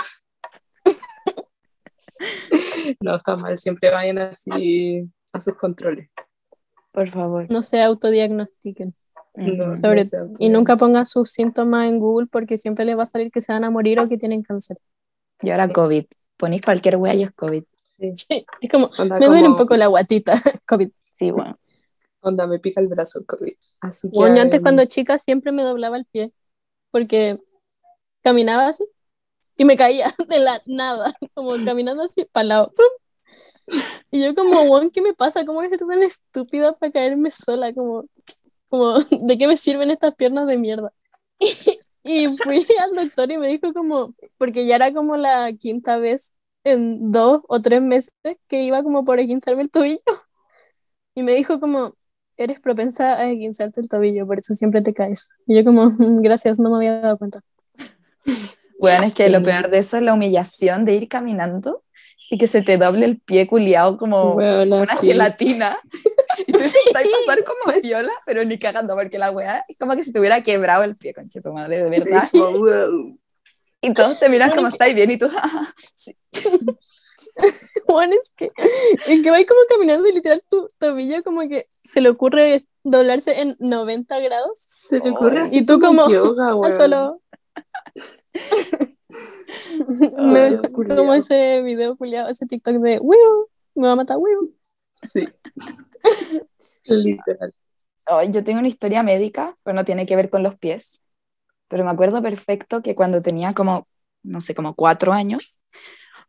No, 3.00 3.16
está 3.16 3.36
mal, 3.36 3.58
siempre 3.58 3.90
vayan 3.90 4.18
así 4.18 5.08
a 5.32 5.40
sus 5.40 5.54
controles. 5.56 6.08
Por 6.92 7.08
favor. 7.10 7.46
No 7.50 7.62
se 7.62 7.82
autodiagnostiquen. 7.82 8.94
No, 9.34 9.64
Ujú. 9.64 9.74
Sobre- 9.74 10.06
no 10.06 10.32
Y 10.38 10.48
nunca 10.48 10.76
pongan 10.76 11.04
sus 11.04 11.30
síntomas 11.30 11.88
en 11.90 11.98
Google 11.98 12.26
porque 12.30 12.56
siempre 12.56 12.84
les 12.84 12.96
va 12.96 13.02
a 13.02 13.06
salir 13.06 13.30
que 13.30 13.40
se 13.42 13.52
van 13.52 13.64
a 13.64 13.70
morir 13.70 14.00
o 14.00 14.08
que 14.08 14.16
tienen 14.16 14.42
cáncer. 14.42 14.78
Y 15.42 15.50
ahora 15.50 15.68
COVID. 15.68 16.04
Ponís 16.38 16.62
cualquier 16.62 16.96
wea 16.96 17.14
y 17.14 17.24
es 17.24 17.32
COVID. 17.32 17.64
Sí, 18.16 18.46
es 18.60 18.70
como, 18.70 18.90
Onda 18.98 19.18
me 19.18 19.26
duele 19.26 19.48
un 19.48 19.56
poco 19.56 19.76
la 19.76 19.88
guatita, 19.88 20.34
COVID. 20.66 20.90
Sí, 21.12 21.30
bueno. 21.30 21.58
Onda, 22.26 22.46
me 22.46 22.58
pica 22.58 22.80
el 22.80 22.88
brazo 22.88 23.24
COVID. 23.24 23.54
Así 23.80 24.10
que, 24.10 24.16
Bueno, 24.16 24.36
yo 24.36 24.42
antes 24.42 24.60
cuando 24.60 24.84
chica 24.84 25.16
siempre 25.16 25.52
me 25.52 25.62
doblaba 25.62 25.96
el 25.96 26.06
pie 26.06 26.32
porque 26.90 27.40
caminaba 28.22 28.68
así 28.68 28.84
y 29.56 29.64
me 29.64 29.76
caía 29.76 30.14
de 30.28 30.38
la 30.40 30.60
nada, 30.66 31.14
como 31.34 31.52
caminando 31.64 32.02
así 32.02 32.24
para 32.24 32.42
el 32.42 32.48
lado. 32.48 32.72
¡pum! 32.74 32.86
Y 34.10 34.24
yo 34.24 34.34
como, 34.34 34.66
Juan, 34.66 34.90
¿qué 34.90 35.00
me 35.02 35.14
pasa? 35.14 35.44
¿Cómo 35.44 35.60
que 35.60 35.68
soy 35.68 35.78
tan 35.78 36.02
estúpida 36.02 36.72
para 36.72 36.92
caerme 36.92 37.30
sola? 37.30 37.72
Como, 37.72 38.06
como, 38.68 38.98
¿de 38.98 39.38
qué 39.38 39.46
me 39.46 39.56
sirven 39.56 39.90
estas 39.90 40.14
piernas 40.14 40.46
de 40.46 40.58
mierda? 40.58 40.92
Y, 42.08 42.36
fui 42.36 42.64
al 42.80 42.94
doctor 42.94 43.32
y 43.32 43.36
me 43.36 43.48
dijo 43.48 43.72
como, 43.72 44.14
porque 44.38 44.64
ya 44.64 44.76
era 44.76 44.94
como 44.94 45.16
la 45.16 45.52
quinta 45.54 45.96
vez 45.98 46.34
en 46.62 47.10
dos 47.10 47.42
o 47.48 47.60
tres 47.60 47.82
meses 47.82 48.12
que 48.46 48.62
iba 48.62 48.84
como 48.84 49.04
por 49.04 49.18
esguinzarme 49.18 49.62
el 49.62 49.70
tobillo. 49.70 50.00
Y 51.16 51.24
me 51.24 51.32
dijo 51.34 51.58
como, 51.58 51.95
eres 52.36 52.60
propensa 52.60 53.14
a 53.18 53.30
esguinzarte 53.30 53.80
el 53.80 53.88
tobillo, 53.88 54.26
por 54.26 54.38
eso 54.38 54.54
siempre 54.54 54.82
te 54.82 54.94
caes. 54.94 55.30
Y 55.46 55.56
yo 55.56 55.64
como, 55.64 55.90
"Mm, 55.90 56.22
gracias, 56.22 56.58
no 56.58 56.70
me 56.70 56.76
había 56.76 57.00
dado 57.00 57.18
cuenta. 57.18 57.40
Bueno, 58.78 59.04
es 59.06 59.14
que 59.14 59.28
lo 59.30 59.38
Sí. 59.38 59.44
peor 59.44 59.70
de 59.70 59.78
eso 59.78 59.96
es 59.96 60.02
la 60.02 60.14
humillación 60.14 60.84
de 60.84 60.94
ir 60.94 61.08
caminando 61.08 61.82
y 62.30 62.38
que 62.38 62.46
se 62.46 62.60
te 62.62 62.76
doble 62.76 63.06
el 63.06 63.20
pie 63.20 63.46
culiado 63.46 63.96
como 63.96 64.34
Weona, 64.34 64.82
una 64.82 64.96
sí. 65.00 65.06
gelatina. 65.08 65.78
Y 66.46 66.52
tú 66.52 66.58
Sí, 66.58 66.76
intentas 66.86 67.20
pasar 67.26 67.44
como 67.44 67.80
viola, 67.80 68.12
pero 68.26 68.44
ni 68.44 68.58
cagando, 68.58 68.94
porque 68.94 69.18
la 69.18 69.30
weá 69.30 69.64
es 69.68 69.76
como 69.78 69.96
que 69.96 70.04
si 70.04 70.12
te 70.12 70.20
hubiera 70.20 70.42
quebrado 70.42 70.84
el 70.84 70.96
pie, 70.96 71.14
conche 71.14 71.40
tu 71.40 71.52
madre, 71.52 71.82
de 71.84 71.90
verdad. 71.90 72.24
Sí, 72.24 72.38
como, 72.38 72.58
wow. 72.58 73.18
Y 73.80 73.94
todos 73.94 74.18
te 74.18 74.28
miran 74.28 74.48
Bueno, 74.48 74.62
como 74.62 74.68
estáis 74.68 74.94
bien 74.94 75.10
y 75.10 75.16
tú, 75.16 75.28
"Ah, 75.36 75.72
sí. 75.94 76.16
Juan, 77.86 78.12
es 78.12 78.32
que, 78.36 78.50
es 79.06 79.22
que 79.22 79.30
vais 79.30 79.46
como 79.46 79.60
caminando 79.68 80.08
y 80.08 80.12
literal 80.14 80.40
tu 80.48 80.66
tobillo 80.78 81.22
como 81.22 81.42
que 81.48 81.68
se 81.82 82.00
le 82.00 82.08
ocurre 82.08 82.64
doblarse 82.82 83.40
en 83.40 83.56
90 83.58 84.18
grados 84.20 84.58
Se 84.58 84.98
le 85.00 85.10
ocurre 85.10 85.40
hacer 85.40 85.54
Y 85.54 85.66
tú 85.66 85.78
como 85.78 86.08
yoga, 86.08 86.54
al 86.64 86.74
suelo. 86.74 87.20
Me- 90.18 90.46
Ay, 90.48 90.58
como 90.96 91.14
ese 91.14 91.62
video 91.62 91.96
culiado, 91.96 92.28
ese 92.28 92.46
TikTok 92.46 92.76
de 92.76 92.98
Wiu, 92.98 93.48
me 93.74 93.86
va 93.86 93.92
a 93.92 93.96
matar 93.96 94.18
Wiu. 94.18 94.54
Sí. 95.02 95.26
Literal. 96.84 97.54
Ay, 98.06 98.30
yo 98.30 98.44
tengo 98.44 98.58
una 98.60 98.68
historia 98.68 99.02
médica, 99.02 99.56
pero 99.62 99.74
no 99.74 99.84
tiene 99.84 100.06
que 100.06 100.16
ver 100.16 100.30
con 100.30 100.42
los 100.42 100.56
pies. 100.56 101.00
Pero 101.68 101.84
me 101.84 101.90
acuerdo 101.90 102.22
perfecto 102.22 102.82
que 102.82 102.94
cuando 102.94 103.22
tenía 103.22 103.52
como, 103.54 103.88
no 104.22 104.40
sé, 104.40 104.54
como 104.54 104.74
cuatro 104.74 105.12
años, 105.12 105.55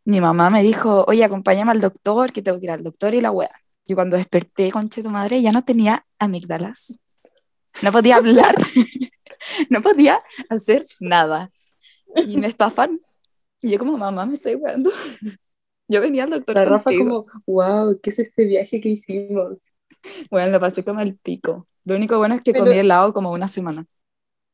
mi 0.07 0.21
mamá 0.21 0.49
me 0.49 0.63
dijo, 0.63 1.03
oye, 1.09 1.25
acompáñame 1.25 1.71
al 1.71 1.81
doctor, 1.81 2.31
que 2.31 2.41
tengo 2.41 2.59
que 2.59 2.65
ir 2.67 2.71
al 2.71 2.81
doctor 2.81 3.13
y 3.13 3.19
la 3.19 3.29
weá. 3.29 3.49
Y 3.85 3.93
cuando 3.93 4.15
desperté, 4.15 4.71
conche 4.71 5.03
tu 5.03 5.09
madre, 5.09 5.41
ya 5.41 5.51
no 5.51 5.65
tenía 5.65 6.05
amígdalas. 6.17 6.97
No 7.81 7.91
podía 7.91 8.15
hablar, 8.15 8.55
no 9.69 9.81
podía 9.81 10.21
hacer 10.49 10.85
nada. 11.01 11.51
Y 12.25 12.37
me 12.37 12.47
estafan. 12.47 12.97
Y 13.61 13.71
yo 13.71 13.79
como, 13.79 13.97
mamá, 13.97 14.25
me 14.25 14.35
estoy 14.35 14.55
weando. 14.55 14.91
Yo 15.89 16.01
venía 16.01 16.25
al 16.25 16.31
doctor 16.31 16.55
La 16.55 16.65
Rafa 16.65 16.91
como, 16.97 17.27
wow, 17.45 17.97
¿qué 18.01 18.09
es 18.09 18.19
este 18.19 18.43
viaje 18.43 18.81
que 18.81 18.89
hicimos? 18.89 19.57
Bueno, 20.29 20.51
lo 20.51 20.59
pasé 20.59 20.83
como 20.83 20.99
el 20.99 21.15
pico. 21.17 21.65
Lo 21.85 21.95
único 21.95 22.17
bueno 22.17 22.35
es 22.35 22.41
que 22.41 22.51
Pero- 22.51 22.65
comí 22.65 22.77
helado 22.77 23.13
como 23.13 23.31
una 23.31 23.47
semana. 23.47 23.85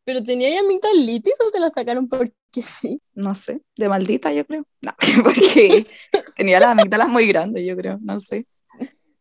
¿Pero 0.05 0.23
tenía 0.23 0.49
ya 0.49 0.59
amigdalitis 0.59 1.35
o 1.45 1.49
te 1.49 1.59
la 1.59 1.69
sacaron 1.69 2.07
porque 2.07 2.61
sí? 2.61 3.01
No 3.13 3.35
sé, 3.35 3.61
de 3.77 3.89
maldita 3.89 4.33
yo 4.33 4.45
creo. 4.45 4.65
No, 4.81 4.91
porque 5.23 5.85
tenía 6.35 6.59
las 6.59 6.69
amígdalas 6.69 7.09
muy 7.09 7.27
grandes, 7.27 7.65
yo 7.65 7.75
creo. 7.75 7.99
No 8.01 8.19
sé. 8.19 8.45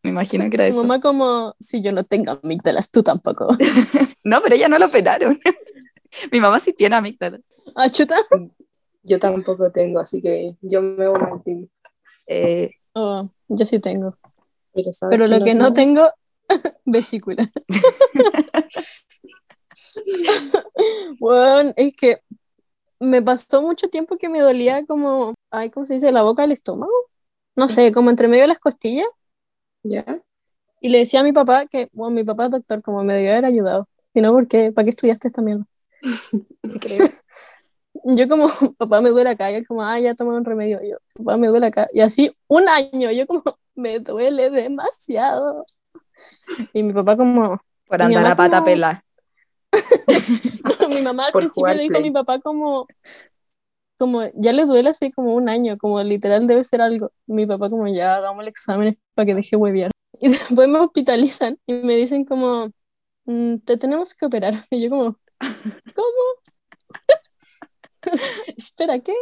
Me 0.02 0.10
imagino 0.10 0.48
que 0.50 0.56
era 0.56 0.66
eso. 0.66 0.82
mamá 0.82 1.00
como, 1.00 1.54
si 1.60 1.82
yo 1.82 1.92
no 1.92 2.04
tengo 2.04 2.40
amígdalas, 2.42 2.90
tú 2.90 3.02
tampoco. 3.02 3.48
No, 4.24 4.40
pero 4.40 4.54
ella 4.54 4.68
no 4.68 4.78
lo 4.78 4.86
operaron. 4.86 5.36
Mi 6.30 6.38
mamá 6.38 6.60
sí 6.60 6.72
tiene 6.72 6.94
amígdalas. 6.94 7.40
Ah, 7.74 7.90
chuta. 7.90 8.14
Yo 9.02 9.18
tampoco 9.18 9.72
tengo, 9.72 9.98
así 9.98 10.22
que 10.22 10.54
yo 10.60 10.80
me 10.80 11.08
voy 11.08 11.20
al 11.20 11.42
team. 11.42 11.68
Eh, 12.28 12.70
Oh, 12.94 13.30
yo 13.48 13.64
sí 13.64 13.80
tengo. 13.80 14.18
Pero, 14.74 14.92
¿sabes 14.92 15.16
Pero 15.16 15.26
qué 15.26 15.38
lo 15.38 15.44
que 15.44 15.54
no 15.54 15.72
tengo, 15.72 16.10
vesícula. 16.84 17.50
Bueno, 21.18 21.72
es 21.76 21.94
que 21.96 22.20
me 23.00 23.22
pasó 23.22 23.62
mucho 23.62 23.88
tiempo 23.88 24.16
que 24.16 24.28
me 24.28 24.40
dolía 24.40 24.84
como, 24.86 25.34
ay, 25.50 25.70
¿cómo 25.70 25.86
se 25.86 25.94
dice? 25.94 26.12
La 26.12 26.22
boca 26.22 26.42
del 26.42 26.52
estómago. 26.52 26.92
No 27.56 27.68
sé, 27.68 27.92
como 27.92 28.10
entre 28.10 28.28
medio 28.28 28.42
de 28.44 28.48
las 28.48 28.58
costillas. 28.58 29.06
¿Ya? 29.82 30.04
Y 30.80 30.88
le 30.88 30.98
decía 30.98 31.20
a 31.20 31.24
mi 31.24 31.32
papá 31.32 31.66
que, 31.66 31.88
bueno, 31.92 32.14
mi 32.14 32.24
papá 32.24 32.46
es 32.46 32.52
doctor, 32.52 32.82
como 32.82 33.04
me 33.04 33.14
debió 33.14 33.32
haber 33.32 33.44
ayudado. 33.44 33.88
Si 34.12 34.20
no, 34.20 34.32
¿por 34.32 34.48
qué? 34.48 34.72
¿Para 34.72 34.84
qué 34.84 34.90
estudiaste 34.90 35.28
esta 35.28 35.42
mierda? 35.42 35.66
Yo 38.04 38.28
como, 38.28 38.48
papá 38.78 39.00
me 39.00 39.10
duele 39.10 39.30
acá, 39.30 39.50
y 39.50 39.54
él 39.56 39.66
como, 39.66 39.82
ah, 39.82 39.98
ya 40.00 40.14
tomé 40.14 40.34
un 40.36 40.44
remedio, 40.44 40.82
Y 40.82 40.90
yo, 40.90 40.96
papá 41.14 41.36
me 41.36 41.48
duele 41.48 41.66
acá, 41.66 41.88
y 41.92 42.00
así 42.00 42.34
un 42.48 42.68
año, 42.68 43.10
yo 43.10 43.26
como, 43.26 43.42
me 43.74 43.98
duele 44.00 44.50
demasiado. 44.50 45.64
Y 46.72 46.82
mi 46.82 46.92
papá 46.92 47.16
como, 47.16 47.60
Por 47.86 48.02
andar 48.02 48.26
a 48.26 48.34
pata 48.34 48.58
como- 48.58 48.64
pela. 48.66 49.04
mi 50.88 51.00
mamá 51.02 51.26
al 51.26 51.34
principio 51.34 51.74
le 51.74 51.82
dijo 51.84 51.96
a 51.98 52.00
Play. 52.00 52.02
mi 52.02 52.10
papá 52.10 52.40
como, 52.40 52.86
como, 53.98 54.22
ya 54.34 54.52
le 54.52 54.64
duele 54.66 54.90
así 54.90 55.12
como 55.12 55.34
un 55.34 55.48
año, 55.48 55.78
como 55.78 56.02
literal 56.02 56.46
debe 56.46 56.64
ser 56.64 56.80
algo. 56.80 57.12
Mi 57.26 57.46
papá 57.46 57.70
como, 57.70 57.86
ya 57.88 58.16
hagamos 58.16 58.42
el 58.42 58.48
examen 58.48 58.98
para 59.14 59.26
que 59.26 59.34
deje 59.34 59.56
huevear. 59.56 59.90
Y 60.20 60.28
después 60.28 60.68
me 60.68 60.78
hospitalizan 60.78 61.58
y 61.66 61.72
me 61.74 61.96
dicen 61.96 62.24
como, 62.24 62.70
"Mm, 63.24 63.56
te 63.64 63.76
tenemos 63.76 64.14
que 64.14 64.26
operar. 64.26 64.66
Y 64.70 64.84
yo 64.84 64.90
como, 64.90 65.16
¿cómo? 65.94 66.22
Espera, 68.56 68.98
¿qué? 69.00 69.12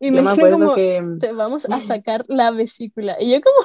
y 0.00 0.10
Yo 0.10 0.12
me 0.12 0.22
me 0.22 0.30
dijeron 0.30 0.30
acuerdo 0.30 0.58
como, 0.58 0.74
que 0.74 1.02
te 1.20 1.32
vamos 1.32 1.64
a 1.66 1.80
sacar 1.80 2.24
la 2.28 2.50
vesícula. 2.50 3.16
Y 3.20 3.32
yo 3.32 3.40
como... 3.40 3.56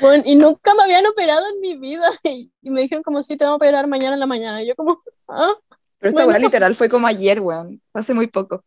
Bueno, 0.00 0.22
y 0.26 0.36
nunca 0.36 0.74
me 0.74 0.82
habían 0.82 1.06
operado 1.06 1.46
en 1.54 1.60
mi 1.60 1.76
vida. 1.76 2.04
Y, 2.24 2.50
y 2.62 2.70
me 2.70 2.82
dijeron 2.82 3.02
como, 3.02 3.22
sí, 3.22 3.36
te 3.36 3.44
vamos 3.44 3.54
a 3.54 3.56
operar 3.56 3.86
mañana 3.86 4.14
en 4.14 4.20
la 4.20 4.26
mañana. 4.26 4.62
Y 4.62 4.68
yo 4.68 4.74
como, 4.76 5.02
ah, 5.28 5.54
Pero 5.98 6.08
esta 6.10 6.24
Bueno. 6.24 6.28
weá 6.38 6.38
literal 6.38 6.74
fue 6.74 6.88
como 6.88 7.06
ayer, 7.06 7.40
weón. 7.40 7.80
Hace 7.92 8.14
muy 8.14 8.26
poco. 8.26 8.64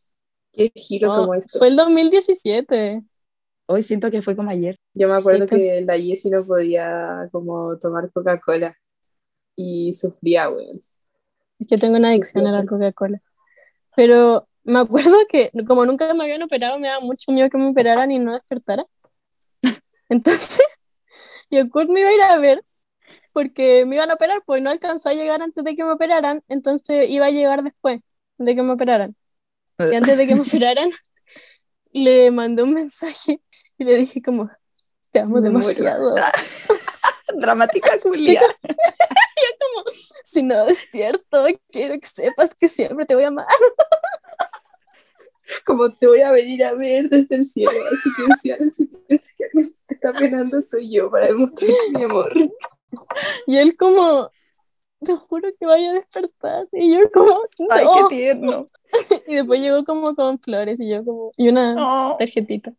qué 0.53 0.71
giro 0.75 1.09
no, 1.09 1.15
tomó 1.15 1.34
esto. 1.36 1.57
fue 1.59 1.67
el 1.67 1.75
2017. 1.75 3.03
Hoy 3.67 3.84
siento 3.84 4.09
que 4.09 4.21
fue 4.21 4.36
como 4.36 4.49
ayer. 4.49 4.78
Yo 4.93 5.07
me 5.09 5.15
acuerdo 5.15 5.47
Sí, 5.47 5.55
que 5.55 5.82
la 5.82 5.97
Jessie 5.99 6.32
no 6.32 6.43
podía 6.45 7.28
como 7.32 7.78
tomar 7.78 8.09
Coca-Cola 8.13 8.78
y 9.55 9.93
sufría, 9.93 10.49
weón. 10.49 10.71
Es 11.59 11.67
que 11.67 11.78
tengo 11.78 11.97
una 11.97 12.09
adicción 12.09 12.47
a 12.47 12.51
la. 12.51 12.65
Coca-Cola. 12.65 13.21
Pero 13.95 14.47
me 14.63 14.80
acuerdo 14.80 15.17
que 15.30 15.51
como 15.67 15.86
nunca 15.86 16.13
me 16.13 16.23
habían 16.23 16.43
operado, 16.43 16.80
me 16.80 16.88
daba 16.88 17.01
mucho 17.01 17.32
miedo 17.32 17.49
que 17.49 17.57
me 17.57 17.69
operaran 17.69 18.11
y 18.11 18.19
no 18.19 18.34
despertara. 18.34 18.86
Entonces, 20.09 20.61
yo 21.49 21.70
Kurt 21.70 21.89
me 21.89 22.01
iba 22.01 22.10
a 22.10 22.14
ir 22.14 22.22
a 22.22 22.38
ver 22.38 22.64
porque 23.34 23.86
me 23.86 23.95
iban 23.95 24.10
a 24.10 24.16
operar, 24.16 24.41
pues 24.45 24.62
no 24.62 24.70
alcanzó 24.70 25.10
a 25.10 25.14
llegar 25.14 25.41
antes 25.41 25.64
de 25.64 25.76
que 25.76 25.84
me 25.84 25.91
operaran, 25.91 26.43
entonces 26.47 27.08
iba 27.10 27.28
a 27.28 27.30
llegar 27.32 27.64
después 27.64 28.01
de 28.38 28.55
que 28.55 28.64
me 28.64 28.74
operaran. 28.74 29.16
Y 29.80 29.95
antes 29.95 30.18
de 30.18 30.28
que 30.28 30.36
me 30.36 30.41
operaran, 30.47 30.89
le 31.91 32.32
mandé 32.32 32.64
un 32.64 32.74
mensaje 32.74 33.41
y 33.78 33.84
le 33.84 33.95
dije 33.95 34.22
como, 34.22 34.49
te 35.12 35.20
amo 35.20 35.36
Me 35.36 35.41
demasiado. 35.41 36.16
Dramática 37.36 37.99
culia. 38.01 38.41
Como, 38.41 39.86
si 40.24 40.43
no 40.43 40.66
despierto, 40.66 41.45
quiero 41.70 41.99
que 41.99 42.08
sepas 42.08 42.55
que 42.55 42.68
siempre 42.68 43.05
te 43.05 43.16
voy 43.16 43.26
a 43.26 43.28
amar. 43.28 43.47
Como 45.66 45.91
te 45.93 46.08
voy 46.08 46.22
a 46.22 46.32
venir 46.32 46.64
a 46.64 46.74
ver 46.74 47.10
desde 47.10 47.36
el 47.36 47.48
cielo, 47.48 47.72
así 47.72 48.10
que 48.18 48.34
si 48.41 48.52
alguien 48.52 48.72
que 49.08 49.72
está 49.93 50.14
penando 50.14 50.62
soy 50.62 50.91
yo 50.91 51.10
para 51.10 51.28
demostrar 51.28 51.70
mi 51.93 52.04
amor. 52.04 52.34
Y 53.45 53.58
él 53.58 53.76
como, 53.78 54.32
te 55.04 55.16
juro 55.16 55.50
que 55.60 55.66
vaya 55.66 55.91
a 55.91 55.93
despertar. 55.93 56.68
Y 56.74 56.93
yo 56.95 57.12
como, 57.12 57.41
Ay, 57.70 57.86
no. 57.86 58.08
qué 58.10 58.16
tierno. 58.16 58.66
Y 59.28 59.36
después 59.36 59.60
llegó 59.60 59.84
como 59.84 60.16
con 60.16 60.39
flores 60.39 60.80
y 60.80 60.89
yo 60.89 61.04
como, 61.04 61.32
y 61.38 61.50
una 61.50 61.76
Oh, 61.78 62.16
tarjetita. 62.18 62.74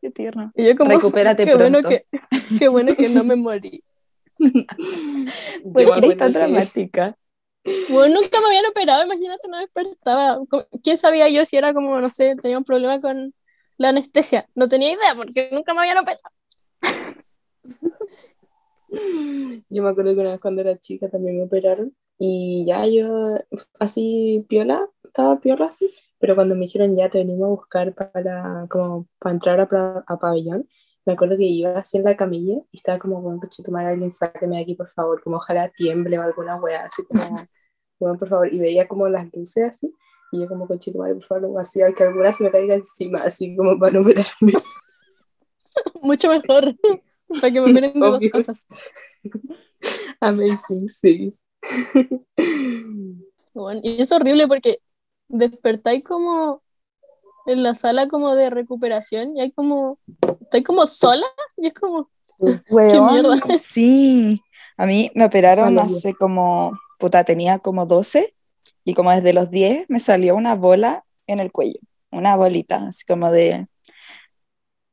qué 0.00 0.10
tierno. 0.10 0.52
Y 0.54 0.66
yo 0.66 0.76
como, 0.76 0.90
Recupérate 0.90 1.44
qué 1.44 1.54
bueno 1.54 1.82
que, 1.82 2.06
qué 2.58 2.68
bueno 2.68 2.94
que 2.96 3.08
no 3.08 3.24
me 3.24 3.36
morí. 3.36 3.82
¿Por 4.38 5.82
Yo 5.82 5.94
qué 5.94 6.00
me 6.00 6.06
eres 6.08 6.18
tan 6.18 6.32
dramática? 6.32 7.16
Bueno, 7.88 8.20
nunca 8.20 8.40
me 8.40 8.46
habían 8.46 8.66
operado, 8.66 9.04
imagínate, 9.04 9.48
no 9.48 9.58
despertaba. 9.58 10.38
¿Cómo- 10.48 10.66
¿Quién 10.82 10.96
sabía 10.96 11.28
yo 11.28 11.44
si 11.44 11.56
era 11.56 11.74
como, 11.74 12.00
no 12.00 12.08
sé, 12.12 12.36
tenía 12.40 12.58
un 12.58 12.64
problema 12.64 13.00
con 13.00 13.34
la 13.78 13.88
anestesia? 13.90 14.48
No 14.54 14.68
tenía 14.68 14.90
idea 14.92 15.14
porque 15.16 15.48
nunca 15.52 15.74
me 15.74 15.80
habían 15.80 15.98
operado. 15.98 16.30
Yo 19.68 19.82
me 19.82 19.88
acuerdo 19.90 20.14
que 20.14 20.20
una 20.20 20.30
vez 20.32 20.40
cuando 20.40 20.60
era 20.62 20.78
chica 20.78 21.08
también 21.08 21.36
me 21.38 21.44
operaron 21.44 21.94
y 22.18 22.64
ya 22.66 22.86
yo 22.86 23.36
así 23.78 24.46
piola, 24.48 24.88
estaba 25.04 25.38
piola 25.40 25.66
así, 25.66 25.92
pero 26.18 26.34
cuando 26.34 26.54
me 26.54 26.62
dijeron 26.62 26.96
ya 26.96 27.10
te 27.10 27.18
venimos 27.18 27.46
a 27.46 27.50
buscar 27.50 27.94
para, 27.94 28.66
como, 28.70 29.06
para 29.18 29.34
entrar 29.34 29.60
a, 29.60 29.68
pa- 29.68 30.04
a 30.06 30.18
pabellón, 30.18 30.68
me 31.04 31.12
acuerdo 31.12 31.36
que 31.36 31.44
iba 31.44 31.78
así 31.78 31.98
en 31.98 32.04
la 32.04 32.16
camilla 32.16 32.54
y 32.72 32.76
estaba 32.76 32.98
como, 32.98 33.20
bueno, 33.20 33.40
tomar 33.64 33.86
alguien, 33.86 34.12
sáqueme 34.12 34.56
de 34.56 34.62
aquí 34.62 34.74
por 34.74 34.88
favor, 34.88 35.22
como 35.22 35.36
ojalá 35.36 35.70
tiemble 35.70 36.18
o 36.18 36.22
alguna 36.22 36.56
wea, 36.56 36.84
así 36.86 37.02
como, 37.04 37.36
bueno, 37.98 38.18
por 38.18 38.28
favor, 38.28 38.52
y 38.52 38.58
veía 38.58 38.86
como 38.86 39.08
las 39.08 39.32
luces 39.32 39.64
así, 39.64 39.94
y 40.32 40.40
yo 40.40 40.48
como, 40.48 40.66
conchito, 40.66 40.98
por 40.98 41.22
favor, 41.22 41.60
así, 41.60 41.80
que 41.96 42.02
alguna 42.02 42.32
se 42.32 42.44
me 42.44 42.50
caiga 42.50 42.74
encima, 42.74 43.20
así 43.20 43.54
como 43.56 43.78
para 43.78 43.92
no 43.92 44.00
operarme. 44.00 44.52
Mucho 46.02 46.28
mejor. 46.28 46.74
Para 47.28 47.52
que 47.52 47.60
me 47.60 47.70
operen 47.72 47.92
de 47.92 47.98
dos 47.98 48.22
cosas. 48.30 48.66
Amazing, 50.20 50.88
sí. 51.00 51.36
Bueno, 53.52 53.80
y 53.82 54.00
es 54.00 54.12
horrible 54.12 54.46
porque 54.46 54.78
despertáis 55.28 56.04
como 56.04 56.62
en 57.46 57.64
la 57.64 57.74
sala 57.74 58.06
como 58.06 58.36
de 58.36 58.48
recuperación 58.50 59.36
y 59.36 59.40
hay 59.40 59.50
como, 59.50 59.98
estáis 60.40 60.64
como 60.64 60.86
sola 60.86 61.26
y 61.56 61.66
es 61.66 61.74
como, 61.74 62.10
Weón, 62.38 63.12
mierda? 63.12 63.58
Sí, 63.58 64.40
a 64.76 64.86
mí 64.86 65.10
me 65.14 65.24
operaron 65.24 65.78
hace 65.78 66.14
como, 66.14 66.78
puta, 66.98 67.24
tenía 67.24 67.58
como 67.58 67.86
12 67.86 68.34
y 68.84 68.94
como 68.94 69.10
desde 69.10 69.32
los 69.32 69.50
10 69.50 69.86
me 69.88 70.00
salió 70.00 70.36
una 70.36 70.54
bola 70.54 71.04
en 71.26 71.40
el 71.40 71.52
cuello, 71.52 71.80
una 72.10 72.36
bolita, 72.36 72.86
así 72.88 73.04
como 73.04 73.30
de, 73.30 73.66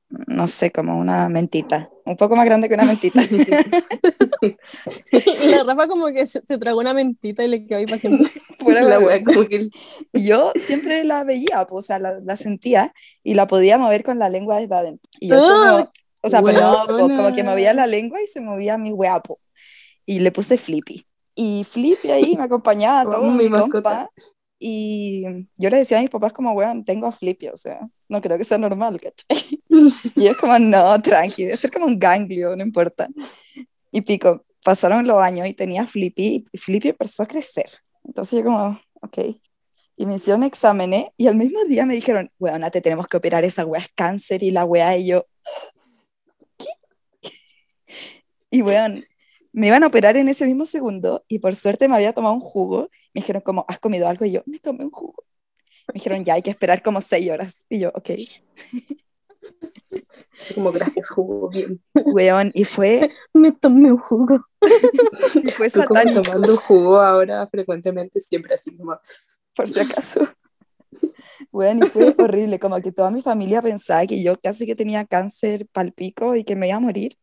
no 0.10 0.47
sé, 0.47 0.72
como 0.72 0.97
una 0.97 1.30
mentita, 1.30 1.89
un 2.06 2.18
poco 2.18 2.36
más 2.36 2.45
grande 2.45 2.68
que 2.68 2.74
una 2.76 2.86
mentita. 2.86 3.22
y 5.22 5.47
la 5.47 5.64
Rafa 5.64 5.88
como 5.88 6.08
que 6.08 6.26
se, 6.26 6.41
se 6.45 6.58
tragó 6.58 6.80
una 6.80 6.93
mentita 6.93 7.43
y 7.43 7.47
le 7.47 7.66
quedó 7.66 7.80
ahí 7.80 7.86
para 7.86 8.01
la 8.82 8.99
wea 8.99 9.24
como 9.24 9.45
que 9.45 9.70
yo 10.14 10.51
siempre 10.56 11.04
la 11.04 11.24
veía, 11.24 11.66
pues, 11.68 11.86
o 11.86 11.88
sea, 11.88 11.99
la, 11.99 12.20
la 12.20 12.36
sentía 12.36 12.93
y 13.24 13.36
la 13.36 13.47
podía 13.47 13.78
mover 13.78 14.04
con 14.04 14.20
la 14.20 14.30
lengua 14.30 14.60
desde 14.60 14.76
adentro. 14.76 15.10
Y 15.20 15.30
yo 15.30 15.38
como, 15.38 15.91
o 16.26 16.30
sea, 16.30 16.41
pero 16.41 16.62
no, 16.62 16.86
po, 16.88 16.97
como 16.97 17.34
que 17.34 17.43
movía 17.43 17.74
la 17.74 17.86
lengua 17.86 18.22
y 18.22 18.28
se 18.28 18.39
movía 18.39 18.78
mi 18.78 18.91
hueapo. 18.91 19.39
Y 20.06 20.20
le 20.20 20.32
puse 20.32 20.58
Flippy. 20.58 21.06
Y 21.36 21.64
Flippy 21.64 22.12
ahí 22.12 22.36
me 22.38 22.44
acompañaba 22.44 23.10
todo, 23.10 23.22
Oh, 23.22 23.32
mi, 23.32 23.46
mi 23.46 23.50
mascota. 23.50 24.10
compa. 24.10 24.12
Y 24.60 25.24
yo 25.58 25.70
le 25.70 25.78
decía 25.78 25.98
a 25.98 26.02
mis 26.02 26.10
papás 26.10 26.32
como, 26.34 26.54
weón, 26.54 26.86
tengo 26.86 27.08
a 27.08 27.12
Flippy, 27.12 27.50
o 27.50 27.58
sea, 27.58 27.82
no 28.08 28.22
creo 28.22 28.38
que 28.38 28.46
sea 28.46 28.58
normal, 28.58 29.00
¿cachai? 29.02 29.62
Y 30.16 30.28
es 30.28 30.38
como, 30.38 30.58
no, 30.60 31.02
tranqui, 31.02 31.46
debe 31.46 31.58
ser 31.58 31.72
como 31.72 31.86
un 31.88 32.00
ganglio, 32.00 32.56
no 32.56 32.64
importa. 32.64 33.10
Y 33.92 34.02
pico, 34.02 34.46
pasaron 34.64 35.06
los 35.08 35.18
años 35.18 35.48
y 35.48 35.54
tenía 35.54 35.86
Flippy, 35.88 36.46
y 36.52 36.58
Flippy 36.58 36.90
empezó 36.90 37.24
a 37.24 37.28
crecer. 37.28 37.70
Entonces 38.06 38.40
yo 38.40 38.46
como, 38.46 38.80
ok. 39.02 39.18
y 39.98 40.06
me 40.06 40.16
hicieron 40.16 40.44
exámenes 40.44 41.06
y 41.18 41.28
al 41.28 41.36
mismo 41.36 41.64
día 41.66 41.86
me 41.86 41.96
dijeron, 41.96 42.32
weona, 42.40 42.72
te 42.72 42.80
tenemos 42.82 43.08
que 43.08 43.18
operar, 43.18 43.44
esa 43.44 43.66
weá 43.66 43.82
es 43.82 43.90
cáncer 43.96 44.44
y 44.44 44.52
la 44.52 44.64
weá 44.66 44.96
y 44.98 45.08
yo, 45.08 45.26
¿qué? 46.58 46.68
Y 48.52 48.62
weón, 48.62 49.04
me 49.54 49.68
iban 49.68 49.84
a 49.84 49.88
operar 49.88 50.18
en 50.18 50.28
ese 50.28 50.45
mismo 50.45 50.66
segundo 50.66 51.24
y 51.28 51.39
por 51.39 51.56
suerte 51.56 51.88
me 51.88 51.95
había 51.95 52.14
tomado 52.14 52.34
un 52.34 52.41
jugo. 52.41 52.89
Me 53.14 53.22
dijeron 53.22 53.41
como, 53.41 53.66
¿has 53.68 53.80
comido 53.80 54.08
algo? 54.08 54.26
Y 54.26 54.32
yo, 54.32 54.41
me 54.45 54.60
tomé 54.60 54.84
un 54.84 54.91
jugo. 54.91 55.24
Me 55.88 55.93
dijeron, 55.93 56.26
ya 56.26 56.34
hay 56.34 56.41
que 56.41 56.49
esperar 56.49 56.82
como 56.82 57.01
seis 57.01 57.30
horas. 57.30 57.66
Y 57.70 57.80
yo, 57.80 57.91
ok. 57.93 58.10
Como 60.56 60.72
gracias, 60.72 61.10
jugo. 61.10 61.51
Weón, 61.93 62.51
y 62.56 62.64
fue, 62.64 63.12
Me 63.34 63.51
tomé 63.51 63.91
un 63.91 63.99
jugo. 63.99 64.39
y 65.36 65.51
fue 65.51 65.70
como 65.70 65.86
satánico, 65.86 66.22
tomando 66.24 66.58
jugo 66.58 66.99
ahora 66.99 67.45
frecuentemente, 67.47 68.20
siempre 68.20 68.56
así 68.56 68.76
como... 68.76 68.97
por 69.56 69.70
si 69.70 69.80
acaso. 69.80 70.28
Weón, 71.51 71.84
y 71.84 71.88
fue 71.88 72.16
horrible, 72.18 72.60
como 72.60 72.82
que 72.82 72.91
toda 72.91 73.12
mi 73.12 73.22
familia 73.22 73.62
pensaba 73.62 74.06
que 74.08 74.24
yo 74.24 74.39
casi 74.39 74.66
que 74.66 74.76
tenía 74.76 75.06
cáncer 75.06 75.68
palpico 75.68 76.36
y 76.36 76.43
que 76.43 76.56
me 76.56 76.68
iba 76.68 76.78
a 76.78 76.80
morir. 76.80 77.18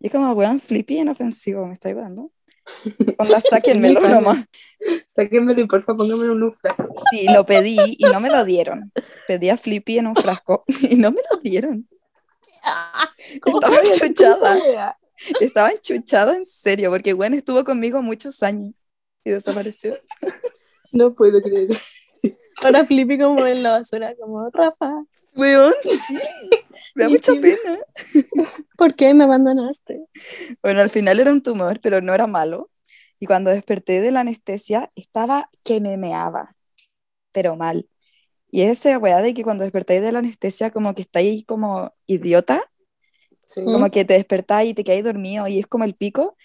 Y 0.00 0.06
es 0.06 0.12
como, 0.12 0.32
weón, 0.32 0.60
flippy 0.60 0.98
inofensivo, 0.98 1.66
¿me 1.66 1.74
está 1.74 1.88
ayudando? 1.88 2.30
Onda, 3.18 3.40
sáquenmelo 3.40 4.00
nomás. 4.00 4.44
Sáquenmelo 5.14 5.60
y 5.60 5.66
porfa 5.66 5.94
pónganmelo 5.94 6.32
en 6.34 6.42
un 6.42 6.54
frasco. 6.54 6.94
Sí, 7.10 7.26
lo 7.32 7.44
pedí 7.44 7.96
y 7.98 8.04
no 8.04 8.20
me 8.20 8.28
lo 8.28 8.44
dieron. 8.44 8.92
Pedí 9.26 9.50
a 9.50 9.56
Flippy 9.56 9.98
en 9.98 10.06
un 10.06 10.16
frasco 10.16 10.64
y 10.82 10.96
no 10.96 11.10
me 11.10 11.20
lo 11.30 11.38
dieron. 11.38 11.88
¿Cómo 13.40 13.60
Estaba 13.60 13.80
enchuchada. 13.82 14.98
Estaba 15.40 15.70
enchuchada 15.70 16.36
en 16.36 16.44
serio, 16.44 16.90
porque 16.90 17.12
Gwen 17.12 17.34
estuvo 17.34 17.64
conmigo 17.64 18.02
muchos 18.02 18.42
años 18.42 18.88
y 19.24 19.30
desapareció. 19.30 19.94
No 20.92 21.14
puedo 21.14 21.40
creer. 21.42 21.70
Ahora 22.62 22.84
Flippy 22.84 23.18
como 23.18 23.44
en 23.46 23.62
la 23.62 23.70
basura, 23.70 24.14
como, 24.16 24.48
Rafa, 24.50 25.04
Weón, 25.34 25.74
sí. 25.82 26.18
Me 26.94 27.04
da 27.04 27.10
mucha 27.10 27.32
pena. 27.32 27.78
¿por 28.76 28.94
qué 28.94 29.14
me 29.14 29.24
abandonaste? 29.24 30.00
Bueno, 30.62 30.80
al 30.80 30.90
final 30.90 31.20
era 31.20 31.30
un 31.30 31.42
tumor, 31.42 31.80
pero 31.80 32.00
no 32.00 32.14
era 32.14 32.26
malo. 32.26 32.70
Y 33.20 33.26
cuando 33.26 33.50
desperté 33.50 34.00
de 34.00 34.10
la 34.10 34.20
anestesia, 34.20 34.88
estaba 34.94 35.50
que 35.64 35.80
me 35.80 35.96
meaba, 35.96 36.54
pero 37.32 37.56
mal. 37.56 37.88
Y 38.50 38.62
esa 38.62 38.96
weá 38.98 39.20
de 39.20 39.34
que 39.34 39.42
cuando 39.44 39.64
despertáis 39.64 40.00
de 40.00 40.12
la 40.12 40.20
anestesia, 40.20 40.70
como 40.70 40.94
que 40.94 41.02
estáis 41.02 41.44
como 41.44 41.92
idiota, 42.06 42.62
Sí. 43.46 43.64
como 43.64 43.90
que 43.90 44.04
te 44.04 44.12
despertáis 44.14 44.70
y 44.70 44.74
te 44.74 44.84
quedáis 44.84 45.04
dormido 45.04 45.48
y 45.48 45.58
es 45.58 45.66
como 45.66 45.84
el 45.84 45.94
pico. 45.94 46.36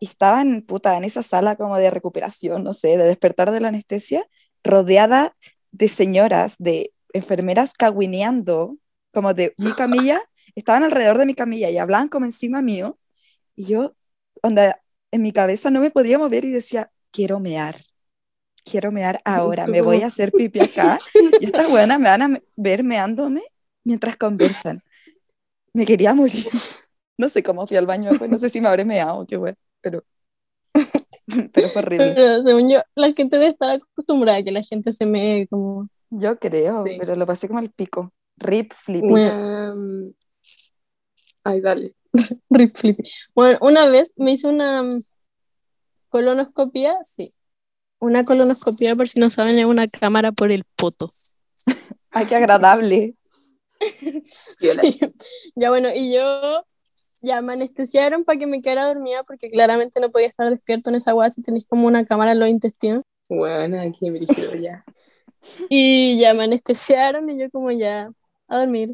Y 0.00 0.06
estaba 0.06 0.42
en, 0.42 0.62
puta, 0.62 0.96
en 0.96 1.04
esa 1.04 1.22
sala 1.22 1.54
como 1.56 1.78
de 1.78 1.90
recuperación, 1.90 2.64
no 2.64 2.72
sé, 2.72 2.96
de 2.96 3.04
despertar 3.04 3.52
de 3.52 3.60
la 3.60 3.68
anestesia, 3.68 4.26
rodeada 4.64 5.36
de 5.70 5.88
señoras, 5.88 6.56
de 6.58 6.92
enfermeras 7.12 7.72
cagüineando, 7.72 8.76
como 9.12 9.34
de 9.34 9.54
mi 9.58 9.72
camilla, 9.72 10.22
estaban 10.54 10.84
alrededor 10.84 11.18
de 11.18 11.26
mi 11.26 11.34
camilla 11.34 11.70
y 11.70 11.78
hablaban 11.78 12.08
como 12.08 12.26
encima 12.26 12.62
mío. 12.62 12.98
Y 13.56 13.66
yo, 13.66 13.94
onda, 14.42 14.80
en 15.10 15.22
mi 15.22 15.32
cabeza 15.32 15.70
no 15.70 15.80
me 15.80 15.90
podía 15.90 16.18
mover 16.18 16.44
y 16.44 16.50
decía, 16.50 16.90
quiero 17.10 17.40
mear. 17.40 17.76
Quiero 18.64 18.92
mear 18.92 19.20
ahora, 19.24 19.66
me 19.66 19.80
voy 19.80 20.02
a 20.02 20.06
hacer 20.06 20.32
pipi 20.36 20.60
acá. 20.60 20.98
Y 21.40 21.46
estas 21.46 21.68
buenas 21.68 21.98
me 21.98 22.08
van 22.08 22.22
a 22.22 22.40
ver 22.56 22.84
meándome 22.84 23.42
mientras 23.84 24.16
conversan. 24.16 24.82
Me 25.72 25.84
quería 25.86 26.14
morir. 26.14 26.46
No 27.16 27.28
sé 27.28 27.42
cómo 27.42 27.66
fui 27.66 27.76
al 27.76 27.84
baño 27.84 28.08
después, 28.08 28.30
no 28.30 28.38
sé 28.38 28.48
si 28.48 28.62
me 28.62 28.68
habré 28.68 28.82
meado, 28.82 29.26
qué 29.26 29.36
bueno, 29.36 29.58
pero, 29.82 30.02
pero 31.52 31.68
fue 31.68 31.82
horrible. 31.82 32.14
Pero 32.14 32.42
según 32.42 32.70
yo, 32.70 32.80
la 32.94 33.12
gente 33.12 33.46
estar 33.46 33.76
acostumbrada 33.76 34.38
a 34.38 34.42
que 34.42 34.50
la 34.50 34.62
gente 34.62 34.90
se 34.94 35.04
me 35.04 35.46
como... 35.50 35.90
Yo 36.10 36.38
creo, 36.38 36.84
Sí. 36.84 36.96
pero 36.98 37.16
lo 37.16 37.26
pasé 37.26 37.48
como 37.48 37.60
el 37.60 37.70
pico. 37.70 38.12
Rip, 38.36 38.72
flippy. 38.72 39.08
Bueno. 39.08 39.72
Em, 39.72 40.12
ay, 41.44 41.60
dale. 41.60 41.94
Rip 42.50 42.76
Flippy. 42.76 43.04
Bueno, 43.34 43.58
una 43.62 43.86
vez 43.88 44.14
me 44.16 44.32
hice 44.32 44.48
una 44.48 44.82
mm, 44.82 45.04
colonoscopia, 46.08 46.98
sí. 47.04 47.32
Una 48.00 48.24
colonoscopia, 48.24 48.96
por 48.96 49.08
si 49.08 49.20
no 49.20 49.30
saben, 49.30 49.58
es 49.58 49.66
una 49.66 49.86
cámara 49.88 50.32
por 50.32 50.50
el 50.50 50.64
poto. 50.76 51.10
Ay, 52.10 52.26
qué 52.26 52.36
agradable. 52.36 53.14
Sí. 54.58 54.98
Ya 55.54 55.70
bueno, 55.70 55.88
y 55.94 56.12
yo 56.12 56.66
ya 57.22 57.40
me 57.40 57.54
anestesiaron 57.54 58.24
para 58.24 58.38
que 58.38 58.46
me 58.46 58.60
quedara 58.60 58.86
dormida 58.86 59.22
porque 59.24 59.50
claramente 59.50 60.00
no 60.00 60.10
podía 60.10 60.26
estar 60.26 60.50
despierto 60.50 60.90
en 60.90 60.96
esa 60.96 61.14
hueá 61.14 61.30
si 61.30 61.40
tenéis 61.40 61.66
como 61.66 61.86
una 61.86 62.04
cámara 62.04 62.32
en 62.32 62.40
los 62.40 62.48
intestinos. 62.50 63.02
Bueno, 63.30 63.80
aquí 63.80 64.10
me 64.10 64.20
ya. 64.60 64.84
Y 65.68 66.18
ya 66.18 66.34
me 66.34 66.44
anestesiaron 66.44 67.28
y 67.30 67.38
yo 67.40 67.50
como 67.50 67.70
ya 67.70 68.10
a 68.48 68.58
dormir. 68.58 68.92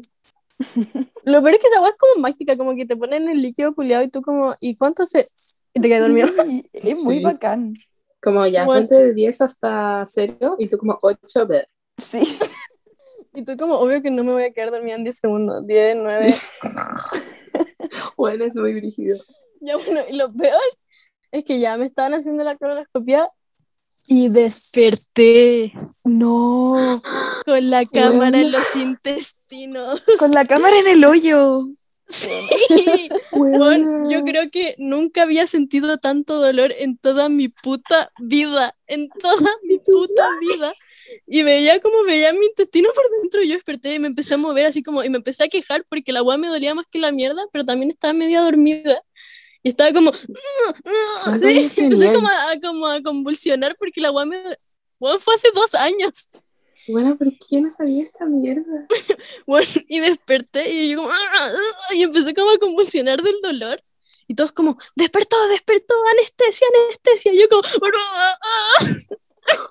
Lo 1.23 1.41
peor 1.41 1.55
es 1.55 1.59
que 1.59 1.67
esa 1.67 1.81
hueá 1.81 1.91
es 1.91 1.97
como 1.97 2.21
mágica, 2.21 2.57
como 2.57 2.75
que 2.75 2.85
te 2.85 2.95
ponen 2.97 3.27
el 3.29 3.41
líquido 3.41 3.75
culiado 3.75 4.03
y 4.03 4.09
tú 4.09 4.21
como, 4.21 4.55
¿y 4.59 4.75
cuánto 4.75 5.05
se...? 5.05 5.29
Y 5.73 5.81
te 5.81 5.87
quedas 5.87 6.01
dormido. 6.01 6.27
Sí, 6.45 6.69
es 6.73 7.03
muy 7.03 7.17
Sí. 7.17 7.23
bacán. 7.23 7.73
Como 8.21 8.45
ya, 8.47 8.65
Bueno. 8.65 8.87
de 8.87 9.13
10 9.13 9.41
hasta 9.41 10.05
0 10.09 10.55
y 10.57 10.67
tú 10.67 10.77
como 10.77 10.97
8, 11.01 11.45
ver. 11.47 11.69
Sí. 11.97 12.19
Y 13.35 13.43
tú 13.43 13.55
como, 13.55 13.75
obvio 13.75 14.01
que 14.01 14.09
no 14.09 14.23
me 14.23 14.31
voy 14.31 14.43
a 14.45 14.51
quedar 14.51 14.71
dormida 14.71 14.95
en 14.95 15.03
10 15.03 15.19
segundos. 15.19 15.67
10, 15.67 15.97
9... 15.97 16.33
Bueno, 18.17 18.45
es 18.45 18.55
muy 18.55 18.73
dirigido. 18.73 19.15
Ya 19.61 19.77
bueno, 19.77 20.01
y 20.09 20.15
lo 20.15 20.33
peor 20.33 20.59
es 21.31 21.43
que 21.43 21.59
ya 21.59 21.77
me 21.77 21.85
estaban 21.85 22.13
haciendo 22.15 22.43
la 22.43 22.57
colonoscopia 22.57 23.29
y 24.05 24.29
desperté 24.29 25.73
No, 26.05 27.01
con 27.45 27.69
la 27.69 27.85
cámara 27.93 28.39
en 28.39 28.51
los 28.51 28.75
intestinos. 28.75 30.03
con 30.19 30.31
la 30.31 30.45
cámara 30.45 30.77
en 30.79 30.87
el 30.87 31.05
hoyo. 31.05 31.67
Sí. 32.09 33.09
Bueno, 33.33 34.09
yo 34.09 34.23
creo 34.23 34.49
que 34.49 34.75
nunca 34.77 35.23
había 35.23 35.45
sentido 35.45 35.97
tanto 35.97 36.39
dolor 36.39 36.73
en 36.79 36.97
toda 36.97 37.27
mi 37.27 37.49
puta 37.49 38.13
vida, 38.21 38.73
en 38.87 39.09
toda 39.09 39.51
mi 39.63 39.77
puta 39.79 40.29
vida. 40.39 40.71
Y 41.25 41.43
veía 41.43 41.81
como 41.81 42.03
veía 42.05 42.31
mi 42.31 42.45
intestino 42.45 42.87
por 42.95 43.03
dentro, 43.21 43.43
y 43.43 43.49
yo 43.49 43.55
desperté 43.55 43.93
y 43.95 43.99
me 43.99 44.07
empecé 44.07 44.35
a 44.35 44.37
mover 44.37 44.67
así 44.67 44.81
como, 44.83 45.03
y 45.03 45.09
me 45.09 45.17
empecé 45.17 45.43
a 45.43 45.47
quejar 45.49 45.85
porque 45.89 46.13
la 46.13 46.19
agua 46.19 46.37
me 46.37 46.47
dolía 46.47 46.73
más 46.73 46.85
que 46.89 46.99
la 46.99 47.11
mierda, 47.11 47.41
pero 47.51 47.65
también 47.65 47.91
estaba 47.91 48.13
media 48.13 48.39
dormida. 48.39 49.01
Y 49.67 49.71
estaba 49.71 49.91
como, 49.91 50.13
sí, 50.13 51.69
empecé 51.75 52.13
como 52.13 52.29
a, 52.29 52.57
como 52.61 52.87
a 52.87 53.01
convulsionar 53.01 53.75
porque 53.77 53.99
la 53.99 54.07
agua 54.07 54.23
me... 54.23 54.41
Fue 54.97 55.35
hace 55.35 55.49
dos 55.53 55.75
años. 55.75 56.29
Bueno, 56.87 57.17
¿por 57.17 57.27
qué 57.27 57.37
yo 57.49 57.59
no 57.59 57.73
sabía 57.75 58.03
esta 58.03 58.25
mierda? 58.25 58.87
Bueno, 59.45 59.67
y 59.89 59.99
desperté 59.99 60.69
y 60.71 60.91
yo 60.91 60.99
como, 60.99 61.09
"Ah, 61.09 61.51
ah", 61.51 61.93
y 61.93 62.03
empecé 62.03 62.33
como 62.33 62.51
a 62.51 62.57
convulsionar 62.57 63.21
del 63.21 63.41
dolor. 63.43 63.83
Y 64.25 64.35
todos 64.35 64.53
como, 64.53 64.77
despertó, 64.95 65.35
despertó, 65.49 65.95
anestesia, 66.13 66.65
anestesia. 66.85 67.33
Y 67.33 67.41
yo 67.41 67.49
como, 67.49 67.63
"Bueno, 67.81 67.97
ah, 67.99 68.37
ah". 69.51 69.69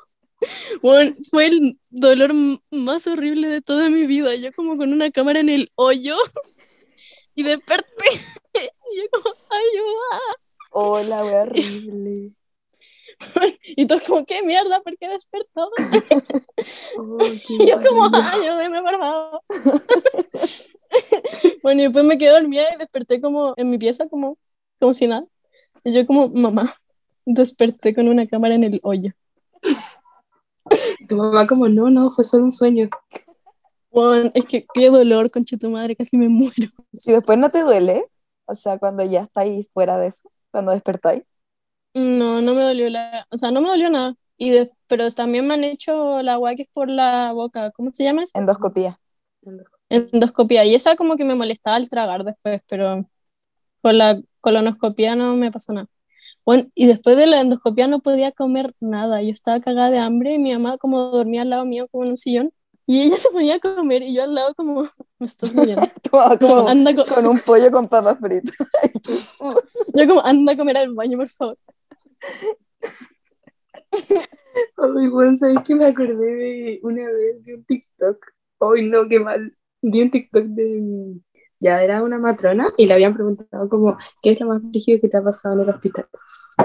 Bueno, 0.83 1.17
fue 1.31 1.47
el 1.47 1.81
dolor 1.89 2.35
más 2.71 3.07
horrible 3.07 3.49
de 3.49 3.63
toda 3.63 3.89
mi 3.89 4.05
vida. 4.05 4.35
Yo 4.35 4.53
como 4.53 4.77
con 4.77 4.93
una 4.93 5.11
cámara 5.11 5.41
en 5.41 5.49
el 5.49 5.73
hoyo 5.75 6.19
y 7.35 7.45
desperté. 7.45 7.87
Y 8.93 8.99
yo 8.99 9.05
como, 9.13 9.35
ayuda. 9.51 10.21
Hola, 10.73 11.25
wea 11.25 11.43
horrible. 11.43 12.33
Y 13.77 13.87
todos 13.87 14.03
como, 14.03 14.25
¿qué 14.25 14.43
mierda? 14.43 14.81
¿Por 14.83 14.97
qué 14.99 15.09
despertó? 15.09 15.71
Oh, 16.99 17.19
qué 17.19 17.55
Y 17.65 17.69
yo 17.69 17.77
como, 17.83 18.05
ayúdeme, 18.17 18.83
por 18.83 18.99
favor. 18.99 19.41
bueno, 21.63 21.81
y 21.81 21.85
después 21.85 22.05
me 22.05 22.19
quedé 22.19 22.31
dormida 22.31 22.65
y 22.75 22.79
desperté 22.79 23.21
como 23.21 23.55
en 23.57 23.71
mi 23.71 23.79
pieza, 23.79 24.09
como, 24.09 24.39
como 24.79 24.93
si 24.93 25.07
nada. 25.07 25.27
Y 25.85 25.95
yo 25.95 26.07
como, 26.07 26.29
mamá, 26.29 26.75
desperté 27.25 27.95
con 27.95 28.09
una 28.09 28.27
cámara 28.27 28.55
en 28.55 28.65
el 28.65 28.81
hoyo. 28.83 29.13
Tu 31.09 31.17
mamá 31.17 31.47
como, 31.47 31.69
no, 31.69 31.91
no, 31.91 32.11
fue 32.11 32.25
solo 32.25 32.45
un 32.45 32.53
sueño. 32.53 32.89
Bueno, 33.91 34.31
es 34.35 34.45
que 34.45 34.67
qué 34.75 34.91
dolor, 34.91 35.31
concha 35.31 35.57
tu 35.57 35.71
madre, 35.71 35.97
casi 35.97 36.17
me 36.17 36.29
muero. 36.29 36.71
¿Y 36.93 37.13
después 37.13 37.39
no 37.39 37.51
te 37.51 37.63
duele? 37.63 38.07
O 38.47 38.55
sea, 38.55 38.79
cuando 38.79 39.05
ya 39.05 39.23
estáis 39.23 39.69
fuera 39.73 39.99
de 39.99 40.09
eso, 40.09 40.31
cuando 40.51 40.73
despertáis. 40.73 41.23
No, 41.95 42.43
no 42.43 42.55
me 42.55 42.63
dolió 42.63 42.91
la, 42.91 43.27
o 43.31 43.39
sea, 43.39 43.51
no 43.51 43.61
me 43.63 43.69
dolió 43.69 43.89
nada. 43.91 44.15
Y 44.37 44.51
de- 44.51 44.71
pero 44.87 45.09
también 45.11 45.47
me 45.47 45.55
han 45.55 45.65
hecho 45.65 46.23
la 46.23 46.35
agua 46.35 46.55
que 46.55 46.63
es 46.63 46.69
por 46.73 46.91
la 46.91 47.33
boca, 47.33 47.71
¿cómo 47.73 47.91
se 47.93 48.05
llama 48.05 48.23
eso? 48.25 48.35
Endoscopía. 48.41 49.01
Endoscopía. 49.89 50.65
Y 50.65 50.75
esa 50.75 50.97
como 50.97 51.17
que 51.17 51.25
me 51.25 51.35
molestaba 51.35 51.77
al 51.77 51.89
tragar 51.89 52.25
después, 52.25 52.61
pero 52.69 53.09
con 53.83 53.99
la 53.99 54.21
colonoscopía 54.41 55.17
no 55.17 55.37
me 55.37 55.53
pasó 55.53 55.73
nada. 55.75 55.89
Bueno, 56.47 56.69
y 56.75 56.87
después 56.87 57.17
de 57.17 57.27
la 57.27 57.41
endoscopía 57.41 57.89
no 57.89 58.01
podía 58.01 58.33
comer 58.33 58.73
nada. 58.81 59.23
Yo 59.23 59.31
estaba 59.31 59.61
cagada 59.61 59.91
de 59.91 59.99
hambre 60.01 60.35
y 60.35 60.39
mi 60.39 60.53
mamá 60.55 60.79
como 60.79 61.03
dormía 61.11 61.43
al 61.43 61.51
lado 61.51 61.65
mío 61.67 61.89
como 61.91 62.05
en 62.05 62.11
un 62.13 62.19
sillón. 62.19 62.53
Y 62.87 63.03
ella 63.03 63.17
se 63.17 63.31
ponía 63.31 63.57
a 63.57 63.61
comer 63.61 64.03
y 64.03 64.15
yo 64.15 64.23
al 64.23 64.35
lado 64.35 64.55
como, 64.55 64.83
me 65.19 65.27
estás 65.27 65.55
muriendo. 65.55 65.83
Como, 66.39 66.69
anda, 66.69 66.95
co- 66.95 67.05
con 67.13 67.27
un 67.27 67.39
pollo 67.41 67.71
con 67.71 67.89
papas 67.89 68.19
fritas. 68.19 68.55
Yo 69.95 70.07
como, 70.07 70.25
anda 70.25 70.53
a 70.53 70.57
comer 70.57 70.77
al 70.77 70.95
baño, 70.95 71.19
por 71.19 71.29
favor. 71.29 71.57
Ay, 74.77 75.09
bueno, 75.09 75.37
¿sabes 75.37 75.59
que 75.67 75.75
me 75.75 75.87
acordé 75.87 76.15
de 76.15 76.81
una 76.83 77.05
vez 77.11 77.45
de 77.45 77.55
un 77.57 77.65
TikTok? 77.65 78.25
Ay, 78.61 78.89
no, 78.89 79.09
qué 79.09 79.21
mal. 79.21 79.55
De 79.83 80.03
un 80.03 80.11
TikTok 80.11 80.45
de... 80.47 81.15
Ya 81.61 81.83
era 81.83 82.03
una 82.03 82.19
matrona 82.19 82.73
y 82.77 82.87
le 82.87 82.95
habían 82.95 83.15
preguntado 83.15 83.69
como, 83.69 83.97
¿qué 84.23 84.33
es 84.33 84.41
lo 84.41 84.47
más 84.49 84.63
rígido 84.73 85.01
que 85.01 85.09
te 85.09 85.17
ha 85.17 85.23
pasado 85.23 85.55
en 85.55 85.61
el 85.63 85.71
hospital? 85.71 86.07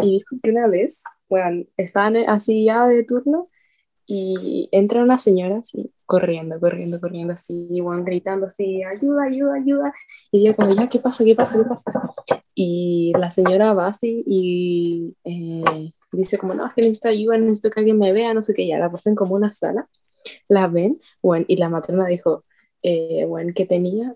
Y 0.01 0.11
dijo 0.17 0.35
que 0.43 0.49
una 0.51 0.67
vez, 0.67 1.03
bueno, 1.29 1.65
estaban 1.77 2.15
así 2.17 2.65
ya 2.65 2.87
de 2.87 3.03
turno 3.05 3.49
y 4.07 4.69
entra 4.71 5.03
una 5.03 5.17
señora 5.17 5.59
así, 5.59 5.93
corriendo, 6.11 6.59
corriendo, 6.59 6.99
corriendo, 6.99 7.31
así, 7.31 7.79
bueno, 7.79 8.03
gritando 8.03 8.47
así, 8.47 8.83
ayuda, 8.83 9.23
ayuda, 9.23 9.53
ayuda. 9.53 9.93
Y 10.29 10.41
ella 10.41 10.53
como, 10.57 10.73
ya, 10.73 10.89
¿qué 10.89 10.99
pasa? 10.99 11.23
¿Qué 11.23 11.35
pasa? 11.35 11.57
¿Qué 11.57 11.63
pasa? 11.63 11.89
Y 12.53 13.13
la 13.17 13.31
señora 13.31 13.73
va 13.73 13.87
así 13.87 14.21
y 14.27 15.15
eh, 15.23 15.93
dice 16.11 16.37
como, 16.37 16.53
no, 16.53 16.67
es 16.67 16.73
que 16.73 16.81
necesito 16.81 17.07
ayuda, 17.07 17.37
necesito 17.37 17.69
que 17.69 17.79
alguien 17.79 17.97
me 17.97 18.11
vea, 18.11 18.33
no 18.33 18.43
sé 18.43 18.53
qué, 18.53 18.67
ya 18.67 18.77
la 18.77 18.91
pasan 18.91 19.15
como 19.15 19.35
una 19.35 19.53
sala, 19.53 19.87
la 20.49 20.67
ven, 20.67 20.99
bueno, 21.21 21.45
y 21.47 21.55
la 21.55 21.69
matrona 21.69 22.07
dijo, 22.07 22.43
eh, 22.83 23.23
bueno, 23.25 23.53
que 23.55 23.65
tenía 23.65 24.13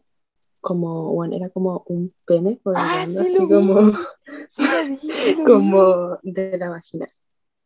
como, 0.59 1.13
bueno, 1.13 1.37
era 1.37 1.49
como 1.49 1.85
un 1.87 2.13
pene 2.25 2.59
Ah, 2.75 3.05
sí 3.07 3.17
así 3.19 3.37
como, 3.37 3.93
Sí, 4.49 4.63
vi, 5.37 5.43
como 5.45 6.19
de 6.23 6.57
la 6.57 6.71
vagina. 6.71 7.05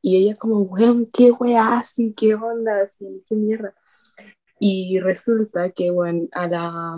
Y 0.04 0.18
ella 0.18 0.36
como, 0.36 0.60
weón, 0.60 1.08
qué 1.12 1.32
weá, 1.32 1.80
así, 1.80 2.14
qué 2.14 2.36
onda, 2.36 2.84
así, 2.84 3.24
qué 3.28 3.34
mierda. 3.34 3.74
Y 4.60 5.00
resulta 5.00 5.72
que, 5.72 5.92
bueno, 5.92 6.28
a 6.34 6.48
la, 6.48 6.96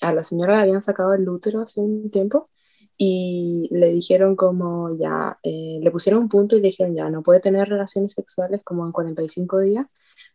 a 0.00 0.12
la 0.12 0.24
señora 0.24 0.56
le 0.56 0.62
habían 0.62 0.82
sacado 0.82 1.14
el 1.14 1.28
útero 1.28 1.60
hace 1.60 1.80
un 1.80 2.10
tiempo 2.10 2.50
y 2.96 3.68
le 3.72 3.88
dijeron 3.90 4.36
como 4.36 4.96
ya, 4.96 5.38
eh, 5.42 5.78
le 5.82 5.90
pusieron 5.90 6.22
un 6.22 6.28
punto 6.28 6.56
y 6.56 6.60
le 6.60 6.68
dijeron 6.68 6.94
ya, 6.94 7.10
no 7.10 7.22
puede 7.22 7.40
tener 7.40 7.68
relaciones 7.68 8.12
sexuales 8.12 8.62
como 8.64 8.86
en 8.86 8.92
45 8.92 9.60
días 9.60 9.86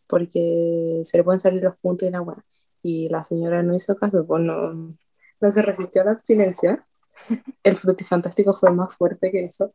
porque 0.07 1.01
se 1.05 1.17
le 1.17 1.23
pueden 1.23 1.39
salir 1.39 1.63
los 1.63 1.77
puntos 1.79 2.07
y 2.07 2.11
la 2.11 2.21
buena. 2.21 2.45
Y 2.83 3.09
la 3.09 3.23
señora 3.23 3.63
no 3.63 3.75
hizo 3.75 3.95
caso, 3.95 4.25
pues 4.27 4.43
no, 4.43 4.95
no 5.41 5.51
se 5.51 5.61
resistió 5.61 6.01
a 6.01 6.05
la 6.05 6.11
abstinencia. 6.11 6.85
El 7.63 7.77
frutifantástico 7.77 8.53
fue 8.53 8.71
más 8.71 8.93
fuerte 8.95 9.31
que 9.31 9.45
eso. 9.45 9.73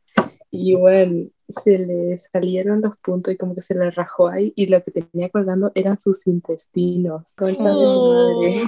Y 0.50 0.74
bueno, 0.74 1.28
se 1.48 1.78
le 1.78 2.18
salieron 2.18 2.80
los 2.80 2.96
puntos 2.98 3.34
y 3.34 3.36
como 3.36 3.54
que 3.54 3.62
se 3.62 3.74
le 3.74 3.90
rajó 3.90 4.28
ahí 4.28 4.52
y 4.56 4.66
lo 4.66 4.82
que 4.82 4.90
tenía 4.90 5.28
colgando 5.30 5.72
eran 5.74 5.98
sus 6.00 6.26
intestinos. 6.26 7.24
Concha 7.36 7.68
de 7.68 7.86
mi 7.86 8.08
madre. 8.08 8.62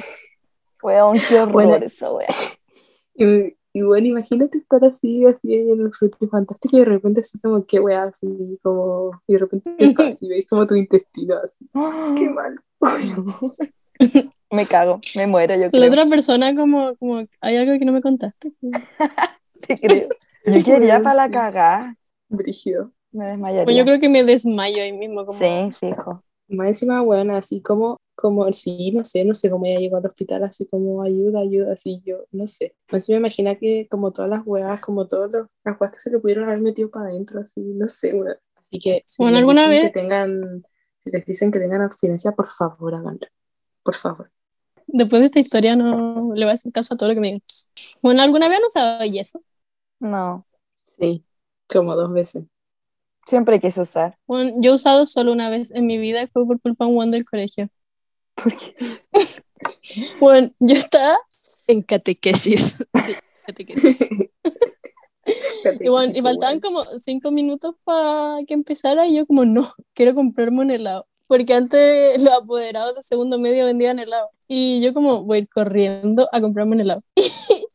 Weón, 0.82 1.18
qué 1.28 1.40
horror 1.40 1.52
Bueno. 1.52 1.76
eso, 1.76 2.16
weón. 2.16 2.28
Y, 3.20 3.56
y 3.72 3.82
bueno, 3.82 4.06
imagínate 4.06 4.58
estar 4.58 4.84
así, 4.84 5.24
así 5.26 5.52
en 5.52 5.80
el 5.80 5.92
frutifantástico 5.92 6.76
y 6.76 6.80
de 6.80 6.84
repente 6.84 7.20
así 7.20 7.36
como 7.40 7.66
qué 7.66 7.80
wea, 7.80 8.04
así 8.04 8.58
como, 8.62 9.10
y 9.26 9.32
de 9.32 9.38
repente 9.40 9.70
así 9.98 10.28
veis 10.28 10.46
como 10.48 10.64
tu 10.66 10.76
intestino 10.76 11.36
así. 11.36 11.68
Qué 12.16 12.30
mal. 12.30 12.60
Me 14.50 14.66
cago, 14.66 15.00
me 15.14 15.26
muero, 15.26 15.54
yo 15.54 15.64
La 15.64 15.70
creo. 15.70 15.88
otra 15.88 16.06
persona 16.06 16.54
como, 16.54 16.96
como, 16.96 17.26
hay 17.40 17.56
algo 17.56 17.78
que 17.78 17.84
no 17.84 17.92
me 17.92 18.00
contaste. 18.00 18.50
Te 19.66 19.76
creo. 19.76 20.08
Yo 20.46 20.64
quería 20.64 21.02
para 21.02 21.14
la 21.14 21.30
cagada. 21.30 21.96
Brígido. 22.28 22.92
Me 23.12 23.24
Pues 23.24 23.32
desmayaría. 23.32 23.78
yo 23.78 23.84
creo 23.84 24.00
que 24.00 24.08
me 24.08 24.24
desmayo 24.24 24.82
ahí 24.82 24.92
mismo. 24.92 25.26
Como... 25.26 25.38
Sí, 25.38 25.72
fijo. 25.78 26.22
Más 26.48 26.68
encima, 26.68 27.02
bueno, 27.02 27.36
así 27.36 27.60
como, 27.60 27.98
como, 28.14 28.50
sí, 28.54 28.90
no 28.92 29.04
sé, 29.04 29.24
no 29.24 29.34
sé 29.34 29.50
cómo 29.50 29.66
ella 29.66 29.80
llegó 29.80 29.98
al 29.98 30.06
hospital, 30.06 30.44
así 30.44 30.66
como 30.66 31.02
ayuda, 31.02 31.40
ayuda, 31.40 31.74
así 31.74 32.00
yo, 32.06 32.24
no 32.32 32.46
sé. 32.46 32.74
Más 32.90 33.06
me 33.10 33.16
imagina 33.16 33.56
que 33.56 33.86
como 33.90 34.12
todas 34.12 34.30
las 34.30 34.42
weas, 34.46 34.80
como 34.80 35.06
todas 35.08 35.30
los- 35.30 35.46
las 35.64 35.78
weas 35.78 35.92
que 35.92 35.98
se 35.98 36.10
le 36.10 36.18
pudieron 36.18 36.44
haber 36.44 36.60
metido 36.60 36.90
para 36.90 37.10
adentro, 37.10 37.40
así, 37.40 37.60
no 37.60 37.86
sé, 37.88 38.14
weón. 38.14 38.36
Así 38.56 38.80
que 38.80 39.02
si 39.06 39.22
Bueno, 39.22 39.38
¿alguna 39.38 39.68
vez? 39.68 39.82
que 39.82 39.90
tengan, 39.90 40.64
si 41.04 41.10
les 41.10 41.26
dicen 41.26 41.50
que 41.50 41.58
tengan 41.58 41.82
abstinencia, 41.82 42.32
por 42.32 42.48
favor, 42.48 42.94
háganlo. 42.94 43.26
Por 43.82 43.94
favor. 43.94 44.30
Después 44.88 45.20
de 45.20 45.26
esta 45.26 45.40
historia 45.40 45.76
no 45.76 46.34
le 46.34 46.44
voy 46.44 46.50
a 46.50 46.54
hacer 46.54 46.72
caso 46.72 46.94
a 46.94 46.96
todo 46.96 47.08
lo 47.08 47.14
que 47.14 47.20
me 47.20 47.26
digan. 47.28 47.42
Bueno, 48.02 48.22
¿alguna 48.22 48.48
vez 48.48 48.58
han 48.58 48.64
usado 48.64 49.04
yeso? 49.04 49.42
No, 50.00 50.46
Sí, 50.98 51.24
como 51.68 51.94
dos 51.94 52.12
veces. 52.12 52.44
siempre 53.26 53.60
quise 53.60 53.82
usar. 53.82 54.18
Bueno, 54.26 54.54
yo 54.60 54.72
he 54.72 54.74
usado 54.74 55.06
solo 55.06 55.32
una 55.32 55.50
vez 55.50 55.70
en 55.70 55.86
mi 55.86 55.98
vida 55.98 56.22
y 56.22 56.26
fue 56.26 56.46
por 56.46 56.60
culpa 56.60 56.84
de 56.84 56.90
un 56.90 56.98
one 56.98 57.12
del 57.12 57.24
colegio. 57.24 57.68
Porque 58.34 58.74
Bueno, 60.20 60.50
yo 60.58 60.74
estaba 60.74 61.18
en 61.66 61.82
catequesis. 61.82 62.76
Sí, 63.06 63.14
catequesis. 63.46 64.08
Y, 65.80 65.88
bueno, 65.88 66.12
y 66.16 66.22
faltaban 66.22 66.60
como 66.60 66.84
cinco 66.98 67.30
minutos 67.30 67.74
para 67.84 68.38
que 68.46 68.54
empezara 68.54 69.06
y 69.06 69.16
yo 69.16 69.26
como, 69.26 69.44
no, 69.44 69.72
quiero 69.94 70.14
comprarme 70.14 70.60
un 70.60 70.70
helado. 70.70 71.06
Porque 71.28 71.54
antes 71.54 72.22
los 72.24 72.34
apoderados 72.34 72.96
de 72.96 73.04
segundo 73.04 73.38
medio 73.40 73.66
vendían 73.66 74.00
helado. 74.00 74.30
Y 74.48 74.82
yo 74.82 74.94
como 74.94 75.24
voy 75.24 75.38
a 75.38 75.40
ir 75.42 75.48
corriendo 75.50 76.28
a 76.32 76.40
comprarme 76.42 76.76
un 76.76 76.82
helado. 76.82 77.02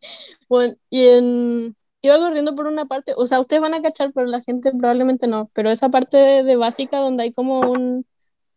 bueno, 0.50 0.76
y 0.90 1.08
en... 1.08 1.76
iba 2.02 2.18
corriendo 2.20 2.56
por 2.56 2.68
una 2.68 2.86
parte, 2.86 3.14
o 3.18 3.26
sea, 3.28 3.40
ustedes 3.40 3.62
van 3.62 3.74
a 3.76 3.82
cachar, 3.82 4.12
pero 4.14 4.28
la 4.28 4.42
gente 4.42 4.72
probablemente 4.72 5.28
no. 5.28 5.50
Pero 5.54 5.70
esa 5.72 5.90
parte 5.90 6.18
de, 6.18 6.44
de 6.44 6.56
básica 6.58 7.00
donde 7.00 7.24
hay 7.24 7.34
como 7.34 7.62
un, 7.62 8.06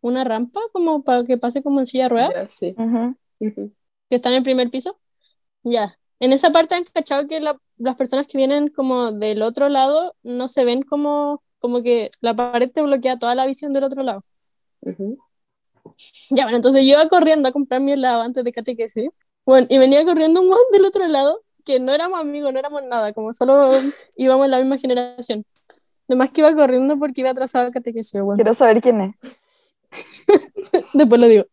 una 0.00 0.24
rampa, 0.24 0.60
como 0.72 1.02
para 1.04 1.24
que 1.24 1.38
pase 1.38 1.62
como 1.62 1.80
en 1.80 1.86
silla 1.86 2.04
de 2.04 2.08
ruedas, 2.10 2.32
Ya, 2.34 2.50
sí. 2.50 2.74
Ujú. 2.78 3.16
Ujú. 3.40 3.72
que 4.10 4.16
está 4.16 4.30
en 4.30 4.36
el 4.36 4.42
primer 4.42 4.70
piso. 4.70 4.98
Ya. 5.64 5.98
En 6.20 6.32
esa 6.32 6.50
parte 6.50 6.74
han 6.74 6.84
cachado 6.84 7.26
que 7.26 7.40
la- 7.40 7.60
las 7.78 7.96
personas 7.96 8.26
que 8.26 8.38
vienen 8.38 8.68
como 8.68 9.12
del 9.12 9.42
otro 9.42 9.68
lado 9.68 10.14
no 10.22 10.48
se 10.48 10.64
ven 10.64 10.82
como, 10.82 11.42
como 11.58 11.82
que 11.82 12.10
la 12.20 12.34
pared 12.34 12.70
te 12.72 12.82
bloquea 12.82 13.18
toda 13.18 13.34
la 13.34 13.46
visión 13.46 13.72
del 13.74 13.84
otro 13.84 14.02
lado. 14.02 14.24
Ujú. 14.82 15.18
Ya, 16.30 16.44
bueno, 16.44 16.56
entonces 16.56 16.82
yo 16.84 16.92
iba 16.92 17.08
corriendo 17.08 17.48
a 17.48 17.52
comprar 17.52 17.80
mi 17.80 17.92
helado 17.92 18.22
antes 18.22 18.42
de 18.44 18.52
catequesis. 18.52 19.10
Bueno, 19.44 19.66
y 19.70 19.78
venía 19.78 20.04
corriendo 20.04 20.40
un 20.40 20.48
montón 20.48 20.64
del 20.72 20.84
otro 20.86 21.06
lado, 21.06 21.40
que 21.64 21.78
no 21.80 21.92
éramos 21.92 22.18
amigos, 22.20 22.52
no 22.52 22.58
éramos 22.58 22.82
nada, 22.84 23.12
como 23.12 23.32
solo 23.32 23.70
íbamos 24.16 24.44
en 24.46 24.50
la 24.50 24.58
misma 24.58 24.78
generación. 24.78 25.44
Además 26.08 26.30
que 26.30 26.40
iba 26.40 26.54
corriendo 26.54 26.98
porque 26.98 27.20
iba 27.20 27.30
atrasado 27.30 27.68
a 27.68 27.70
catequesis, 27.70 28.20
bueno. 28.20 28.36
Quiero 28.36 28.54
saber 28.54 28.80
quién 28.80 29.00
es. 29.00 29.14
Después 30.94 31.20
lo 31.20 31.28
digo. 31.28 31.44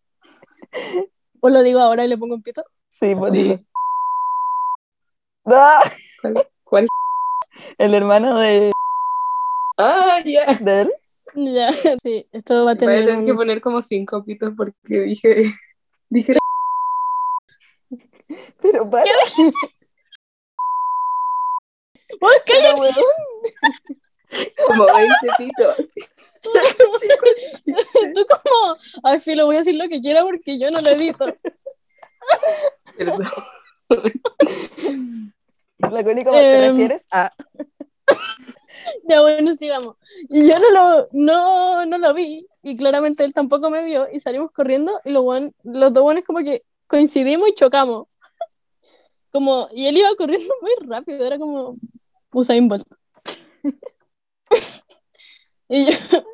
O 1.39 1.49
lo 1.49 1.61
digo 1.63 1.79
ahora 1.79 2.05
y 2.05 2.07
le 2.07 2.17
pongo 2.17 2.35
un 2.35 2.41
pito. 2.43 2.63
Sí, 2.89 3.15
por 3.15 3.31
Sí. 3.31 3.37
dilo. 3.37 3.59
¡Ah! 5.45 5.79
¿Cuál? 6.21 6.33
¿Cuál? 6.63 6.87
El 7.77 7.93
hermano 7.93 8.39
de, 8.39 8.71
Ah, 9.77 10.19
ya. 10.25 10.45
de 10.59 10.81
él. 10.81 10.93
Ya, 11.35 11.71
sí, 12.03 12.27
esto 12.31 12.53
va 12.53 12.59
a 12.59 12.63
Voy 12.63 12.73
a 12.73 12.77
tener 12.77 13.05
tener 13.05 13.25
que 13.25 13.33
poner 13.33 13.61
como 13.61 13.81
cinco 13.81 14.23
pitos 14.23 14.53
porque 14.55 15.01
dije, 15.01 15.45
dije 16.09 16.33
Pero 18.61 18.89
para. 18.89 19.05
¡Oh, 22.21 22.29
Pero, 22.45 22.75
weón, 22.79 22.93
como 24.67 24.85
20 24.85 25.13
pitos. 25.37 25.77
Tú 28.13 28.25
como, 28.27 28.77
al 29.03 29.19
fin 29.19 29.37
lo 29.37 29.45
voy 29.45 29.55
a 29.57 29.59
decir 29.59 29.75
lo 29.75 29.87
que 29.89 30.01
quiera 30.01 30.23
porque 30.23 30.57
yo 30.59 30.71
no 30.71 30.79
lo 30.79 30.89
edito. 30.89 31.25
Perdón. 32.97 33.27
La 35.79 36.03
Connie, 36.03 36.23
¿cómo 36.23 36.37
te 36.37 36.65
Em, 36.65 36.71
refieres? 36.71 37.05
Ah, 37.11 37.31
Ya 39.07 39.21
bueno, 39.21 39.53
sigamos. 39.55 39.95
Y 40.29 40.47
yo 40.49 40.55
no 40.59 40.71
lo, 40.71 41.09
no, 41.11 41.85
no 41.85 41.97
lo 41.97 42.13
vi 42.13 42.47
y 42.61 42.75
claramente 42.77 43.23
él 43.23 43.33
tampoco 43.33 43.69
me 43.69 43.83
vio 43.83 44.07
y 44.11 44.19
salimos 44.19 44.51
corriendo 44.51 44.99
y 45.05 45.11
los, 45.11 45.23
buenos- 45.23 45.53
los 45.63 45.93
dos 45.93 46.03
buenos 46.03 46.23
como 46.25 46.39
que 46.39 46.63
coincidimos 46.87 47.49
y 47.49 47.53
chocamos. 47.55 48.07
Como, 49.31 49.67
y 49.73 49.87
él 49.87 49.97
iba 49.97 50.09
corriendo 50.15 50.53
muy 50.61 50.71
rápido, 50.87 51.25
era 51.25 51.37
como 51.37 51.77
Usain 52.31 52.67
Bolt. 52.67 52.85
y, 55.69 55.87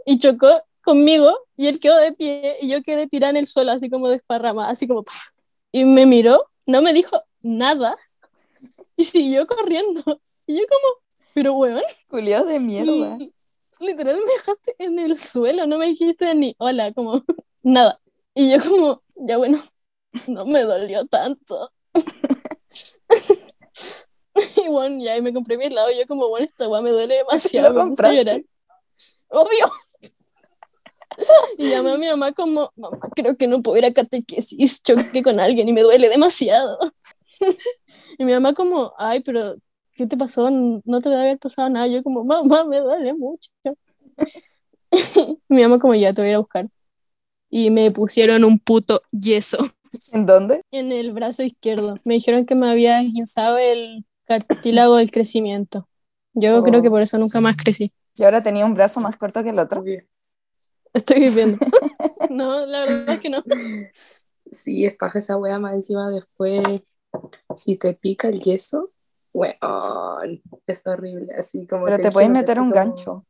y 0.05 0.19
chocó 0.19 0.63
conmigo 0.81 1.37
y 1.55 1.67
él 1.67 1.79
quedó 1.79 1.97
de 1.97 2.13
pie 2.13 2.57
y 2.61 2.69
yo 2.69 2.81
quedé 2.83 3.07
tirada 3.07 3.31
en 3.31 3.37
el 3.37 3.47
suelo 3.47 3.71
así 3.71 3.89
como 3.89 4.09
desparrama, 4.09 4.69
así 4.69 4.87
como 4.87 5.03
¡pah! 5.03 5.13
y 5.71 5.85
me 5.85 6.05
miró, 6.05 6.49
no 6.65 6.81
me 6.81 6.93
dijo 6.93 7.21
nada 7.41 7.97
y 8.95 9.03
siguió 9.05 9.47
corriendo. 9.47 10.21
Y 10.45 10.57
yo 10.57 10.63
como, 10.67 11.01
pero 11.33 11.53
weón. 11.53 11.81
culiao 12.07 12.45
de 12.45 12.59
mierda. 12.59 13.17
Literal 13.79 14.17
me 14.17 14.31
dejaste 14.33 14.75
en 14.79 14.99
el 14.99 15.17
suelo, 15.17 15.65
no 15.65 15.77
me 15.77 15.87
dijiste 15.87 16.33
ni 16.35 16.55
hola, 16.57 16.93
como 16.93 17.23
nada. 17.63 17.99
Y 18.33 18.51
yo 18.51 18.57
como, 18.69 19.01
ya 19.15 19.37
bueno, 19.37 19.59
no 20.27 20.45
me 20.45 20.61
dolió 20.63 21.05
tanto. 21.07 21.71
y 24.55 24.67
bueno, 24.69 25.03
ya 25.03 25.13
ahí 25.13 25.21
me 25.21 25.33
compré 25.33 25.57
mi 25.57 25.65
helado 25.65 25.91
y 25.91 25.97
yo 25.97 26.07
como, 26.07 26.27
bueno, 26.29 26.45
esta 26.45 26.67
weá 26.67 26.81
me 26.81 26.91
duele 26.91 27.15
demasiado, 27.15 27.69
¿Lo 27.69 27.85
me 27.85 27.89
puse 27.91 28.01
a 28.05 28.09
compraste? 28.09 28.17
llorar. 28.17 28.41
Obvio. 29.29 29.71
Y 31.57 31.69
llamé 31.69 31.91
a 31.91 31.97
mi 31.97 32.07
mamá 32.07 32.31
como, 32.31 32.71
mamá, 32.77 32.97
creo 33.15 33.35
que 33.35 33.47
no 33.47 33.61
puedo 33.61 33.77
ir 33.77 33.85
a 33.85 33.93
catequesis, 33.93 34.81
choqué 34.81 35.21
con 35.21 35.39
alguien 35.39 35.67
y 35.67 35.73
me 35.73 35.81
duele 35.83 36.09
demasiado. 36.09 36.79
Y 38.17 38.25
mi 38.25 38.33
mamá 38.33 38.53
como, 38.53 38.93
ay, 38.97 39.21
pero 39.21 39.55
¿qué 39.99 40.07
te 40.07 40.15
pasó? 40.15 40.49
No 40.49 41.01
te 41.01 41.09
debe 41.09 41.21
haber 41.23 41.39
pasado 41.39 41.69
nada. 41.69 41.85
Yo 41.87 42.01
como, 42.03 42.23
mamá, 42.23 42.63
me 42.63 42.79
duele 42.79 43.13
mucho. 43.13 43.51
Mi 45.49 45.61
mamá 45.61 45.77
como 45.77 45.93
ya 45.93 46.13
te 46.13 46.21
voy 46.21 46.27
a 46.29 46.31
ir 46.31 46.35
a 46.35 46.39
buscar. 46.39 46.67
Y 47.49 47.69
me 47.69 47.91
pusieron 47.91 48.43
un 48.45 48.59
puto 48.59 49.01
yeso 49.11 49.57
¿En 50.13 50.25
dónde? 50.25 50.61
en 50.71 50.91
el 50.93 51.11
brazo 51.11 51.43
izquierdo. 51.43 51.97
Me 52.05 52.13
dijeron 52.13 52.45
que 52.45 52.55
me 52.55 52.71
había 52.71 53.01
esguinzado 53.01 53.57
el 53.57 54.05
cartílago 54.25 54.95
del 54.95 55.11
crecimiento. 55.11 55.89
Yo 56.33 56.63
creo 56.63 56.81
que 56.81 56.87
Oh. 56.87 56.91
por 56.91 57.01
eso 57.01 57.17
nunca 57.17 57.41
más 57.41 57.57
crecí. 57.57 57.91
Y 58.15 58.23
ahora 58.23 58.41
tenía 58.41 58.65
un 58.65 58.73
brazo 58.75 59.01
más 59.01 59.17
corto 59.17 59.43
que 59.43 59.49
el 59.49 59.59
otro. 59.59 59.83
Estoy 60.93 61.19
viviendo. 61.19 61.57
No, 62.29 62.65
la 62.65 62.81
verdad 62.81 63.15
es 63.15 63.19
que 63.19 63.29
no. 63.29 63.43
Sí, 64.51 64.85
es 64.85 64.95
paja 64.95 65.19
esa 65.19 65.35
wea 65.37 65.59
más 65.59 65.73
encima 65.73 66.09
después. 66.11 66.63
Si 67.57 67.75
te 67.75 67.93
pica 67.93 68.29
el 68.29 68.39
yeso, 68.41 68.91
weón, 69.39 70.41
es 70.67 70.81
horrible. 70.85 71.33
Así 71.37 71.65
como 71.67 71.85
Pero 71.85 71.99
te 71.99 72.11
pueden 72.11 72.33
que 72.33 72.39
meter 72.39 72.59
un 72.59 72.71
gancho 72.71 73.25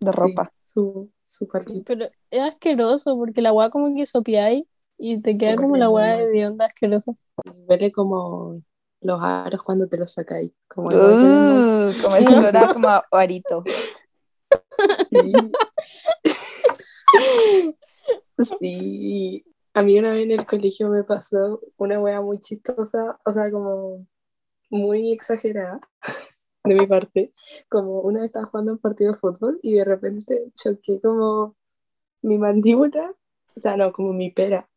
de 0.00 0.12
Sí, 0.12 0.18
ropa. 0.18 0.52
su, 0.64 1.10
su. 1.22 1.48
Pero 1.86 2.06
es 2.30 2.40
asqueroso 2.42 3.16
porque 3.16 3.40
la 3.42 3.52
weá 3.52 3.70
como 3.70 3.94
que 3.94 4.06
sopiáis 4.06 4.64
y 4.98 5.20
te 5.20 5.36
queda 5.36 5.56
como 5.56 5.76
la 5.76 5.90
weá 5.90 6.16
de 6.26 6.46
onda 6.46 6.66
asquerosa. 6.66 7.12
Huele 7.66 7.92
como 7.92 8.60
los 9.00 9.22
aros 9.22 9.62
cuando 9.62 9.88
te 9.88 9.96
los 9.96 10.12
sacáis. 10.12 10.52
Como 10.68 10.90
el 10.90 10.96
Uh, 10.96 12.02
como 12.02 12.16
ese 12.16 12.36
olor 12.38 12.72
como 12.72 12.88
a 12.88 13.04
arito. 13.12 13.62
Sí. 15.10 15.32
Sí. 18.60 19.44
A 19.74 19.82
mí 19.82 19.98
una 19.98 20.12
vez 20.12 20.24
en 20.24 20.30
el 20.32 20.46
colegio 20.46 20.88
me 20.88 21.04
pasó 21.04 21.60
una 21.76 22.00
wea 22.00 22.20
muy 22.22 22.38
chistosa, 22.38 23.18
o 23.24 23.32
sea, 23.32 23.50
como 23.50 24.06
muy 24.70 25.12
exagerada 25.12 25.80
de 26.64 26.74
mi 26.74 26.86
parte. 26.86 27.32
Como 27.68 28.00
una 28.02 28.20
vez 28.20 28.28
estaba 28.28 28.46
jugando 28.46 28.72
un 28.72 28.78
partido 28.78 29.12
de 29.12 29.18
fútbol 29.18 29.60
y 29.62 29.74
de 29.74 29.84
repente 29.84 30.52
choqué 30.56 31.00
como 31.02 31.56
mi 32.22 32.38
mandíbula, 32.38 33.14
o 33.56 33.60
sea, 33.60 33.76
no, 33.76 33.92
como 33.92 34.12
mi 34.14 34.30
pera, 34.30 34.68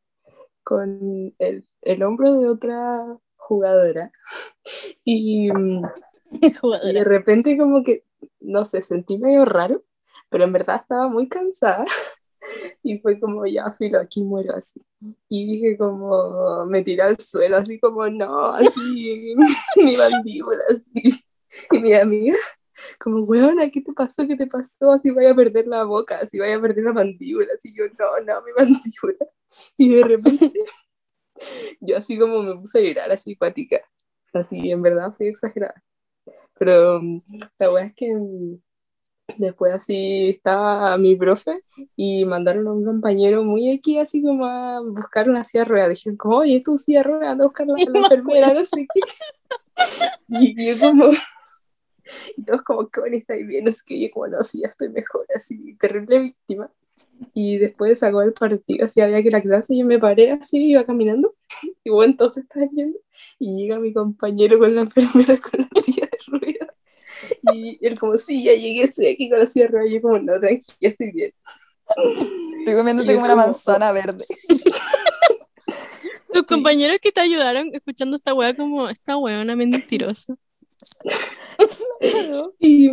con 0.64 1.34
el, 1.40 1.66
el 1.82 2.04
hombro 2.04 2.40
de 2.40 2.50
otra 2.50 3.06
jugadora. 3.38 4.12
Y, 5.06 5.52
mm, 5.52 5.92
y 6.32 6.94
de 6.94 7.04
Jugadora. 7.04 7.06
repente 7.06 7.58
como 7.58 7.84
que, 7.84 8.04
no 8.40 8.66
sé, 8.66 8.82
sentí 8.82 9.18
medio 9.18 9.46
raro, 9.46 9.84
pero 10.30 10.44
en 10.46 10.54
verdad 10.54 10.78
estaba 10.78 11.08
muy 11.10 11.28
cansada. 11.30 11.86
Y 12.84 13.00
fue 13.00 13.20
como, 13.20 13.45
ya, 13.45 13.72
filo, 13.74 14.00
aquí 14.00 14.24
muero 14.24 14.56
así. 14.56 14.82
Y 15.28 15.45
dije 15.45 15.78
como, 15.78 16.66
me 16.66 16.84
tiré 16.84 17.04
al 17.04 17.20
suelo, 17.20 17.58
así 17.58 17.80
como, 17.80 18.08
no, 18.10 18.47
así, 18.54 19.36
mi 19.78 19.95
mandíbula, 19.97 20.62
así. 20.70 21.24
Y 21.72 21.80
mi 21.80 21.93
amiga, 21.93 22.38
como, 23.00 23.24
weona, 23.24 23.70
¿qué 23.70 23.82
te 23.82 23.93
pasó? 23.93 24.28
¿Qué 24.28 24.36
te 24.36 24.47
pasó? 24.47 24.91
Así 24.91 25.10
vaya 25.12 25.32
a 25.32 25.36
perder 25.36 25.68
la 25.68 25.84
boca, 25.84 26.20
así 26.20 26.39
vaya 26.39 26.58
a 26.58 26.62
perder 26.62 26.86
la 26.86 26.93
mandíbula. 26.93 27.47
Así 27.56 27.74
yo, 27.76 27.86
no, 27.97 28.20
no, 28.26 28.41
mi 28.43 28.52
mandíbula. 28.58 29.26
Y 29.78 29.95
de 29.95 30.04
repente, 30.04 30.54
yo 31.80 31.97
así 31.97 32.18
como 32.18 32.41
me 32.43 32.56
puse 32.56 32.80
a 32.80 32.82
llorar, 32.82 33.12
así 33.12 33.36
cuática. 33.36 33.82
Así, 34.34 34.72
en 34.72 34.82
verdad, 34.82 35.14
fui 35.18 35.28
exagerada. 35.28 35.84
Pero 36.58 37.02
la 37.58 37.70
verdad 37.70 37.86
es 37.86 37.95
que 37.95 38.14
después 39.38 39.74
así 39.74 40.30
estaba 40.30 40.98
mi 40.98 41.16
profe 41.16 41.64
y 41.96 42.26
mandaron 42.26 42.68
a 42.68 42.74
un 42.74 42.86
compañero 42.86 43.44
muy 43.44 43.72
aquí 43.72 43.98
así 43.98 44.22
como 44.22 44.46
a 44.46 44.82
buscar 44.82 45.30
una 45.30 45.46
silla 45.46 45.64
de 45.64 45.70
ruedas. 45.70 45.90
Dijeron 45.90 46.18
como, 46.18 46.38
oye, 46.38 46.62
tu 46.62 46.78
silla 46.78 47.00
de 47.00 47.04
ruedas, 47.04 47.30
anda 47.32 47.44
a 47.44 47.48
buscar 47.48 47.68
la, 47.68 47.76
la 47.94 48.00
enfermera, 48.00 48.54
no 48.54 48.66
sé 48.66 48.88
qué. 48.94 49.02
Y 50.28 50.66
yo 50.68 50.80
como, 50.80 51.06
y 52.38 52.44
todos 52.44 52.62
como, 52.64 52.90
¿qué 52.90 53.00
bueno 53.00 53.18
estáis 53.18 53.48
bien? 53.48 53.66
Qué, 53.86 53.96
y 53.96 54.08
yo 54.08 54.14
como, 54.14 54.28
no, 54.28 54.44
sí, 54.44 54.62
ya 54.62 54.70
estoy 54.70 54.90
mejor, 54.90 55.26
así, 55.36 55.76
terrible 55.76 56.20
víctima. 56.20 56.72
Y 57.34 57.58
después 57.58 58.00
sacó 58.00 58.22
el 58.22 58.34
partido, 58.34 58.86
así 58.86 59.02
había 59.02 59.22
que 59.22 59.28
ir 59.28 59.36
a 59.36 59.42
clase, 59.42 59.74
y 59.74 59.80
yo 59.80 59.86
me 59.86 60.00
paré 60.00 60.32
así, 60.32 60.72
iba 60.72 60.86
caminando, 60.86 61.36
y 61.84 61.90
bueno, 61.90 62.12
entonces 62.12 62.44
estaba 62.44 62.66
yendo, 62.68 62.98
y 63.38 63.58
llega 63.58 63.80
mi 63.80 63.94
compañero 63.94 64.58
con 64.58 64.74
la 64.76 64.82
enfermera 64.82 65.38
con 65.38 65.60
la 65.60 65.82
silla 65.82 66.08
de 66.10 66.18
ruedas. 66.28 66.68
Y 67.53 67.78
él 67.86 67.99
como, 67.99 68.17
sí, 68.17 68.43
ya 68.43 68.53
llegué, 68.53 68.84
estoy 68.84 69.07
aquí 69.07 69.30
con 69.30 69.39
la 69.39 69.67
ruedas, 69.67 69.89
y 69.89 69.93
yo 69.95 70.01
como, 70.01 70.20
no, 70.20 70.39
tranqui, 70.39 70.65
ya 70.80 70.89
estoy 70.89 71.11
bien. 71.11 71.34
Estoy 72.59 72.76
comiéndote 72.76 73.13
como 73.13 73.26
una 73.26 73.34
como- 73.34 73.45
manzana 73.47 73.91
verde. 73.91 74.24
Tus 76.34 76.43
compañeros 76.43 76.99
que 77.01 77.11
te 77.11 77.22
ayudaron 77.22 77.70
escuchando 77.74 78.15
esta 78.15 78.34
weá 78.34 78.55
como 78.55 78.88
esta 78.88 79.17
weona 79.17 79.55
mentirosa. 79.55 80.36
Y, 82.59 82.89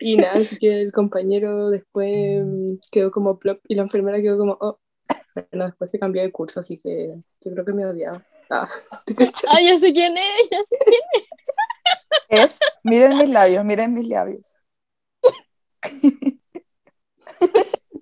y 0.00 0.16
nada, 0.16 0.38
así 0.38 0.58
que 0.58 0.82
el 0.82 0.92
compañero 0.92 1.70
después 1.70 2.44
mm, 2.44 2.74
quedó 2.90 3.10
como 3.10 3.38
plop 3.38 3.60
y 3.68 3.74
la 3.74 3.82
enfermera 3.82 4.20
quedó 4.20 4.36
como, 4.38 4.58
oh. 4.60 4.78
Bueno, 5.34 5.66
después 5.66 5.90
se 5.90 5.98
cambió 5.98 6.22
de 6.22 6.32
curso, 6.32 6.60
así 6.60 6.78
que 6.78 7.14
yo 7.40 7.52
creo 7.52 7.64
que 7.64 7.72
me 7.72 7.86
odiaba. 7.86 8.24
Ah. 8.50 8.68
Ah, 9.48 9.60
ya 9.62 9.76
sé 9.76 9.92
quién 9.92 10.16
es, 10.16 10.50
ya 10.50 10.58
sé. 10.62 10.76
Es, 10.86 11.28
miren 12.82 13.18
mis 13.18 13.28
labios, 13.28 13.64
miren 13.64 13.94
mis 13.94 14.08
labios. 14.08 14.56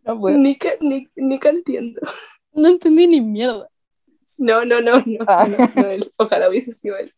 No 0.05 0.19
puedo. 0.19 0.39
Ni, 0.39 0.57
que, 0.57 0.73
ni, 0.81 1.07
ni 1.17 1.39
que 1.39 1.49
entiendo. 1.51 2.01
No 2.53 2.69
entendí 2.69 3.07
ni 3.07 3.21
mierda. 3.21 3.69
No, 4.39 4.65
no, 4.65 4.81
no, 4.81 5.03
no, 5.05 5.25
Ah. 5.27 5.47
no, 5.47 5.57
no, 5.83 5.89
él. 5.91 6.13
Ojalá 6.17 6.49
hubiese 6.49 6.73
sido 6.73 6.97
él. 6.97 7.13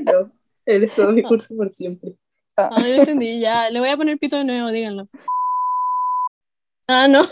No, 0.00 0.30
él 0.64 0.84
es 0.84 0.94
todo 0.94 1.10
mi 1.10 1.22
curso 1.24 1.54
por 1.56 1.72
siempre. 1.74 2.14
Ah, 2.56 2.70
no 2.78 2.86
entendí, 2.86 3.40
ya. 3.40 3.68
Le 3.70 3.80
voy 3.80 3.88
a 3.88 3.96
poner 3.96 4.18
pito 4.18 4.36
de 4.36 4.44
nuevo, 4.44 4.70
díganlo. 4.70 5.08
Ah, 6.86 7.08
no. 7.08 7.22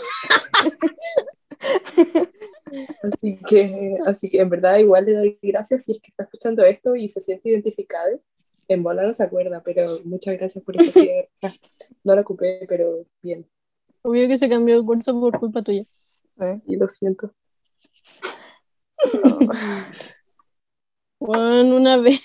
Así 3.03 3.37
que, 3.47 3.97
así 4.05 4.29
que 4.29 4.39
en 4.41 4.49
verdad 4.49 4.77
igual 4.77 5.05
le 5.05 5.13
doy 5.13 5.39
gracias 5.41 5.85
si 5.85 5.93
es 5.93 6.01
que 6.01 6.09
está 6.09 6.23
escuchando 6.23 6.63
esto 6.65 6.95
y 6.95 7.07
se 7.07 7.21
siente 7.21 7.49
identificado. 7.49 8.19
En 8.71 8.83
bola 8.83 9.03
no 9.03 9.13
se 9.13 9.23
acuerda, 9.23 9.61
pero 9.61 9.99
muchas 10.05 10.37
gracias 10.37 10.63
por 10.63 10.79
esa 10.79 10.91
tierra. 11.01 11.27
No 12.05 12.15
la 12.15 12.21
ocupé, 12.21 12.65
pero 12.69 13.05
bien. 13.21 13.45
Obvio 14.01 14.29
que 14.29 14.37
se 14.37 14.47
cambió 14.47 14.79
de 14.79 14.85
curso 14.85 15.19
por 15.19 15.37
culpa 15.39 15.61
tuya. 15.61 15.83
Y 16.65 16.77
lo 16.77 16.87
siento. 16.87 17.33
Bueno, 21.19 21.75
una 21.75 21.97
vez, 21.97 22.21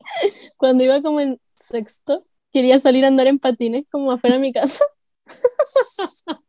cuando 0.58 0.84
iba 0.84 1.00
como 1.00 1.20
en 1.20 1.40
sexto, 1.54 2.26
quería 2.52 2.78
salir 2.78 3.04
a 3.04 3.08
andar 3.08 3.26
en 3.26 3.38
patines 3.38 3.86
como 3.90 4.12
afuera 4.12 4.36
de 4.36 4.42
mi 4.42 4.52
casa. 4.52 4.84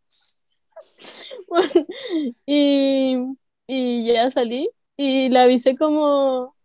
Bueno, 1.49 1.85
y, 2.45 3.15
y 3.67 4.05
ya 4.05 4.29
salí 4.29 4.69
y 4.97 5.29
le 5.29 5.39
avisé 5.39 5.77
como 5.77 6.55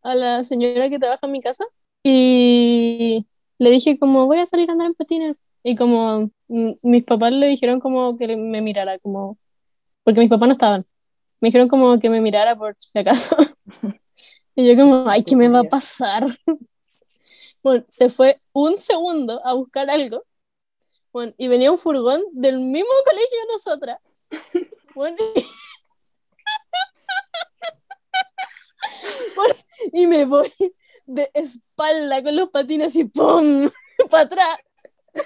a 0.00 0.14
la 0.14 0.42
señora 0.44 0.88
que 0.88 0.98
trabaja 0.98 1.26
en 1.26 1.32
mi 1.32 1.42
casa 1.42 1.66
y 2.08 3.26
le 3.58 3.70
dije 3.70 3.98
como 3.98 4.26
voy 4.26 4.38
a 4.38 4.46
salir 4.46 4.68
a 4.68 4.72
andar 4.74 4.86
en 4.86 4.94
patines 4.94 5.42
y 5.64 5.74
como 5.74 6.30
mis 6.46 7.02
papás 7.02 7.32
le 7.32 7.48
dijeron 7.48 7.80
como 7.80 8.16
que 8.16 8.36
me 8.36 8.62
mirara 8.62 9.00
como 9.00 9.36
porque 10.04 10.20
mis 10.20 10.28
papás 10.30 10.46
no 10.46 10.54
estaban. 10.54 10.86
Me 11.40 11.48
dijeron 11.48 11.66
como 11.66 11.98
que 11.98 12.08
me 12.08 12.20
mirara 12.20 12.54
por 12.54 12.76
si 12.78 12.96
acaso. 12.96 13.36
Y 14.58 14.66
yo 14.66 14.74
como 14.80 15.06
ay 15.10 15.22
qué 15.22 15.36
me 15.36 15.48
va 15.48 15.60
a 15.60 15.64
pasar 15.64 16.26
bueno 17.62 17.84
se 17.90 18.08
fue 18.08 18.40
un 18.52 18.78
segundo 18.78 19.44
a 19.44 19.54
buscar 19.54 19.90
algo. 19.90 20.24
Bueno, 21.12 21.34
y 21.36 21.48
venía 21.48 21.72
un 21.72 21.78
furgón 21.78 22.22
del 22.32 22.60
mismo 22.60 22.88
colegio 23.04 23.38
de 23.40 23.52
nosotras. 23.52 23.98
Bueno, 24.94 25.16
y... 25.34 25.44
Bueno, 29.34 29.54
y 29.92 30.06
me 30.06 30.24
voy 30.24 30.52
de 31.06 31.30
espalda 31.34 32.22
con 32.22 32.36
los 32.36 32.50
patines 32.50 32.94
y 32.96 33.04
¡pum! 33.04 33.70
para 34.10 34.24
atrás. 34.24 34.56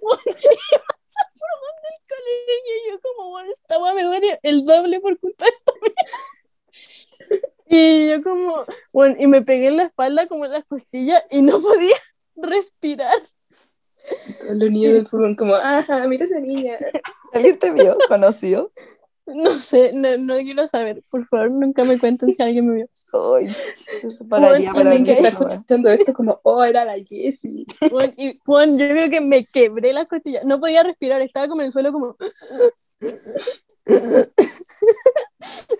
Bueno, 0.00 0.22
y 0.26 0.32
pasa 0.32 1.20
el 1.26 1.32
furgón 1.34 1.76
del 1.82 1.98
colegio 2.08 2.74
y 2.76 2.90
yo 2.90 3.00
como, 3.00 3.30
bueno, 3.30 3.52
esta 3.52 3.78
weá 3.78 3.92
me 3.92 4.04
duele 4.04 4.38
el 4.42 4.64
doble 4.64 5.00
por 5.00 5.18
culpa 5.18 5.44
de 5.44 5.50
esta 5.50 5.72
mierda. 5.82 7.48
Y 7.70 8.08
yo 8.08 8.22
como, 8.22 8.64
bueno, 8.92 9.16
y 9.18 9.26
me 9.26 9.42
pegué 9.42 9.66
en 9.66 9.76
la 9.76 9.82
espalda 9.82 10.26
como 10.26 10.46
en 10.46 10.52
las 10.52 10.64
costillas 10.64 11.22
y 11.30 11.42
no 11.42 11.60
podía 11.60 11.96
respirar. 12.36 13.12
Los 14.48 14.70
niños 14.70 14.94
del 14.94 15.06
fútbol 15.06 15.36
como, 15.36 15.54
ajá, 15.54 16.06
mira 16.08 16.24
esa 16.24 16.40
niña. 16.40 16.78
¿Alguien 17.34 17.58
te 17.58 17.70
vio? 17.72 17.98
¿Conoció? 18.08 18.72
No 19.34 19.50
sé, 19.58 19.92
no, 19.92 20.16
no 20.16 20.36
quiero 20.36 20.66
saber. 20.66 21.02
Por 21.10 21.26
favor, 21.28 21.50
nunca 21.50 21.84
me 21.84 21.98
cuenten 21.98 22.32
si 22.32 22.42
alguien 22.42 22.66
me 22.66 22.76
vio. 22.76 22.88
Ay, 23.12 23.54
Bueno, 24.18 24.72
para 24.72 25.04
que 25.04 25.12
Está 25.12 25.28
escuchando 25.28 25.90
esto 25.90 26.14
como, 26.14 26.38
oh, 26.44 26.64
era 26.64 26.84
la 26.84 26.94
Jessie. 26.94 27.66
Y 28.16 28.40
bueno, 28.46 28.78
yo 28.78 28.88
creo 28.88 29.10
que 29.10 29.20
me 29.20 29.44
quebré 29.44 29.92
las 29.92 30.08
costillas. 30.08 30.44
No 30.44 30.58
podía 30.58 30.82
respirar, 30.82 31.20
estaba 31.20 31.46
como 31.46 31.60
en 31.60 31.66
el 31.66 31.72
suelo 31.72 31.92
como... 31.92 32.16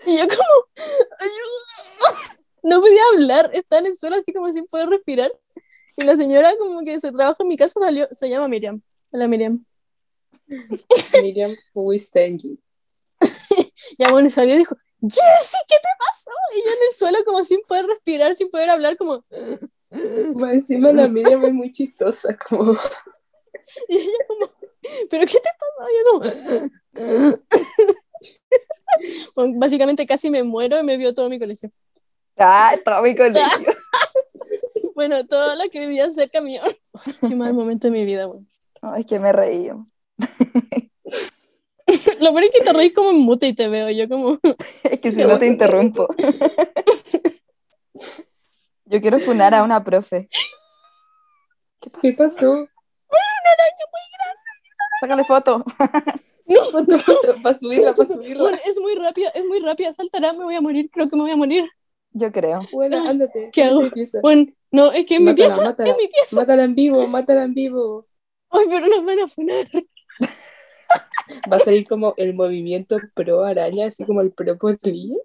Y 0.05 0.17
yo 0.17 0.27
como... 0.27 0.43
"Ayuda". 1.19 2.39
No 2.61 2.81
podía 2.81 3.01
hablar, 3.13 3.49
estaba 3.53 3.79
en 3.79 3.87
el 3.87 3.95
suelo 3.95 4.17
así 4.17 4.33
como 4.33 4.49
sin 4.51 4.65
poder 4.67 4.89
respirar. 4.89 5.31
Y 5.97 6.03
la 6.03 6.15
señora 6.15 6.51
como 6.57 6.83
que 6.83 6.99
se 6.99 7.11
trabaja 7.11 7.41
en 7.41 7.47
mi 7.47 7.57
casa 7.57 7.79
salió, 7.79 8.07
se 8.11 8.29
llama 8.29 8.47
Miriam. 8.47 8.81
Hola 9.11 9.27
Miriam. 9.27 9.65
Miriam, 11.21 11.51
we 11.73 11.97
stand 11.99 12.41
you. 12.41 12.57
Ya 13.97 14.11
bueno, 14.11 14.29
salió 14.29 14.55
y 14.55 14.59
dijo, 14.59 14.75
Jessy, 15.01 15.57
¿qué 15.67 15.75
te 15.75 15.89
pasó? 15.97 16.31
Y 16.55 16.59
yo 16.59 16.71
en 16.71 16.87
el 16.87 16.93
suelo 16.93 17.17
como 17.25 17.43
sin 17.43 17.61
poder 17.61 17.85
respirar, 17.87 18.35
sin 18.35 18.49
poder 18.49 18.69
hablar, 18.69 18.97
como... 18.97 19.23
Más 20.35 20.53
encima 20.53 20.91
la 20.91 21.07
Miriam 21.07 21.43
es 21.43 21.53
muy 21.53 21.71
chistosa, 21.71 22.37
como... 22.37 22.73
Y 23.87 23.97
ella 23.97 24.11
como, 24.27 24.51
¿pero 25.09 25.25
qué 25.25 25.39
te 25.39 25.49
pasó? 25.59 25.89
Y 25.89 25.95
yo 25.97 26.03
como... 26.11 27.39
Bueno, 29.35 29.53
básicamente 29.57 30.05
casi 30.05 30.29
me 30.29 30.43
muero 30.43 30.79
y 30.79 30.83
me 30.83 30.97
vio 30.97 31.13
todo 31.13 31.29
mi 31.29 31.39
colegio. 31.39 31.71
Ah, 32.37 32.75
todo 32.83 33.01
mi 33.01 33.15
colegio. 33.15 33.73
Bueno, 34.95 35.25
todo 35.25 35.55
lo 35.55 35.69
que 35.69 35.79
vivía 35.79 36.09
cerca 36.09 36.41
mío. 36.41 36.61
Qué 37.21 37.33
mal 37.33 37.53
momento 37.53 37.87
de 37.87 37.91
mi 37.91 38.03
vida, 38.03 38.25
güey. 38.25 38.41
Ay, 38.81 39.05
que 39.05 39.17
me 39.17 39.31
reí. 39.31 39.71
Lo 42.19 42.31
peor 42.31 42.43
es 42.43 42.51
que 42.51 42.61
te 42.61 42.73
reís 42.73 42.93
como 42.93 43.09
en 43.11 43.17
mute 43.17 43.47
y 43.47 43.53
te 43.53 43.67
veo. 43.67 43.89
Yo 43.89 44.07
como... 44.07 44.37
Es 44.83 44.99
que 44.99 45.11
si 45.11 45.23
no 45.23 45.37
te 45.37 45.47
interrumpo. 45.47 46.07
Yo 48.85 49.01
quiero 49.01 49.19
funar 49.19 49.53
a 49.53 49.63
una 49.63 49.83
profe. 49.83 50.29
¿Qué 51.79 51.91
¿Qué 52.01 52.13
pasa? 52.13 52.35
pasó? 52.41 52.67
Sácale 54.99 55.23
foto. 55.23 55.63
No, 56.45 56.63
Foto, 56.71 56.97
foto, 56.97 57.35
para 57.43 57.57
subirla, 57.59 57.93
para 57.93 58.09
subirla. 58.09 58.41
Bueno, 58.41 58.57
es 58.65 58.79
muy 58.79 58.95
rápida, 58.95 59.29
es 59.29 59.45
muy 59.45 59.59
rápida. 59.59 59.93
Saltará, 59.93 60.33
me 60.33 60.43
voy 60.43 60.55
a 60.55 60.61
morir. 60.61 60.89
Creo 60.91 61.07
que 61.07 61.15
me 61.15 61.21
voy 61.21 61.31
a 61.31 61.35
morir. 61.35 61.69
Yo 62.11 62.31
creo. 62.31 62.61
Bueno, 62.73 63.03
ándate. 63.07 63.51
¿Qué 63.53 63.63
hago? 63.63 63.83
Bueno, 64.23 64.47
no, 64.71 64.91
es 64.91 65.05
que 65.05 65.17
en 65.17 65.25
mi 65.25 65.33
pieza, 65.35 65.61
mátala. 65.63 65.91
en 65.91 65.97
mi 65.97 66.07
pieza. 66.07 66.35
Mátala 66.35 66.63
en 66.63 66.73
vivo, 66.73 67.07
mátala 67.07 67.43
en 67.43 67.53
vivo. 67.53 68.07
Ay, 68.49 68.65
pero 68.67 68.87
nos 68.87 69.05
van 69.05 69.19
a 69.19 69.27
funar. 69.27 69.67
Va 71.51 71.57
a 71.57 71.59
salir 71.59 71.87
como 71.87 72.13
el 72.17 72.33
movimiento 72.33 72.97
pro 73.13 73.43
araña, 73.43 73.87
así 73.87 74.03
como 74.05 74.21
el 74.21 74.31
pro 74.31 74.57
polilla. 74.57 75.15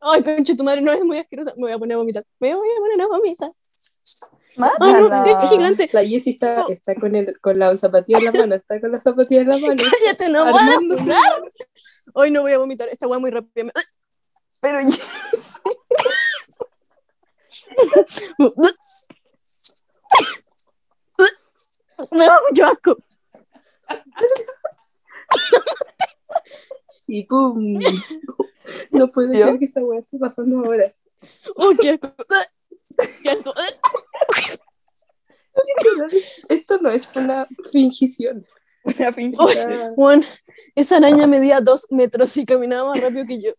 Ay, 0.00 0.22
concha, 0.22 0.56
tu 0.56 0.64
madre 0.64 0.80
no 0.80 0.90
es 0.92 1.04
muy 1.04 1.18
asquerosa. 1.18 1.52
Me 1.56 1.62
voy 1.62 1.72
a 1.72 1.78
poner 1.78 1.94
a 1.94 1.98
vomitar. 1.98 2.24
Me 2.40 2.54
voy 2.54 2.68
a 2.68 2.80
poner 2.80 3.00
a 3.00 3.06
vomitar. 3.06 3.52
Ay, 4.80 4.92
no, 4.94 5.24
es 5.42 5.48
gigante. 5.50 5.88
La 5.92 6.04
Jessie 6.04 6.32
está, 6.32 6.64
está 6.68 6.94
con, 6.96 7.14
el, 7.14 7.38
con 7.40 7.58
la 7.58 7.76
zapatilla 7.78 8.18
en 8.18 8.24
la 8.24 8.32
mano, 8.32 8.54
está 8.56 8.80
con 8.80 8.90
la 8.92 9.00
zapatilla 9.00 9.40
en 9.42 9.48
la 9.48 9.58
mano. 9.58 9.76
Cállate, 10.00 10.28
no 10.28 10.50
voy 10.50 10.60
a 10.60 10.74
funar. 10.98 11.42
Hoy 12.14 12.30
no 12.30 12.42
voy 12.42 12.52
a 12.52 12.58
vomitar. 12.58 12.88
Esta 12.88 13.06
hueá 13.06 13.18
muy 13.20 13.30
rápida. 13.30 13.70
Pero 14.60 14.78
ya- 14.80 14.96
Me 22.10 22.24
da 22.26 22.40
mucho 22.48 22.66
asco. 22.66 22.96
Y 27.06 27.24
pum. 27.24 27.78
No 28.90 29.10
puede 29.10 29.38
¿Yo? 29.38 29.46
ser 29.46 29.58
que 29.58 29.64
esta 29.66 29.80
weá 29.82 30.00
esté 30.00 30.18
pasando 30.18 30.58
ahora. 30.60 30.94
Oh, 31.56 31.72
qué 31.80 31.90
asco. 31.90 32.14
Qué 33.22 33.30
asco. 33.30 33.52
Esto 36.48 36.78
no 36.78 36.90
es 36.90 37.08
una 37.14 37.46
fingición. 37.70 38.46
una 38.84 39.14
Ya. 39.54 39.92
Juan, 39.94 40.24
esa 40.74 40.96
araña 40.96 41.26
medía 41.26 41.60
dos 41.60 41.86
metros 41.90 42.36
y 42.36 42.46
caminaba 42.46 42.88
más 42.90 43.00
rápido 43.00 43.26
que 43.26 43.42
yo. 43.42 43.52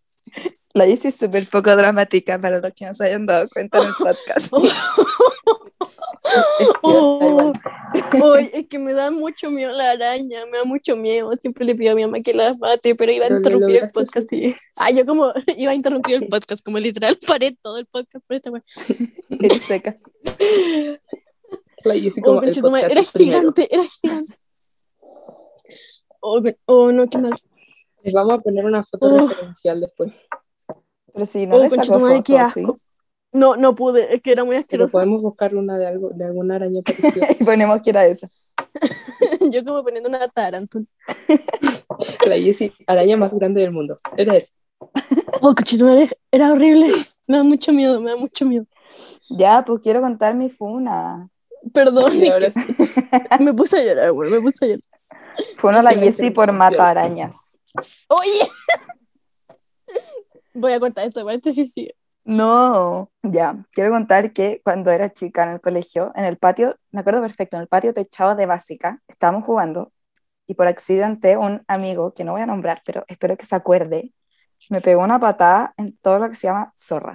La 0.74 0.86
Jessie 0.86 1.10
es 1.10 1.16
súper 1.16 1.48
poco 1.50 1.76
dramática 1.76 2.40
para 2.40 2.60
los 2.60 2.74
que 2.74 2.86
no 2.86 2.94
se 2.94 3.06
hayan 3.06 3.26
dado 3.28 3.48
cuenta 3.50 3.80
en 3.80 3.88
el 3.88 3.94
podcast. 3.98 4.52
Oh, 6.82 8.36
es 8.36 8.68
que 8.68 8.80
me 8.80 8.94
da 8.94 9.12
mucho 9.12 9.52
miedo 9.52 9.72
la 9.74 9.92
araña, 9.92 10.46
me 10.46 10.60
da 10.60 10.64
mucho 10.64 10.96
miedo. 10.96 11.32
Siempre 11.40 11.66
le 11.66 11.76
pido 11.76 11.92
a 11.92 11.96
mi 11.96 12.04
mamá 12.04 12.22
que 12.22 12.34
la 12.34 12.54
mate, 12.56 12.96
pero 12.96 13.12
iba 13.12 13.26
a 13.26 13.28
Pero 13.28 13.38
interrumpir 13.38 13.84
el 13.84 13.90
podcast. 13.92 14.34
Y... 14.34 14.56
Ah, 14.78 14.90
yo 14.90 15.06
como 15.06 15.32
iba 15.58 15.72
a 15.72 15.76
interrumpir 15.76 16.16
el 16.24 16.28
podcast, 16.28 16.64
como 16.64 16.80
literal 16.80 17.18
paré 17.28 17.56
todo 17.62 17.78
el 17.78 17.86
podcast 17.86 18.26
por 18.26 18.36
esta 18.36 18.52
wea. 18.52 18.64
Eres 19.30 19.64
seca. 19.64 19.98
La 21.84 21.94
Jessie 21.96 22.22
Oh, 22.22 22.26
como 22.26 22.40
el 22.42 22.46
conchetumare, 22.46 22.88
podcast 22.88 22.92
era 22.92 23.14
primero. 23.14 23.40
gigante, 23.40 23.76
era 23.76 23.84
gigante. 23.84 24.34
Oh, 26.22 26.42
oh, 26.66 26.92
no, 26.92 27.08
qué 27.10 27.18
mal. 27.18 27.34
Les 28.04 28.14
vamos 28.14 28.34
a 28.34 28.38
poner 28.40 28.66
una 28.66 28.84
foto 28.84 29.08
Oh. 29.08 29.28
referencial 29.28 29.82
después. 29.82 30.12
Pero 31.14 31.26
si 31.26 31.48
no 31.48 31.56
Oh, 31.58 31.60
le 31.64 31.70
sacó 31.70 31.84
qué 32.24 32.34
fotos, 32.34 32.54
¿sí? 32.54 32.62
asco. 32.62 32.76
No, 33.34 33.56
no 33.56 33.74
pude, 33.74 34.14
es 34.16 34.22
que 34.22 34.32
era 34.32 34.44
muy 34.44 34.52
Pero 34.52 34.62
asqueroso. 34.62 34.92
podemos 34.94 35.22
buscar 35.22 35.56
una 35.56 35.78
de 35.78 35.88
algo, 35.88 36.10
de 36.10 36.26
alguna 36.26 36.56
araña 36.56 36.82
parecida. 36.86 37.28
y 37.40 37.44
ponemos 37.44 37.82
que 37.82 37.90
era 37.90 38.06
esa. 38.06 38.28
Yo 39.52 39.64
como 39.64 39.84
poniendo 39.84 40.10
una 40.10 40.28
tarántula. 40.28 40.86
La 42.28 42.36
Jessie, 42.38 42.72
araña 42.88 43.18
más 43.18 43.34
grande 43.34 43.62
del 43.62 43.72
mundo. 43.72 43.98
Era 44.18 44.38
esa. 44.38 44.52
Oh, 45.42 45.54
era 46.32 46.52
horrible. 46.52 46.92
Me 47.28 47.38
da 47.38 47.44
mucho 47.44 47.72
miedo, 47.72 48.02
me 48.02 48.12
da 48.12 48.18
mucho 48.18 48.46
miedo. 48.46 48.66
Ya, 49.30 49.64
pues 49.66 49.82
quiero 49.82 50.02
contar 50.02 50.36
mi 50.36 50.50
funa. 50.50 51.30
Perdón, 51.74 52.12
ahora 52.32 52.52
que 52.52 53.44
me 53.44 53.54
puse 53.54 53.80
a 53.80 53.84
llorar, 53.84 54.12
güey, 54.12 54.30
me 54.30 54.42
puse 54.42 54.66
a 54.66 54.68
llorar. 54.70 54.84
Funa 55.58 55.82
la 55.82 55.94
Jessie 55.94 56.32
por 56.32 56.52
mata 56.52 56.90
arañas. 56.90 57.36
Oye. 58.10 58.50
Voy 60.54 60.74
a 60.74 60.80
cortar 60.80 61.08
esto, 61.08 61.26
paréntesis, 61.26 61.74
sí. 61.74 61.92
No, 62.26 63.12
ya, 63.22 63.66
quiero 63.72 63.92
contar 63.92 64.32
que 64.32 64.62
cuando 64.64 64.92
era 64.92 65.12
chica 65.12 65.44
en 65.44 65.50
el 65.50 65.62
colegio, 65.62 66.14
en 66.16 66.24
el 66.24 66.38
patio, 66.38 66.76
me 66.92 67.02
acuerdo 67.02 67.22
perfecto, 67.22 67.58
en 67.58 67.64
el 67.64 67.68
patio 67.68 67.94
techado 67.94 68.36
de 68.36 68.46
básica, 68.46 69.02
estábamos 69.10 69.46
jugando 69.46 69.92
y 70.48 70.54
por 70.54 70.68
accidente 70.68 71.36
un 71.36 71.64
amigo, 71.68 72.14
que 72.14 72.24
no 72.24 72.32
voy 72.32 72.42
a 72.42 72.46
nombrar, 72.46 72.82
pero 72.86 73.04
espero 73.08 73.36
que 73.36 73.46
se 73.46 73.56
acuerde, 73.56 74.14
me 74.70 74.80
pegó 74.80 75.04
una 75.04 75.20
patada 75.20 75.74
en 75.76 75.98
todo 75.98 76.20
lo 76.20 76.30
que 76.30 76.36
se 76.36 76.48
llama 76.48 76.74
zorra. 76.78 77.14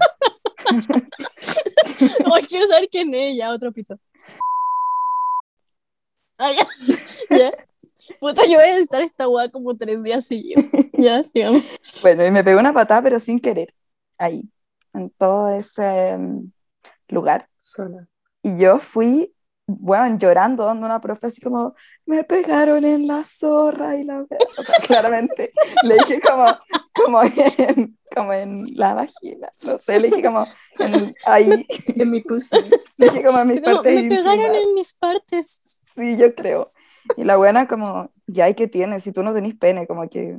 Ay, 2.34 2.42
quiero 2.46 2.66
saber 2.66 2.88
quién 2.90 3.14
es, 3.14 3.36
ya, 3.36 3.50
otro 3.50 3.72
pito. 3.72 3.98
Ah, 6.38 6.52
ya. 6.52 6.66
Ya. 7.30 7.52
Puta, 8.20 8.42
yo 8.46 8.54
voy 8.58 8.64
a 8.68 8.76
editar 8.76 9.02
esta 9.02 9.28
weá 9.28 9.50
como 9.50 9.76
tres 9.76 10.02
días 10.02 10.24
seguidos. 10.26 10.64
Ya, 10.98 11.22
sigamos. 11.22 11.62
Bueno, 12.02 12.26
y 12.26 12.30
me 12.32 12.42
pegó 12.42 12.58
una 12.58 12.72
patada, 12.74 13.02
pero 13.02 13.20
sin 13.20 13.38
querer, 13.38 13.72
ahí, 14.18 14.42
en 14.92 15.10
todo 15.10 15.48
ese 15.50 16.16
mm, 16.18 16.50
lugar. 17.08 17.48
Sola. 17.62 18.08
Y 18.42 18.58
yo 18.58 18.80
fui, 18.80 19.32
bueno, 19.66 20.18
llorando, 20.18 20.64
dando 20.64 20.86
una 20.86 21.00
profe 21.00 21.28
así 21.28 21.40
como, 21.40 21.74
me 22.04 22.24
pegaron 22.24 22.84
en 22.84 23.06
la 23.06 23.22
zorra 23.22 23.96
y 23.96 24.02
la... 24.02 24.22
O 24.22 24.26
sea, 24.62 24.74
claramente 24.86 25.52
le 25.84 25.94
dije 25.94 26.20
como, 26.20 26.46
como, 26.92 27.22
en, 27.22 27.96
como 28.14 28.32
en 28.32 28.66
la 28.74 28.94
vagina, 28.94 29.52
no 29.64 29.78
sé, 29.78 30.00
le 30.00 30.08
dije 30.08 30.22
como 30.24 30.44
en- 30.80 31.14
ahí, 31.26 31.64
En 31.86 32.10
mi 32.10 32.22
pussy. 32.22 32.56
le 32.98 33.06
dije 33.08 33.22
como 33.24 33.38
en 33.38 33.46
mis 33.48 33.60
Como, 33.60 33.76
partes 33.76 33.94
me 33.94 34.02
pegaron 34.08 34.38
íntimas. 34.40 34.62
en 34.64 34.74
mis 34.74 34.94
partes. 34.94 35.62
Sí, 35.94 36.16
yo 36.16 36.34
creo. 36.34 36.72
Y 37.16 37.24
la 37.24 37.36
buena 37.36 37.66
como, 37.66 38.10
ya, 38.26 38.48
¿y 38.48 38.54
qué 38.54 38.68
tienes? 38.68 39.02
Si 39.02 39.12
tú 39.12 39.22
no 39.22 39.32
tenés 39.32 39.54
pene, 39.56 39.86
como 39.86 40.08
que, 40.08 40.38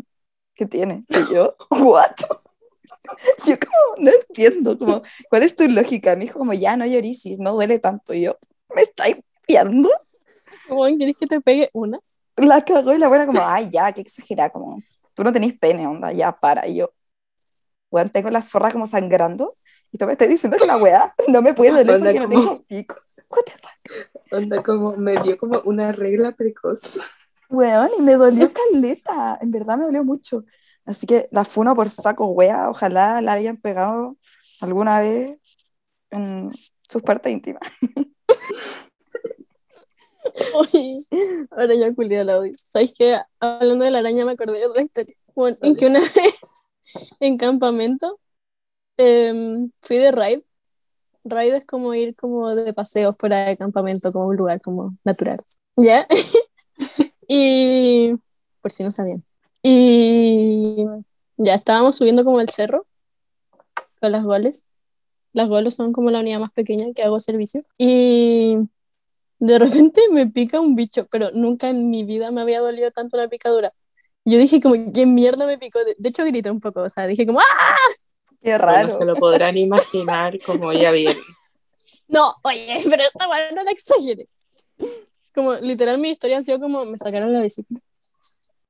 ¿qué 0.55 0.65
tiene? 0.65 1.05
Y 1.09 1.33
yo, 1.33 1.55
¿what? 1.69 2.11
Yo 3.45 3.55
como, 3.59 4.05
no 4.05 4.11
entiendo, 4.11 4.77
como, 4.77 5.01
¿cuál 5.29 5.43
es 5.43 5.55
tu 5.55 5.67
lógica? 5.67 6.15
Me 6.15 6.25
dijo 6.25 6.37
como, 6.37 6.53
ya, 6.53 6.77
no 6.77 6.85
llorisis, 6.85 7.39
no 7.39 7.53
duele 7.53 7.79
tanto. 7.79 8.13
Y 8.13 8.21
yo, 8.21 8.37
¿me 8.75 8.81
estáis? 8.83 9.15
Juan, 10.67 10.97
¿quieres 10.97 11.15
que 11.15 11.25
te 11.25 11.41
pegue 11.41 11.69
una? 11.73 11.99
La 12.35 12.63
cagó 12.63 12.93
y 12.93 12.97
la 12.97 13.07
buena 13.07 13.25
como, 13.25 13.41
ay, 13.41 13.69
ya, 13.71 13.91
qué 13.93 14.01
exagerada, 14.01 14.49
como, 14.49 14.81
tú 15.13 15.23
no 15.23 15.33
tenés 15.33 15.57
pene, 15.57 15.87
onda, 15.87 16.11
ya, 16.11 16.31
para. 16.31 16.67
Y 16.67 16.75
yo, 16.75 16.93
bueno, 17.89 18.11
tengo 18.11 18.29
la 18.29 18.41
zorra 18.41 18.71
como 18.71 18.85
sangrando 18.85 19.57
y 19.91 19.97
tú 19.97 20.05
me 20.05 20.11
estás 20.11 20.29
diciendo 20.29 20.57
que 20.57 20.67
la 20.67 20.77
weá 20.77 21.15
no 21.27 21.41
me 21.41 21.53
puede 21.53 21.71
doler 21.71 21.99
porque 21.99 22.19
no 22.19 22.29
tengo 22.29 22.63
pico. 22.63 22.95
What 23.29 23.43
the 23.45 23.51
fuck? 23.51 24.08
Onda 24.31 24.61
como, 24.63 24.95
me 24.95 25.21
dio 25.21 25.37
como 25.37 25.61
una 25.65 25.91
regla 25.91 26.31
precoz. 26.33 26.99
Weón, 27.49 27.89
y 27.97 28.01
me 28.01 28.13
dolió 28.13 28.51
caleta, 28.53 29.37
en 29.41 29.51
verdad 29.51 29.77
me 29.77 29.85
dolió 29.85 30.03
mucho. 30.03 30.45
Así 30.85 31.07
que 31.07 31.27
la 31.31 31.45
funo 31.45 31.75
por 31.75 31.89
saco, 31.89 32.27
wea, 32.27 32.69
ojalá 32.69 33.21
la 33.21 33.33
hayan 33.33 33.57
pegado 33.57 34.17
alguna 34.61 34.99
vez 34.99 35.39
en 36.11 36.51
sus 36.87 37.01
partes 37.01 37.31
íntimas. 37.31 37.61
Oye, 40.53 40.99
ahora 41.51 41.73
ya 41.75 41.93
culié 41.93 42.21
el 42.21 42.29
audio. 42.29 42.51
¿Sabes 42.71 42.93
qué? 42.97 43.17
Hablando 43.39 43.85
de 43.85 43.91
la 43.91 43.99
araña 43.99 44.25
me 44.25 44.33
acordé 44.33 44.59
de 44.59 44.67
otra 44.67 44.83
historia. 44.83 45.15
Bueno, 45.35 45.57
en 45.61 45.75
que 45.75 45.87
una 45.87 45.99
vez 46.15 46.39
en 47.19 47.37
campamento 47.37 48.19
em, 48.97 49.71
fui 49.81 49.97
de 49.97 50.11
raid. 50.11 50.41
Raid 51.29 51.53
es 51.53 51.65
como 51.65 51.93
ir 51.93 52.15
como 52.15 52.55
de 52.55 52.73
paseo 52.73 53.15
fuera 53.17 53.45
de 53.45 53.57
campamento, 53.57 54.11
como 54.11 54.27
un 54.27 54.35
lugar 54.35 54.61
como 54.61 54.97
natural. 55.03 55.37
¿Ya? 55.77 56.07
y 57.27 58.13
por 58.61 58.71
si 58.71 58.83
no 58.83 58.91
sabían. 58.91 59.23
Y 59.61 60.85
ya 61.37 61.55
estábamos 61.55 61.97
subiendo 61.97 62.23
como 62.23 62.41
el 62.41 62.49
cerro 62.49 62.85
con 64.01 64.11
las 64.11 64.23
goles. 64.23 64.65
Las 65.33 65.47
goles 65.47 65.75
son 65.75 65.93
como 65.93 66.11
la 66.11 66.19
unidad 66.19 66.39
más 66.39 66.51
pequeña 66.51 66.87
que 66.93 67.03
hago 67.03 67.19
servicio. 67.19 67.63
Y 67.77 68.57
de 69.39 69.59
repente 69.59 70.01
me 70.11 70.27
pica 70.27 70.59
un 70.59 70.75
bicho, 70.75 71.07
pero 71.09 71.31
nunca 71.33 71.69
en 71.69 71.89
mi 71.89 72.03
vida 72.03 72.31
me 72.31 72.41
había 72.41 72.59
dolido 72.59 72.91
tanto 72.91 73.17
una 73.17 73.27
picadura. 73.27 73.73
Yo 74.25 74.37
dije 74.37 74.61
como, 74.61 74.75
¿qué 74.93 75.05
mierda 75.05 75.45
me 75.45 75.57
picó? 75.57 75.79
De 75.97 76.09
hecho 76.09 76.25
grité 76.25 76.51
un 76.51 76.59
poco, 76.59 76.81
o 76.81 76.89
sea, 76.89 77.07
dije 77.07 77.25
como, 77.25 77.39
¡ah! 77.39 77.45
Qué 78.41 78.51
No 78.51 78.57
raro. 78.57 78.97
se 78.97 79.05
lo 79.05 79.15
podrán 79.15 79.57
imaginar 79.57 80.39
como 80.45 80.71
ya 80.73 80.91
bien. 80.91 81.15
No, 82.07 82.33
oye, 82.43 82.81
pero 82.89 83.03
esta 83.03 83.27
weá 83.27 83.51
no 83.51 83.63
la 83.63 83.71
exageré. 83.71 84.27
Como, 85.33 85.55
literal, 85.55 85.97
mi 85.99 86.09
historia 86.09 86.37
ha 86.37 86.43
sido 86.43 86.59
como, 86.59 86.85
me 86.85 86.97
sacaron 86.97 87.33
la 87.33 87.41
bicicleta. 87.41 87.83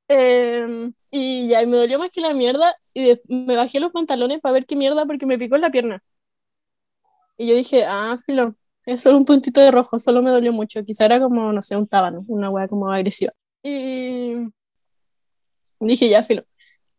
Em, 0.08 0.92
y 1.10 1.48
ya, 1.48 1.62
y 1.62 1.66
me 1.66 1.76
dolió 1.76 1.98
más 1.98 2.12
que 2.12 2.20
la 2.20 2.32
mierda, 2.34 2.74
y 2.94 3.02
de- 3.04 3.22
me 3.28 3.56
bajé 3.56 3.78
los 3.80 3.92
pantalones 3.92 4.40
para 4.40 4.54
ver 4.54 4.66
qué 4.66 4.74
mierda, 4.76 5.04
porque 5.06 5.26
me 5.26 5.38
picó 5.38 5.56
en 5.56 5.62
la 5.62 5.70
pierna. 5.70 6.02
Y 7.36 7.48
yo 7.48 7.54
dije, 7.54 7.84
ah, 7.86 8.18
filo, 8.26 8.54
es 8.86 9.02
solo 9.02 9.16
un 9.18 9.24
puntito 9.24 9.60
de 9.60 9.70
rojo, 9.70 9.98
solo 9.98 10.20
me 10.22 10.30
dolió 10.30 10.52
mucho. 10.52 10.84
Quizá 10.84 11.04
era 11.06 11.20
como, 11.20 11.52
no 11.52 11.62
sé, 11.62 11.76
un 11.76 11.86
tábano, 11.86 12.24
una 12.28 12.50
weá 12.50 12.68
como 12.68 12.90
agresiva. 12.90 13.32
Y 13.62 14.34
dije, 15.80 16.08
ya, 16.08 16.22
filo. 16.24 16.44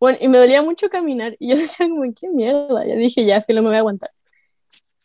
Bueno, 0.02 0.18
y 0.20 0.28
me 0.30 0.40
dolía 0.40 0.64
mucho 0.64 0.90
caminar, 0.90 1.36
y 1.40 1.50
yo 1.50 1.56
decía 1.58 1.88
como, 1.88 2.04
qué 2.20 2.30
mierda. 2.30 2.86
Ya 2.86 2.96
dije, 2.96 3.26
ya, 3.26 3.42
filo, 3.42 3.62
me 3.62 3.70
voy 3.70 3.78
a 3.78 3.80
aguantar. 3.80 4.12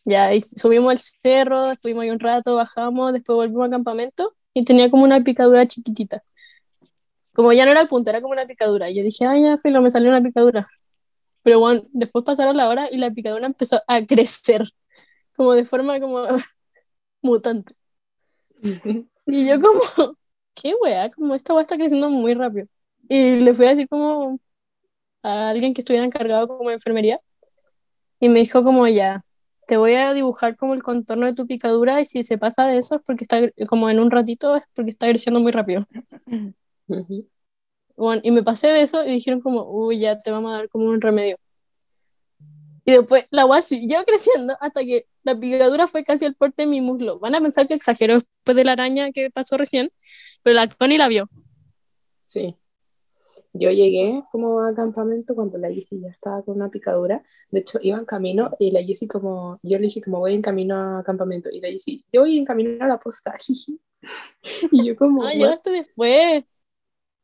Ya, 0.04 0.32
y 0.34 0.40
subimos 0.40 0.90
al 0.92 0.98
cerro, 0.98 1.72
estuvimos 1.72 2.04
ahí 2.04 2.10
un 2.10 2.20
rato, 2.20 2.54
bajamos, 2.54 3.12
después 3.12 3.36
volvimos 3.36 3.64
al 3.66 3.70
campamento 3.72 4.34
y 4.54 4.64
tenía 4.64 4.90
como 4.90 5.04
una 5.04 5.20
picadura 5.20 5.66
chiquitita. 5.66 6.22
Como 7.34 7.52
ya 7.52 7.66
no 7.66 7.72
era 7.72 7.82
el 7.82 7.88
punto, 7.88 8.10
era 8.10 8.20
como 8.22 8.32
una 8.32 8.46
picadura. 8.46 8.88
Y 8.90 8.96
yo 8.96 9.02
dije, 9.02 9.26
ay, 9.26 9.42
ya, 9.44 9.58
filo, 9.58 9.82
me 9.82 9.90
salió 9.90 10.08
una 10.10 10.22
picadura. 10.22 10.68
Pero 11.42 11.60
bueno, 11.60 11.82
después 11.92 12.24
pasaron 12.24 12.56
la 12.56 12.68
hora 12.68 12.88
y 12.90 12.98
la 12.98 13.10
picadura 13.12 13.46
empezó 13.46 13.82
a 13.88 14.06
crecer, 14.06 14.64
como 15.36 15.52
de 15.54 15.64
forma 15.64 16.00
como 16.00 16.24
mutante. 17.22 17.74
Y 19.26 19.48
yo 19.48 19.60
como, 19.60 19.80
qué 20.54 20.74
weá, 20.82 21.10
como 21.10 21.34
esta 21.34 21.54
weá 21.54 21.62
está 21.62 21.76
creciendo 21.76 22.10
muy 22.10 22.34
rápido. 22.34 22.68
Y 23.08 23.40
le 23.40 23.54
fui 23.54 23.66
a 23.66 23.70
decir 23.70 23.88
como 23.88 24.40
a 25.26 25.50
alguien 25.50 25.74
que 25.74 25.80
estuviera 25.80 26.06
encargado 26.06 26.46
como 26.46 26.68
de 26.70 26.76
enfermería 26.76 27.20
y 28.20 28.28
me 28.28 28.40
dijo 28.40 28.62
como 28.62 28.86
ya, 28.86 29.24
te 29.66 29.76
voy 29.76 29.94
a 29.94 30.12
dibujar 30.14 30.56
como 30.56 30.74
el 30.74 30.82
contorno 30.82 31.26
de 31.26 31.34
tu 31.34 31.46
picadura 31.46 32.00
y 32.00 32.04
si 32.04 32.22
se 32.22 32.38
pasa 32.38 32.66
de 32.66 32.78
eso 32.78 32.96
es 32.96 33.02
porque 33.04 33.24
está 33.24 33.40
como 33.68 33.90
en 33.90 33.98
un 33.98 34.10
ratito 34.10 34.56
es 34.56 34.62
porque 34.74 34.92
está 34.92 35.08
creciendo 35.08 35.40
muy 35.40 35.52
rápido. 35.52 35.84
Bueno, 37.96 38.20
y 38.22 38.30
me 38.30 38.42
pasé 38.42 38.68
de 38.68 38.82
eso 38.82 39.04
y 39.04 39.10
dijeron 39.10 39.40
como, 39.40 39.62
uy, 39.70 40.00
ya 40.00 40.20
te 40.20 40.30
vamos 40.30 40.52
a 40.52 40.58
dar 40.58 40.68
como 40.68 40.84
un 40.84 41.00
remedio. 41.00 41.38
Y 42.84 42.92
después 42.92 43.26
la 43.30 43.42
agua 43.42 43.62
siguió 43.62 44.04
creciendo 44.04 44.56
hasta 44.60 44.82
que 44.82 45.06
la 45.24 45.34
picadura 45.38 45.86
fue 45.86 46.04
casi 46.04 46.26
al 46.26 46.34
porte 46.36 46.62
de 46.62 46.66
mi 46.66 46.80
muslo. 46.80 47.18
Van 47.18 47.34
a 47.34 47.40
pensar 47.40 47.66
que 47.66 47.74
exagero 47.74 48.14
después 48.14 48.54
de 48.56 48.64
la 48.64 48.72
araña 48.72 49.10
que 49.12 49.30
pasó 49.30 49.56
recién, 49.56 49.90
pero 50.42 50.54
la 50.54 50.68
Connie 50.68 50.98
la 50.98 51.08
vio. 51.08 51.28
Sí. 52.26 52.54
Yo 53.58 53.70
llegué 53.70 54.22
como 54.32 54.60
a 54.60 54.74
campamento 54.74 55.34
cuando 55.34 55.58
la 55.58 55.68
Jessie 55.72 56.00
ya 56.00 56.08
estaba 56.08 56.42
con 56.42 56.56
una 56.56 56.70
picadura. 56.70 57.22
De 57.50 57.60
hecho, 57.60 57.78
iba 57.82 57.98
en 57.98 58.04
camino 58.04 58.50
y 58.58 58.70
la 58.72 58.82
Jessie 58.82 59.08
como, 59.08 59.58
yo 59.62 59.78
le 59.78 59.84
dije 59.86 60.00
como 60.02 60.18
voy 60.20 60.34
en 60.34 60.42
camino 60.42 60.98
a 60.98 61.04
campamento 61.04 61.48
y 61.50 61.60
la 61.60 61.68
Jessie, 61.68 62.04
yo 62.12 62.22
voy 62.22 62.38
en 62.38 62.44
camino 62.44 62.84
a 62.84 62.88
la 62.88 62.98
posta. 62.98 63.34
jiji. 63.38 63.80
Y 64.72 64.86
yo 64.86 64.96
como, 64.96 65.24
Ah, 65.26 65.32
llegaste 65.34 65.70
después. 65.70 66.44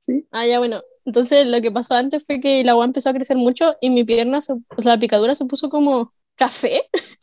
Sí. 0.00 0.26
Ah, 0.30 0.46
ya, 0.46 0.58
bueno. 0.58 0.82
Entonces 1.04 1.46
lo 1.46 1.60
que 1.60 1.70
pasó 1.72 1.94
antes 1.94 2.24
fue 2.26 2.40
que 2.40 2.64
la 2.64 2.72
agua 2.72 2.84
empezó 2.84 3.10
a 3.10 3.14
crecer 3.14 3.36
mucho 3.36 3.74
y 3.80 3.90
mi 3.90 4.04
pierna, 4.04 4.40
se- 4.40 4.52
o 4.54 4.82
sea, 4.82 4.94
la 4.94 5.00
picadura 5.00 5.34
se 5.34 5.46
puso 5.46 5.68
como 5.68 6.12
café. 6.36 6.82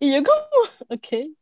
Y 0.00 0.12
yo 0.14 0.22
como, 0.22 0.38
ok. 0.88 1.36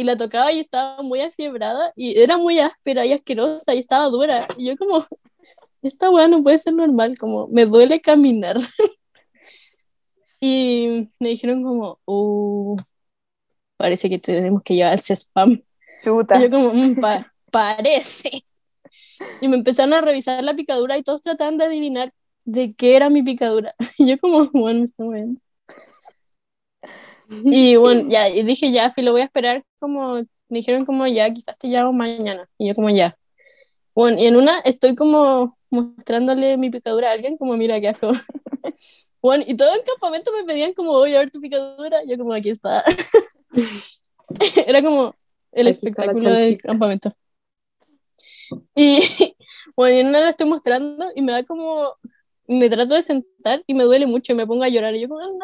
Y 0.00 0.04
la 0.04 0.16
tocaba 0.16 0.50
y 0.50 0.60
estaba 0.60 1.02
muy 1.02 1.20
afiebrada 1.20 1.92
y 1.94 2.18
era 2.18 2.38
muy 2.38 2.58
áspera 2.58 3.04
y 3.04 3.12
asquerosa 3.12 3.74
y 3.74 3.80
estaba 3.80 4.06
dura. 4.06 4.48
Y 4.56 4.68
yo 4.68 4.76
como, 4.78 5.04
esta 5.82 6.08
weá 6.10 6.26
no 6.26 6.42
puede 6.42 6.56
ser 6.58 6.72
normal, 6.74 7.18
como 7.18 7.48
me 7.48 7.66
duele 7.66 8.00
caminar. 8.00 8.56
Y 10.40 11.10
me 11.18 11.28
dijeron 11.28 11.62
como, 11.62 11.98
uh, 12.06 12.76
parece 13.76 14.08
que 14.08 14.18
tenemos 14.18 14.62
que 14.62 14.74
llevar 14.74 14.92
al 14.92 14.98
CESPAM. 14.98 15.62
Chuta. 16.02 16.38
Y 16.38 16.44
yo 16.44 16.50
como, 16.50 16.72
"Mm, 16.72 16.94
pa- 16.98 17.30
parece. 17.50 18.44
Y 19.42 19.48
me 19.48 19.56
empezaron 19.58 19.92
a 19.92 20.00
revisar 20.00 20.42
la 20.42 20.54
picadura 20.54 20.96
y 20.96 21.02
todos 21.02 21.20
trataban 21.20 21.58
de 21.58 21.66
adivinar 21.66 22.14
de 22.46 22.72
qué 22.74 22.96
era 22.96 23.10
mi 23.10 23.22
picadura. 23.22 23.74
Y 23.98 24.08
yo 24.08 24.18
como, 24.18 24.46
bueno, 24.52 24.78
me 24.78 24.84
está 24.86 25.04
moviendo. 25.04 25.40
Y 27.28 27.76
bueno, 27.76 28.08
ya, 28.08 28.28
y 28.30 28.42
dije, 28.42 28.72
ya, 28.72 28.90
Fi, 28.90 29.02
lo 29.02 29.12
voy 29.12 29.20
a 29.20 29.24
esperar 29.24 29.62
como, 29.80 30.14
me 30.16 30.26
dijeron 30.48 30.84
como, 30.84 31.06
ya, 31.06 31.32
quizás 31.32 31.58
te 31.58 31.68
llamo 31.68 31.92
mañana. 31.92 32.48
Y 32.58 32.68
yo 32.68 32.74
como, 32.74 32.90
ya. 32.90 33.16
Bueno, 33.94 34.18
y 34.20 34.26
en 34.26 34.36
una 34.36 34.60
estoy 34.60 34.94
como 34.94 35.58
mostrándole 35.70 36.56
mi 36.56 36.70
picadura 36.70 37.10
a 37.10 37.12
alguien, 37.12 37.36
como, 37.36 37.56
mira, 37.56 37.80
qué 37.80 37.88
asco. 37.88 38.10
Bueno, 39.22 39.44
y 39.46 39.54
todo 39.54 39.74
el 39.74 39.82
campamento 39.84 40.32
me 40.32 40.44
pedían 40.44 40.72
como, 40.72 40.92
voy 40.92 41.14
a 41.14 41.18
ver 41.18 41.30
tu 41.30 41.42
picadura. 41.42 42.00
Yo 42.06 42.16
como, 42.16 42.32
aquí 42.32 42.48
está. 42.48 42.82
Era 44.66 44.82
como 44.82 45.14
el 45.52 45.66
Aquí 45.66 45.76
espectáculo 45.76 46.30
del 46.30 46.58
campamento. 46.58 47.14
Y 48.74 49.00
bueno, 49.76 49.96
y 49.96 50.00
en 50.00 50.06
una 50.08 50.20
la 50.20 50.30
estoy 50.30 50.48
mostrando 50.48 51.06
y 51.14 51.22
me 51.22 51.32
da 51.32 51.44
como, 51.44 51.94
me 52.46 52.70
trato 52.70 52.94
de 52.94 53.02
sentar 53.02 53.62
y 53.66 53.74
me 53.74 53.84
duele 53.84 54.06
mucho 54.06 54.32
y 54.32 54.36
me 54.36 54.46
pongo 54.46 54.64
a 54.64 54.68
llorar. 54.68 54.94
Y 54.94 55.02
yo 55.02 55.08
como, 55.08 55.20
"No". 55.20 55.38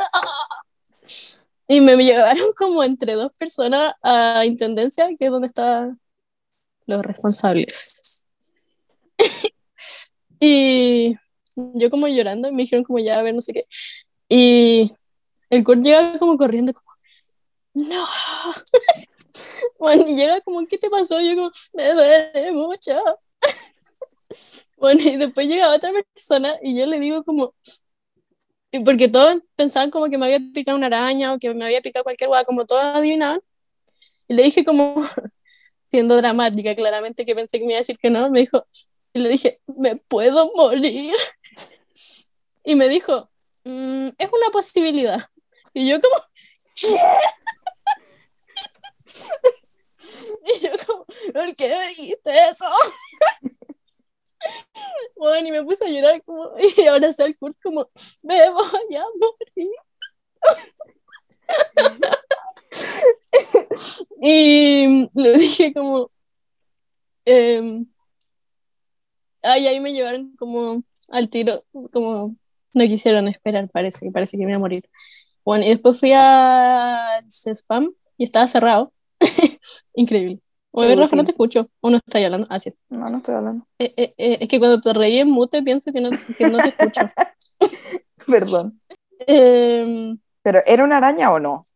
Y 1.69 1.81
me 1.81 1.97
llevaron 1.97 2.53
como 2.57 2.83
entre 2.85 3.15
dos 3.15 3.33
personas 3.33 3.95
a 4.03 4.45
Intendencia, 4.45 5.07
que 5.19 5.27
es 5.27 5.31
donde 5.31 5.49
estaban 5.49 6.01
los 6.87 7.05
responsables. 7.05 8.25
y 10.41 11.17
yo 11.57 11.91
como 11.91 12.07
llorando 12.09 12.53
me 12.53 12.63
dijeron 12.63 12.85
como 12.85 12.99
ya, 12.99 13.19
a 13.19 13.23
ver, 13.23 13.35
no 13.35 13.41
sé 13.41 13.53
qué. 13.53 13.67
Y 14.29 14.93
el 15.51 15.65
Kurt 15.65 15.83
llega 15.83 16.19
como 16.19 16.37
corriendo 16.37 16.73
como, 16.73 16.91
no. 17.75 18.07
Bueno, 19.79 20.05
y 20.09 20.17
llega 20.17 20.41
como, 20.41 20.67
¿qué 20.67 20.79
te 20.79 20.89
pasó? 20.89 21.21
Y 21.21 21.29
yo 21.29 21.35
como, 21.37 21.51
me 21.75 21.93
duele 21.93 22.53
mucho. 22.53 22.95
Bueno, 24.79 25.01
y 25.03 25.17
después 25.17 25.47
llega 25.47 25.75
otra 25.75 25.91
persona 25.93 26.57
y 26.63 26.79
yo 26.79 26.87
le 26.87 26.99
digo 27.01 27.23
como, 27.25 27.55
y 28.73 28.81
porque 28.81 29.09
todos 29.09 29.39
pensaban 29.55 29.91
como 29.91 30.09
que 30.11 30.19
me 30.19 30.27
había 30.27 30.41
picado 30.53 30.77
una 30.77 30.87
araña 30.89 31.33
o 31.33 31.39
que 31.39 31.53
me 31.55 31.65
había 31.65 31.81
picado 31.81 32.05
cualquier 32.05 32.31
hueá, 32.31 32.45
como 32.45 32.67
todos 32.67 32.83
adivinaban. 32.85 33.41
Y 34.29 34.35
le 34.35 34.43
dije 34.45 34.65
como, 34.65 34.95
siendo 35.91 36.17
dramática, 36.17 36.75
claramente 36.75 37.25
que 37.25 37.35
pensé 37.35 37.59
que 37.59 37.65
me 37.67 37.73
iba 37.73 37.79
a 37.79 37.81
decir 37.81 37.99
que 37.99 38.11
no, 38.11 38.31
me 38.31 38.41
dijo, 38.41 38.67
y 39.13 39.21
le 39.21 39.29
dije, 39.31 39.61
me 39.67 39.97
puedo 39.97 40.53
morir. 40.55 41.15
Y 42.69 42.75
me 42.75 42.89
dijo, 42.89 43.31
"Mm, 43.65 44.09
es 44.19 44.29
una 44.33 44.51
posibilidad. 44.53 45.21
Y 45.73 45.89
yo 45.89 46.01
como, 46.01 46.17
¿qué? 46.75 46.97
Y 50.47 50.61
yo 50.61 50.71
como, 50.87 51.05
¿por 51.33 51.55
qué 51.55 51.69
me 51.69 51.89
dijiste 51.89 52.49
eso? 52.49 52.65
Bueno, 55.17 55.49
y 55.49 55.51
me 55.53 55.65
puse 55.65 55.85
a 55.87 55.89
llorar 55.89 56.23
como, 56.25 56.51
y 56.59 57.05
está 57.05 57.25
el 57.25 57.37
Kurt 57.39 57.57
como, 57.63 57.89
me 58.23 58.51
voy 58.51 58.65
a 58.97 59.05
morir. 59.19 59.71
Y 64.23 65.09
le 65.15 65.39
dije 65.39 65.73
como, 65.75 66.11
em, 67.25 67.87
ay, 69.43 69.67
ahí 69.67 69.81
me 69.81 69.93
llevaron 69.93 70.35
como 70.37 70.83
al 71.09 71.31
tiro, 71.31 71.65
como 71.93 72.37
no 72.73 72.85
quisieron 72.85 73.29
esperar, 73.29 73.69
parece, 73.71 74.11
parece 74.13 74.37
que 74.37 74.45
me 74.45 74.53
iba 74.53 74.59
a 74.59 74.61
morir. 74.61 74.89
Bueno, 75.45 75.65
y 75.65 75.69
después 75.71 75.99
fui 76.01 76.13
a 76.15 77.23
spam 77.29 77.95
y 78.19 78.25
estaba 78.25 78.49
cerrado. 78.49 78.93
Increíble. 79.95 80.41
Oye, 80.79 80.95
Rafa, 80.95 81.17
no 81.17 81.25
te 81.25 81.31
escucho. 81.31 81.71
¿O 81.81 81.91
no 81.91 81.97
estás 81.97 82.23
hablando? 82.23 82.47
Ah, 82.51 82.59
sí. 82.59 82.73
No, 82.91 83.09
no 83.09 83.17
estoy 83.17 83.35
hablando. 83.35 83.67
Eh, 83.79 83.95
eh, 83.97 84.15
eh, 84.19 84.39
es 84.43 84.49
que 84.49 84.59
cuando 84.59 84.81
te 84.81 84.93
reí 84.93 85.19
en 85.19 85.31
mute 85.31 85.63
pienso 85.63 85.91
que 85.93 86.01
no, 86.01 86.11
que 86.11 86.45
no 86.45 86.61
te 86.61 86.69
escucho. 86.69 87.01
Perdón. 88.27 88.79
Em, 89.27 90.19
¿Pero 90.43 90.63
era 90.67 90.85
una 90.85 90.99
araña 90.99 91.33
o 91.33 91.41
no? 91.41 91.67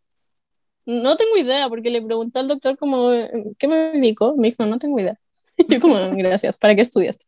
no 0.87 1.17
tengo 1.17 1.37
idea, 1.37 1.69
porque 1.69 1.91
le 1.91 2.03
pregunté 2.03 2.39
al 2.41 2.49
doctor 2.49 2.77
como, 2.77 3.13
eh, 3.13 3.31
¿qué 3.59 3.69
me 3.69 3.93
picó? 4.01 4.37
Me 4.37 4.49
dijo, 4.49 4.67
no 4.67 4.79
tengo 4.79 4.99
idea. 4.99 5.19
Yo 5.69 5.81
como, 5.81 5.97
gracias, 6.17 6.59
¿para 6.59 6.75
qué 6.75 6.83
estudiaste? 6.83 7.27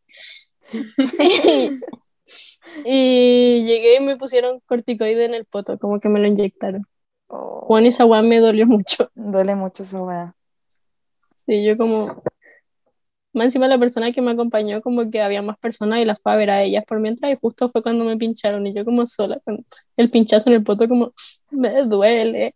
y, 1.21 1.71
y 2.85 3.65
llegué 3.65 3.97
y 3.97 4.01
me 4.01 4.17
pusieron 4.17 4.61
corticoide 4.67 5.25
en 5.25 5.35
el 5.35 5.45
poto, 5.45 5.79
como 5.79 6.01
que 6.01 6.09
me 6.09 6.21
lo 6.21 6.27
inyectaron. 6.27 6.87
Oh, 7.29 7.61
Juan, 7.67 7.87
esa 7.87 8.05
weá 8.05 8.23
me 8.23 8.41
dolió 8.41 8.67
mucho. 8.67 9.11
duele 9.15 9.55
mucho 9.55 9.85
esa 9.85 10.03
weá. 10.03 10.35
Sí, 11.47 11.65
yo 11.65 11.77
como... 11.77 12.23
Más 13.35 13.47
encima 13.47 13.67
la 13.67 13.79
persona 13.79 14.13
que 14.13 14.21
me 14.21 14.33
acompañó 14.33 14.83
como 14.83 15.11
que 15.11 15.23
había 15.23 15.41
más 15.41 15.59
personas 15.59 16.01
y 16.01 16.05
las 16.05 16.21
fue 16.21 16.33
a 16.33 16.37
ver 16.37 16.51
a 16.51 16.63
ellas 16.63 16.85
por 16.87 17.01
mientras 17.01 17.33
y 17.33 17.37
justo 17.41 17.71
fue 17.71 17.83
cuando 17.83 18.05
me 18.05 18.19
pincharon 18.19 18.67
y 18.67 18.75
yo 18.75 18.85
como 18.85 19.07
sola 19.07 19.41
con 19.43 19.65
el 19.97 20.11
pinchazo 20.11 20.51
en 20.51 20.57
el 20.57 20.63
poto 20.63 20.87
como 20.87 21.13
me 21.51 21.83
duele. 21.85 22.55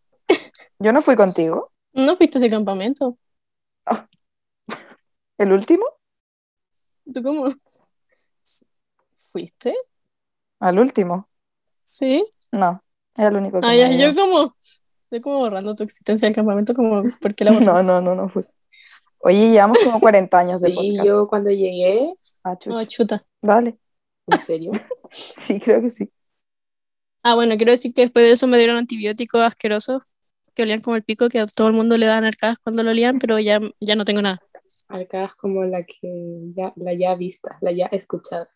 Yo 0.78 0.93
no 0.93 1.01
fui 1.01 1.16
contigo. 1.16 1.72
¿No 1.95 2.16
fuiste 2.16 2.39
a 2.39 2.41
ese 2.41 2.51
campamento? 2.51 3.16
¿El 5.39 5.53
último? 5.53 5.84
¿Tú 7.12 7.22
cómo? 7.22 7.49
¿Fuiste? 9.32 9.74
¿Al 10.61 10.78
último? 10.78 11.28
¿Sí? 11.84 12.24
No, 12.53 12.82
es 13.14 13.24
el 13.26 13.37
único 13.37 13.61
que 13.61 13.66
Ah, 13.66 13.74
yo 13.74 14.14
como, 14.14 14.57
yo 15.11 15.22
como 15.22 15.39
borrando 15.39 15.74
tu 15.74 15.84
existencia 15.84 16.28
del 16.28 16.34
campamento, 16.34 16.74
como, 16.74 17.03
¿por 17.20 17.34
qué 17.34 17.45
la 17.45 17.53
borraste? 17.53 17.72
No, 17.72 17.82
no, 17.82 18.01
no, 18.01 18.14
no 18.14 18.28
fui. 18.28 18.45
Oye, 19.27 19.51
llevamos 19.51 19.79
como 19.83 19.99
40 19.99 20.39
años 20.39 20.61
de 20.61 20.68
Sí, 20.70 20.74
podcast. 20.77 21.05
yo 21.07 21.27
cuando 21.27 21.51
llegué, 21.51 22.14
Ah, 22.45 22.53
Oh, 22.53 22.57
chucha. 22.59 22.87
chuta. 22.87 23.27
Dale. 23.43 23.77
en 24.29 24.39
serio, 24.39 24.70
Sí, 25.11 25.59
creo 25.59 25.81
que 25.83 25.91
sí. 25.91 26.09
Ah, 27.24 27.35
bueno, 27.35 27.57
quiero 27.57 27.72
decir 27.72 27.93
que 27.93 28.03
después 28.03 28.24
de 28.24 28.31
eso 28.33 28.47
me 28.47 28.57
dieron 28.57 28.77
antibióticos 28.77 29.41
asquerosos 29.41 30.03
que 30.55 30.62
olían 30.62 30.81
como 30.81 30.95
el 30.95 31.03
pico, 31.03 31.29
que 31.29 31.41
a 31.41 31.47
todo 31.49 31.66
el 31.66 31.74
mundo 31.74 31.99
le 31.99 32.07
dan 32.07 32.24
arcadas 32.24 32.57
cuando 32.62 32.85
lo 32.85 32.91
olían, 32.91 33.18
pero 33.18 33.41
ya, 33.41 33.59
ya 33.81 33.97
no 33.97 34.05
tengo 34.05 34.22
nada. 34.22 34.41
es 34.91 35.35
como 35.35 35.64
la 35.64 35.83
que 35.83 36.53
ya, 36.55 36.72
la 36.77 36.95
ya 36.95 37.16
vista, 37.16 37.59
la 37.61 37.72
ya 37.72 37.87
escuchada. 37.87 38.49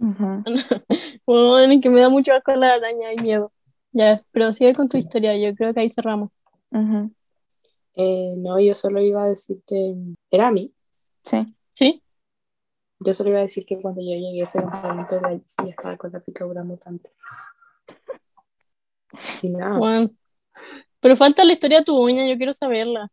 Ujú. 0.00 0.42
Bueno, 1.24 1.72
y 1.72 1.80
que 1.80 1.88
me 1.88 2.00
da 2.00 2.08
mucho 2.08 2.34
asco 2.34 2.52
la 2.52 2.74
araña 2.74 3.12
y 3.12 3.22
miedo. 3.22 3.52
Ya, 3.92 4.22
pero 4.32 4.52
sigue 4.52 4.74
con 4.74 4.88
tu 4.88 4.96
historia, 4.96 5.36
yo 5.38 5.54
creo 5.54 5.72
que 5.72 5.80
ahí 5.80 5.90
cerramos. 5.90 6.30
Ujú. 6.72 7.12
Eh, 7.96 8.34
no, 8.36 8.60
yo 8.60 8.74
solo 8.74 9.00
iba 9.00 9.24
a 9.24 9.28
decir 9.28 9.62
que 9.66 9.94
era 10.30 10.48
a 10.48 10.50
mí. 10.50 10.72
Sí. 11.24 11.46
¿Sí? 11.72 12.02
Yo 13.00 13.14
solo 13.14 13.30
iba 13.30 13.38
a 13.38 13.42
decir 13.42 13.66
que 13.66 13.80
cuando 13.80 14.00
yo 14.00 14.16
llegué 14.16 14.40
a 14.40 14.44
ese 14.44 14.58
campamento 14.58 15.18
de 15.18 15.26
allí 15.26 15.42
sí 15.46 15.70
estaba 15.70 15.96
con 15.96 16.12
la 16.12 16.20
picadura 16.20 16.62
mutante. 16.62 17.10
Y 19.42 19.48
nada, 19.48 19.78
Bueno. 19.78 20.10
Pero 21.00 21.16
falta 21.16 21.44
la 21.44 21.52
historia 21.52 21.78
de 21.78 21.84
tu 21.84 21.96
uña, 21.96 22.26
yo 22.28 22.36
quiero 22.36 22.52
saberla. 22.52 23.08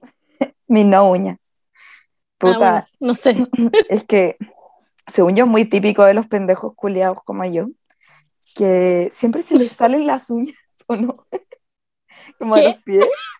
Mi 0.66 0.82
no 0.82 1.10
uña. 1.10 1.38
Ah, 1.38 2.38
Puta, 2.38 2.58
bueno, 2.58 2.86
no 3.00 3.14
sé. 3.14 3.36
es 3.88 4.04
que 4.04 4.36
según 5.06 5.36
yo 5.36 5.44
es 5.44 5.50
muy 5.50 5.64
típico 5.64 6.04
de 6.04 6.14
los 6.14 6.26
pendejos 6.26 6.74
culiados 6.74 7.22
como 7.24 7.44
yo, 7.44 7.68
que 8.54 9.08
siempre 9.12 9.42
se 9.42 9.56
les 9.56 9.72
salen 9.72 10.06
las 10.06 10.30
uñas, 10.30 10.56
¿o 10.86 10.96
no? 10.96 11.26
Como 12.38 12.54
a 12.54 12.60
¿Qué? 12.60 12.62
los 12.62 12.76
pies. 12.82 13.06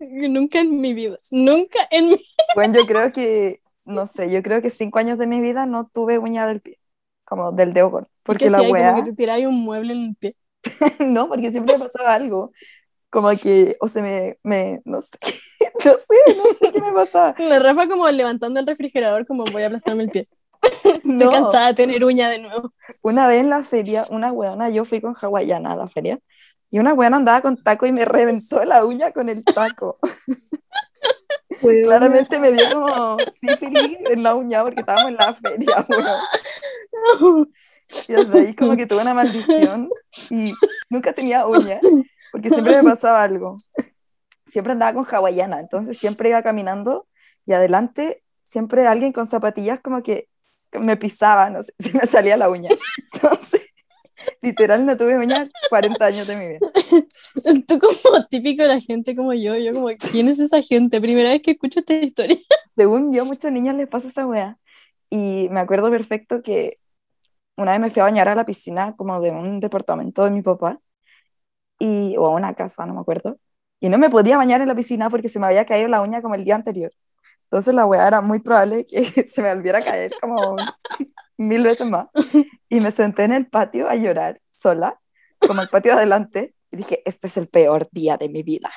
Nunca 0.00 0.60
en 0.60 0.80
mi 0.80 0.94
vida, 0.94 1.18
nunca 1.30 1.80
en 1.90 2.08
mi 2.10 2.24
Bueno, 2.52 2.74
yo 2.74 2.86
creo 2.86 3.12
que, 3.12 3.62
no 3.84 4.06
sé, 4.06 4.30
yo 4.30 4.42
creo 4.42 4.62
que 4.62 4.70
cinco 4.70 4.98
años 4.98 5.18
de 5.18 5.26
mi 5.26 5.40
vida 5.40 5.66
no 5.66 5.88
tuve 5.88 6.18
uña 6.18 6.46
del 6.46 6.60
pie, 6.60 6.78
como 7.24 7.52
del 7.52 7.74
dedo 7.74 7.90
gordo, 7.90 8.08
porque 8.22 8.48
que 8.48 8.50
la 8.50 8.62
si 8.62 8.62
hay 8.62 8.74
wea, 8.74 8.94
como 8.94 8.94
que 8.94 9.02
te 9.02 9.12
tiráis 9.14 9.46
un 9.46 9.62
mueble 9.64 9.92
en 9.92 10.04
el 10.06 10.16
pie. 10.16 10.36
no, 11.00 11.28
porque 11.28 11.50
siempre 11.50 11.76
me 11.78 11.84
pasaba 11.84 12.14
algo, 12.14 12.52
como 13.10 13.30
que, 13.38 13.76
o 13.80 13.88
se 13.88 14.02
me, 14.02 14.38
me, 14.44 14.82
no 14.84 15.00
sé, 15.02 15.10
no 15.84 15.92
sé, 15.98 16.16
no 16.36 16.44
sé 16.60 16.72
qué 16.72 16.80
me 16.80 16.92
pasaba. 16.92 17.36
La 17.36 17.58
Rafa 17.58 17.88
como 17.88 18.08
levantando 18.10 18.60
el 18.60 18.66
refrigerador 18.66 19.26
como 19.26 19.48
voy 19.50 19.62
a 19.62 19.66
aplastarme 19.66 20.02
el 20.04 20.10
pie. 20.10 20.28
Estoy 20.84 21.28
No, 21.28 21.30
cansada 21.30 21.68
de 21.68 21.74
tener 21.74 22.04
uña 22.04 22.28
de 22.30 22.40
nuevo. 22.40 22.72
una 23.02 23.26
vez 23.28 23.40
en 23.40 23.50
la 23.50 23.62
feria, 23.64 24.06
una 24.10 24.32
weona, 24.32 24.70
yo 24.70 24.84
fui 24.84 25.00
con 25.00 25.14
hawaiana 25.20 25.72
a 25.72 25.76
la 25.76 25.88
feria, 25.88 26.18
y 26.76 26.78
una 26.78 26.92
weona 26.92 27.16
andaba 27.16 27.40
con 27.40 27.56
taco 27.56 27.86
y 27.86 27.92
me 27.92 28.04
reventó 28.04 28.62
la 28.66 28.84
uña 28.84 29.10
con 29.10 29.30
el 29.30 29.42
taco. 29.42 29.98
Claramente 31.62 32.38
me 32.38 32.52
dio 32.52 32.70
como 32.70 33.16
sífilis 33.40 33.96
en 34.10 34.22
la 34.22 34.34
uña 34.34 34.62
porque 34.62 34.80
estábamos 34.80 35.08
en 35.08 35.16
la 35.16 35.32
feria, 35.32 35.86
weón. 35.88 37.50
Y 38.08 38.12
desde 38.12 38.40
ahí 38.40 38.54
como 38.54 38.76
que 38.76 38.86
tuve 38.86 39.00
una 39.00 39.14
maldición 39.14 39.88
y 40.28 40.52
nunca 40.90 41.14
tenía 41.14 41.46
uñas 41.46 41.80
porque 42.30 42.50
siempre 42.50 42.76
me 42.76 42.90
pasaba 42.90 43.22
algo. 43.22 43.56
Siempre 44.46 44.74
andaba 44.74 44.92
con 44.92 45.06
hawaiana, 45.10 45.60
entonces 45.60 45.98
siempre 45.98 46.28
iba 46.28 46.42
caminando 46.42 47.08
y 47.46 47.54
adelante 47.54 48.22
siempre 48.44 48.86
alguien 48.86 49.14
con 49.14 49.26
zapatillas 49.26 49.80
como 49.80 50.02
que 50.02 50.28
me 50.72 50.98
pisaba, 50.98 51.48
no 51.48 51.62
sé, 51.62 51.72
se 51.78 51.92
me 51.94 52.04
salía 52.06 52.36
la 52.36 52.50
uña. 52.50 52.68
Entonces, 53.14 53.65
literal 54.42 54.84
no 54.86 54.96
tuve 54.96 55.16
uñas 55.18 55.48
40 55.68 56.04
años 56.04 56.26
de 56.26 56.36
mi 56.36 56.46
vida. 56.48 56.58
Tú 57.66 57.78
como 57.78 58.24
típico 58.30 58.62
de 58.62 58.68
la 58.68 58.80
gente 58.80 59.14
como 59.16 59.34
yo, 59.34 59.56
yo 59.56 59.72
como, 59.72 59.88
¿quién 60.10 60.28
es 60.28 60.38
esa 60.38 60.62
gente? 60.62 61.00
Primera 61.00 61.30
vez 61.30 61.42
que 61.42 61.52
escucho 61.52 61.80
esta 61.80 61.94
historia. 61.94 62.38
Según 62.76 63.12
yo, 63.12 63.24
muchos 63.24 63.50
niños 63.52 63.74
les 63.74 63.88
pasa 63.88 64.08
esa 64.08 64.26
wea. 64.26 64.58
Y 65.10 65.48
me 65.50 65.60
acuerdo 65.60 65.90
perfecto 65.90 66.42
que 66.42 66.78
una 67.56 67.72
vez 67.72 67.80
me 67.80 67.90
fui 67.90 68.00
a 68.00 68.04
bañar 68.04 68.28
a 68.28 68.34
la 68.34 68.46
piscina 68.46 68.94
como 68.96 69.20
de 69.20 69.30
un 69.30 69.60
departamento 69.60 70.24
de 70.24 70.30
mi 70.30 70.42
papá, 70.42 70.80
y, 71.78 72.16
o 72.16 72.26
a 72.26 72.30
una 72.30 72.54
casa, 72.54 72.86
no 72.86 72.94
me 72.94 73.00
acuerdo. 73.00 73.38
Y 73.80 73.88
no 73.88 73.98
me 73.98 74.10
podía 74.10 74.36
bañar 74.36 74.60
en 74.60 74.68
la 74.68 74.74
piscina 74.74 75.10
porque 75.10 75.28
se 75.28 75.38
me 75.38 75.46
había 75.46 75.66
caído 75.66 75.88
la 75.88 76.00
uña 76.02 76.22
como 76.22 76.34
el 76.34 76.44
día 76.44 76.54
anterior. 76.54 76.92
Entonces 77.44 77.74
la 77.74 77.86
wea 77.86 78.08
era 78.08 78.20
muy 78.20 78.40
probable 78.40 78.86
que 78.86 79.04
se 79.30 79.42
me 79.42 79.54
volviera 79.54 79.78
a 79.78 79.82
caer 79.82 80.12
como 80.20 80.56
mil 81.36 81.62
veces 81.62 81.88
más. 81.88 82.08
Y 82.68 82.80
me 82.80 82.90
senté 82.90 83.22
en 83.22 83.32
el 83.32 83.46
patio 83.46 83.88
a 83.88 83.94
llorar 83.94 84.40
sola, 84.50 85.00
como 85.38 85.62
el 85.62 85.68
patio 85.68 85.92
de 85.92 85.98
adelante, 85.98 86.52
y 86.72 86.78
dije, 86.78 87.00
este 87.04 87.28
es 87.28 87.36
el 87.36 87.46
peor 87.46 87.88
día 87.92 88.16
de 88.16 88.28
mi 88.28 88.42
vida. 88.42 88.70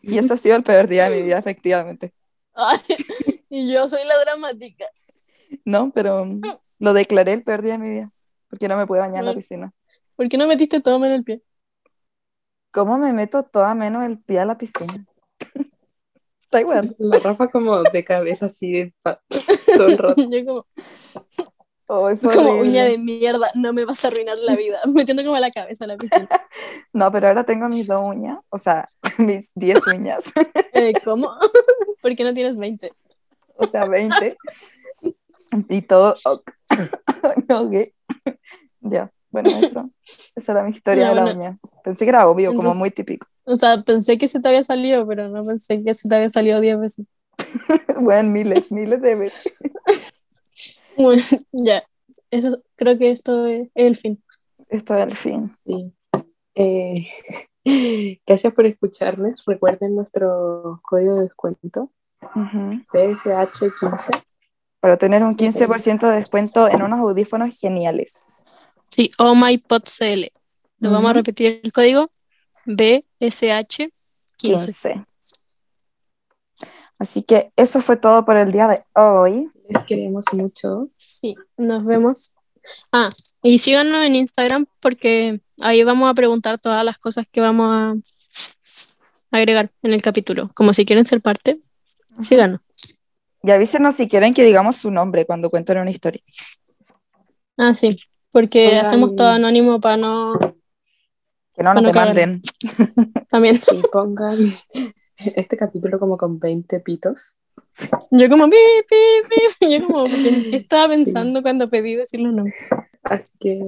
Y 0.00 0.16
ese 0.16 0.32
ha 0.32 0.36
sido 0.38 0.56
el 0.56 0.62
peor 0.62 0.88
día 0.88 1.10
de 1.10 1.16
mi 1.18 1.22
vida, 1.22 1.38
efectivamente. 1.38 2.14
Ay, 2.54 2.78
y 3.50 3.70
yo 3.70 3.86
soy 3.88 4.06
la 4.06 4.18
dramática. 4.20 4.86
No, 5.66 5.92
pero 5.94 6.24
mm, 6.24 6.40
lo 6.78 6.94
declaré 6.94 7.34
el 7.34 7.42
peor 7.42 7.60
día 7.60 7.72
de 7.72 7.78
mi 7.78 7.90
vida, 7.90 8.10
porque 8.48 8.68
no 8.68 8.78
me 8.78 8.86
pude 8.86 9.00
bañar 9.00 9.20
en 9.20 9.26
la 9.26 9.34
piscina. 9.34 9.74
¿Por 10.16 10.30
qué 10.30 10.38
no 10.38 10.46
metiste 10.46 10.80
todo 10.80 10.96
en 11.04 11.12
el 11.12 11.24
pie? 11.24 11.42
¿Cómo 12.70 12.96
me 12.96 13.12
meto 13.12 13.42
toda 13.42 13.74
menos 13.74 14.04
el 14.04 14.18
pie 14.18 14.40
a 14.40 14.46
la 14.46 14.56
piscina? 14.56 15.06
Está 16.42 16.62
igual. 16.62 16.96
La 16.98 17.18
Rafa 17.18 17.48
como 17.48 17.82
de 17.82 18.04
cabeza 18.04 18.46
así 18.46 18.72
de 18.72 18.94
todo 19.76 19.86
el 19.86 19.98
rato. 19.98 20.22
Yo 20.30 20.44
como, 20.46 20.66
como 22.34 22.50
uña 22.60 22.84
de 22.84 22.98
mierda, 22.98 23.48
no 23.54 23.72
me 23.72 23.84
vas 23.84 24.04
a 24.04 24.08
arruinar 24.08 24.38
la 24.38 24.56
vida. 24.56 24.78
Metiendo 24.94 25.24
como 25.24 25.38
la 25.38 25.50
cabeza 25.50 25.84
a 25.84 25.88
la 25.88 25.96
piscina. 25.96 26.28
No, 26.92 27.10
pero 27.12 27.28
ahora 27.28 27.44
tengo 27.44 27.66
mis 27.68 27.86
dos 27.86 28.04
uñas, 28.06 28.38
o 28.50 28.58
sea, 28.58 28.88
mis 29.18 29.50
10 29.54 29.86
uñas, 29.94 30.24
Eh, 30.72 30.92
¿Cómo? 31.04 31.30
¿Por 32.02 32.14
qué 32.16 32.24
no 32.24 32.34
tienes 32.34 32.56
20? 32.56 32.90
o 33.60 33.66
sea, 33.66 33.84
20. 33.86 34.36
Y 35.68 35.82
todo. 35.82 36.16
ok. 36.24 36.50
No, 37.48 37.70
¿qué? 37.70 37.94
Ya, 38.80 39.10
bueno, 39.30 39.50
eso. 39.60 39.90
Esa 40.36 40.52
era 40.52 40.62
mi 40.62 40.70
historia 40.70 41.04
Ya, 41.04 41.08
de 41.10 41.14
la 41.16 41.22
bueno. 41.22 41.40
uña. 41.40 41.58
Pensé 41.82 42.04
que 42.04 42.10
era 42.10 42.28
obvio, 42.28 42.50
como 42.50 42.60
Entonces- 42.60 42.78
muy 42.78 42.90
típico. 42.90 43.26
O 43.44 43.56
sea, 43.56 43.82
pensé 43.82 44.18
que 44.18 44.28
se 44.28 44.40
te 44.40 44.48
había 44.48 44.62
salido, 44.62 45.06
pero 45.08 45.28
no 45.28 45.42
pensé 45.44 45.82
que 45.82 45.94
se 45.94 46.06
te 46.08 46.14
había 46.14 46.28
salido 46.28 46.60
10 46.60 46.78
veces. 46.78 47.06
Bueno, 48.00 48.30
miles, 48.30 48.70
miles 48.72 49.00
de 49.00 49.14
veces. 49.14 49.54
Bueno, 50.96 51.22
ya. 51.52 51.84
Eso, 52.32 52.60
creo 52.74 52.98
que 52.98 53.12
esto 53.12 53.46
es 53.46 53.68
el 53.76 53.96
fin. 53.96 54.20
Esto 54.68 54.96
es 54.96 55.06
el 55.06 55.14
fin. 55.14 55.56
Sí. 55.64 55.92
Eh, 56.56 57.06
gracias 58.26 58.52
por 58.52 58.66
escucharnos. 58.66 59.44
Recuerden 59.46 59.94
nuestro 59.94 60.80
código 60.82 61.14
de 61.14 61.22
descuento, 61.22 61.92
Ujú. 62.34 62.82
PSH15. 62.92 64.22
Para 64.80 64.96
tener 64.96 65.22
un 65.22 65.32
Sí, 65.32 65.46
15% 65.46 66.08
de 66.08 66.16
descuento 66.16 66.68
en 66.68 66.82
unos 66.82 66.98
audífonos 66.98 67.56
geniales. 67.56 68.26
Sí, 68.90 69.12
Oh 69.18 69.36
My 69.36 69.58
Pod 69.58 69.84
CL. 69.84 70.32
Lo 70.80 70.90
vamos 70.90 71.10
a 71.10 71.14
repetir 71.14 71.60
el 71.62 71.72
código 71.72 72.10
BSH15. 72.66 73.92
15. 74.36 75.04
Así 76.98 77.22
que 77.22 77.52
eso 77.56 77.80
fue 77.80 77.96
todo 77.96 78.24
por 78.24 78.36
el 78.36 78.50
día 78.50 78.66
de 78.66 78.82
hoy. 78.94 79.50
Les 79.68 79.84
queremos 79.84 80.24
mucho. 80.32 80.88
Sí, 80.98 81.36
nos 81.56 81.84
vemos. 81.84 82.32
Ah, 82.92 83.08
y 83.42 83.58
síganos 83.58 84.02
en 84.02 84.16
Instagram 84.16 84.66
porque 84.80 85.40
ahí 85.62 85.84
vamos 85.84 86.10
a 86.10 86.14
preguntar 86.14 86.58
todas 86.58 86.84
las 86.84 86.98
cosas 86.98 87.26
que 87.30 87.40
vamos 87.40 87.68
a 87.70 87.94
agregar 89.30 89.70
en 89.82 89.92
el 89.92 90.02
capítulo. 90.02 90.50
Como 90.54 90.74
si 90.74 90.84
quieren 90.84 91.06
ser 91.06 91.20
parte, 91.20 91.60
síganos. 92.20 92.60
Y 93.42 93.50
avísenos 93.50 93.94
si 93.94 94.08
quieren 94.08 94.34
que 94.34 94.44
digamos 94.44 94.76
su 94.76 94.90
nombre 94.90 95.24
cuando 95.24 95.50
cuenten 95.50 95.78
una 95.78 95.90
historia. 95.90 96.20
Ah, 97.56 97.74
sí, 97.74 97.96
porque 98.32 98.78
hacemos 98.78 99.14
todo 99.14 99.28
anónimo 99.28 99.80
para 99.80 99.96
no... 99.96 100.32
Que 101.54 101.62
no 101.62 101.74
nos 101.74 101.84
demanden. 101.84 102.42
También. 103.30 103.60
Y 103.72 103.82
pongan 103.92 104.58
este 105.18 105.56
capítulo 105.56 105.98
como 105.98 106.16
con 106.16 106.38
20 106.38 106.80
pitos. 106.80 107.36
Yo 108.10 108.28
como 108.28 108.48
pi, 108.48 108.56
pi, 108.88 108.96
pi. 109.58 109.78
Yo 109.78 109.86
como, 109.86 110.04
¿qué, 110.04 110.56
estaba 110.56 110.88
Sí. 110.88 110.94
pensando 110.96 111.42
cuando 111.42 111.68
pedí 111.68 111.96
decir 111.96 112.20
los 112.20 112.32
nombres? 112.32 112.56
Así 113.02 113.32
que 113.38 113.60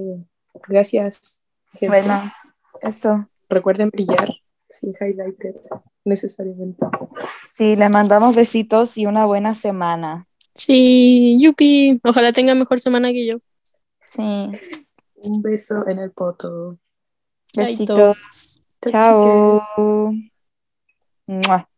gracias. 0.68 1.42
gente. 1.72 1.88
Bueno, 1.88 2.32
eso. 2.82 3.28
Recuerden 3.48 3.90
brillar 3.90 4.28
sin 4.68 4.94
highlighter 5.00 5.60
necesariamente. 6.04 6.86
Sí, 7.50 7.76
les 7.76 7.90
mandamos 7.90 8.36
besitos 8.36 8.96
y 8.96 9.06
una 9.06 9.26
buena 9.26 9.54
semana. 9.54 10.26
Sí, 10.54 11.38
yupi. 11.40 12.00
Ojalá 12.04 12.32
tenga 12.32 12.54
mejor 12.54 12.80
semana 12.80 13.10
que 13.12 13.26
yo. 13.26 13.38
Sí. 14.04 14.50
Un 15.16 15.42
beso 15.42 15.86
en 15.86 15.98
el 15.98 16.10
poto. 16.12 16.78
Besitos. 17.54 18.64
Chao. 18.80 19.60
Chao. 19.76 20.12
Mwah. 21.30 21.69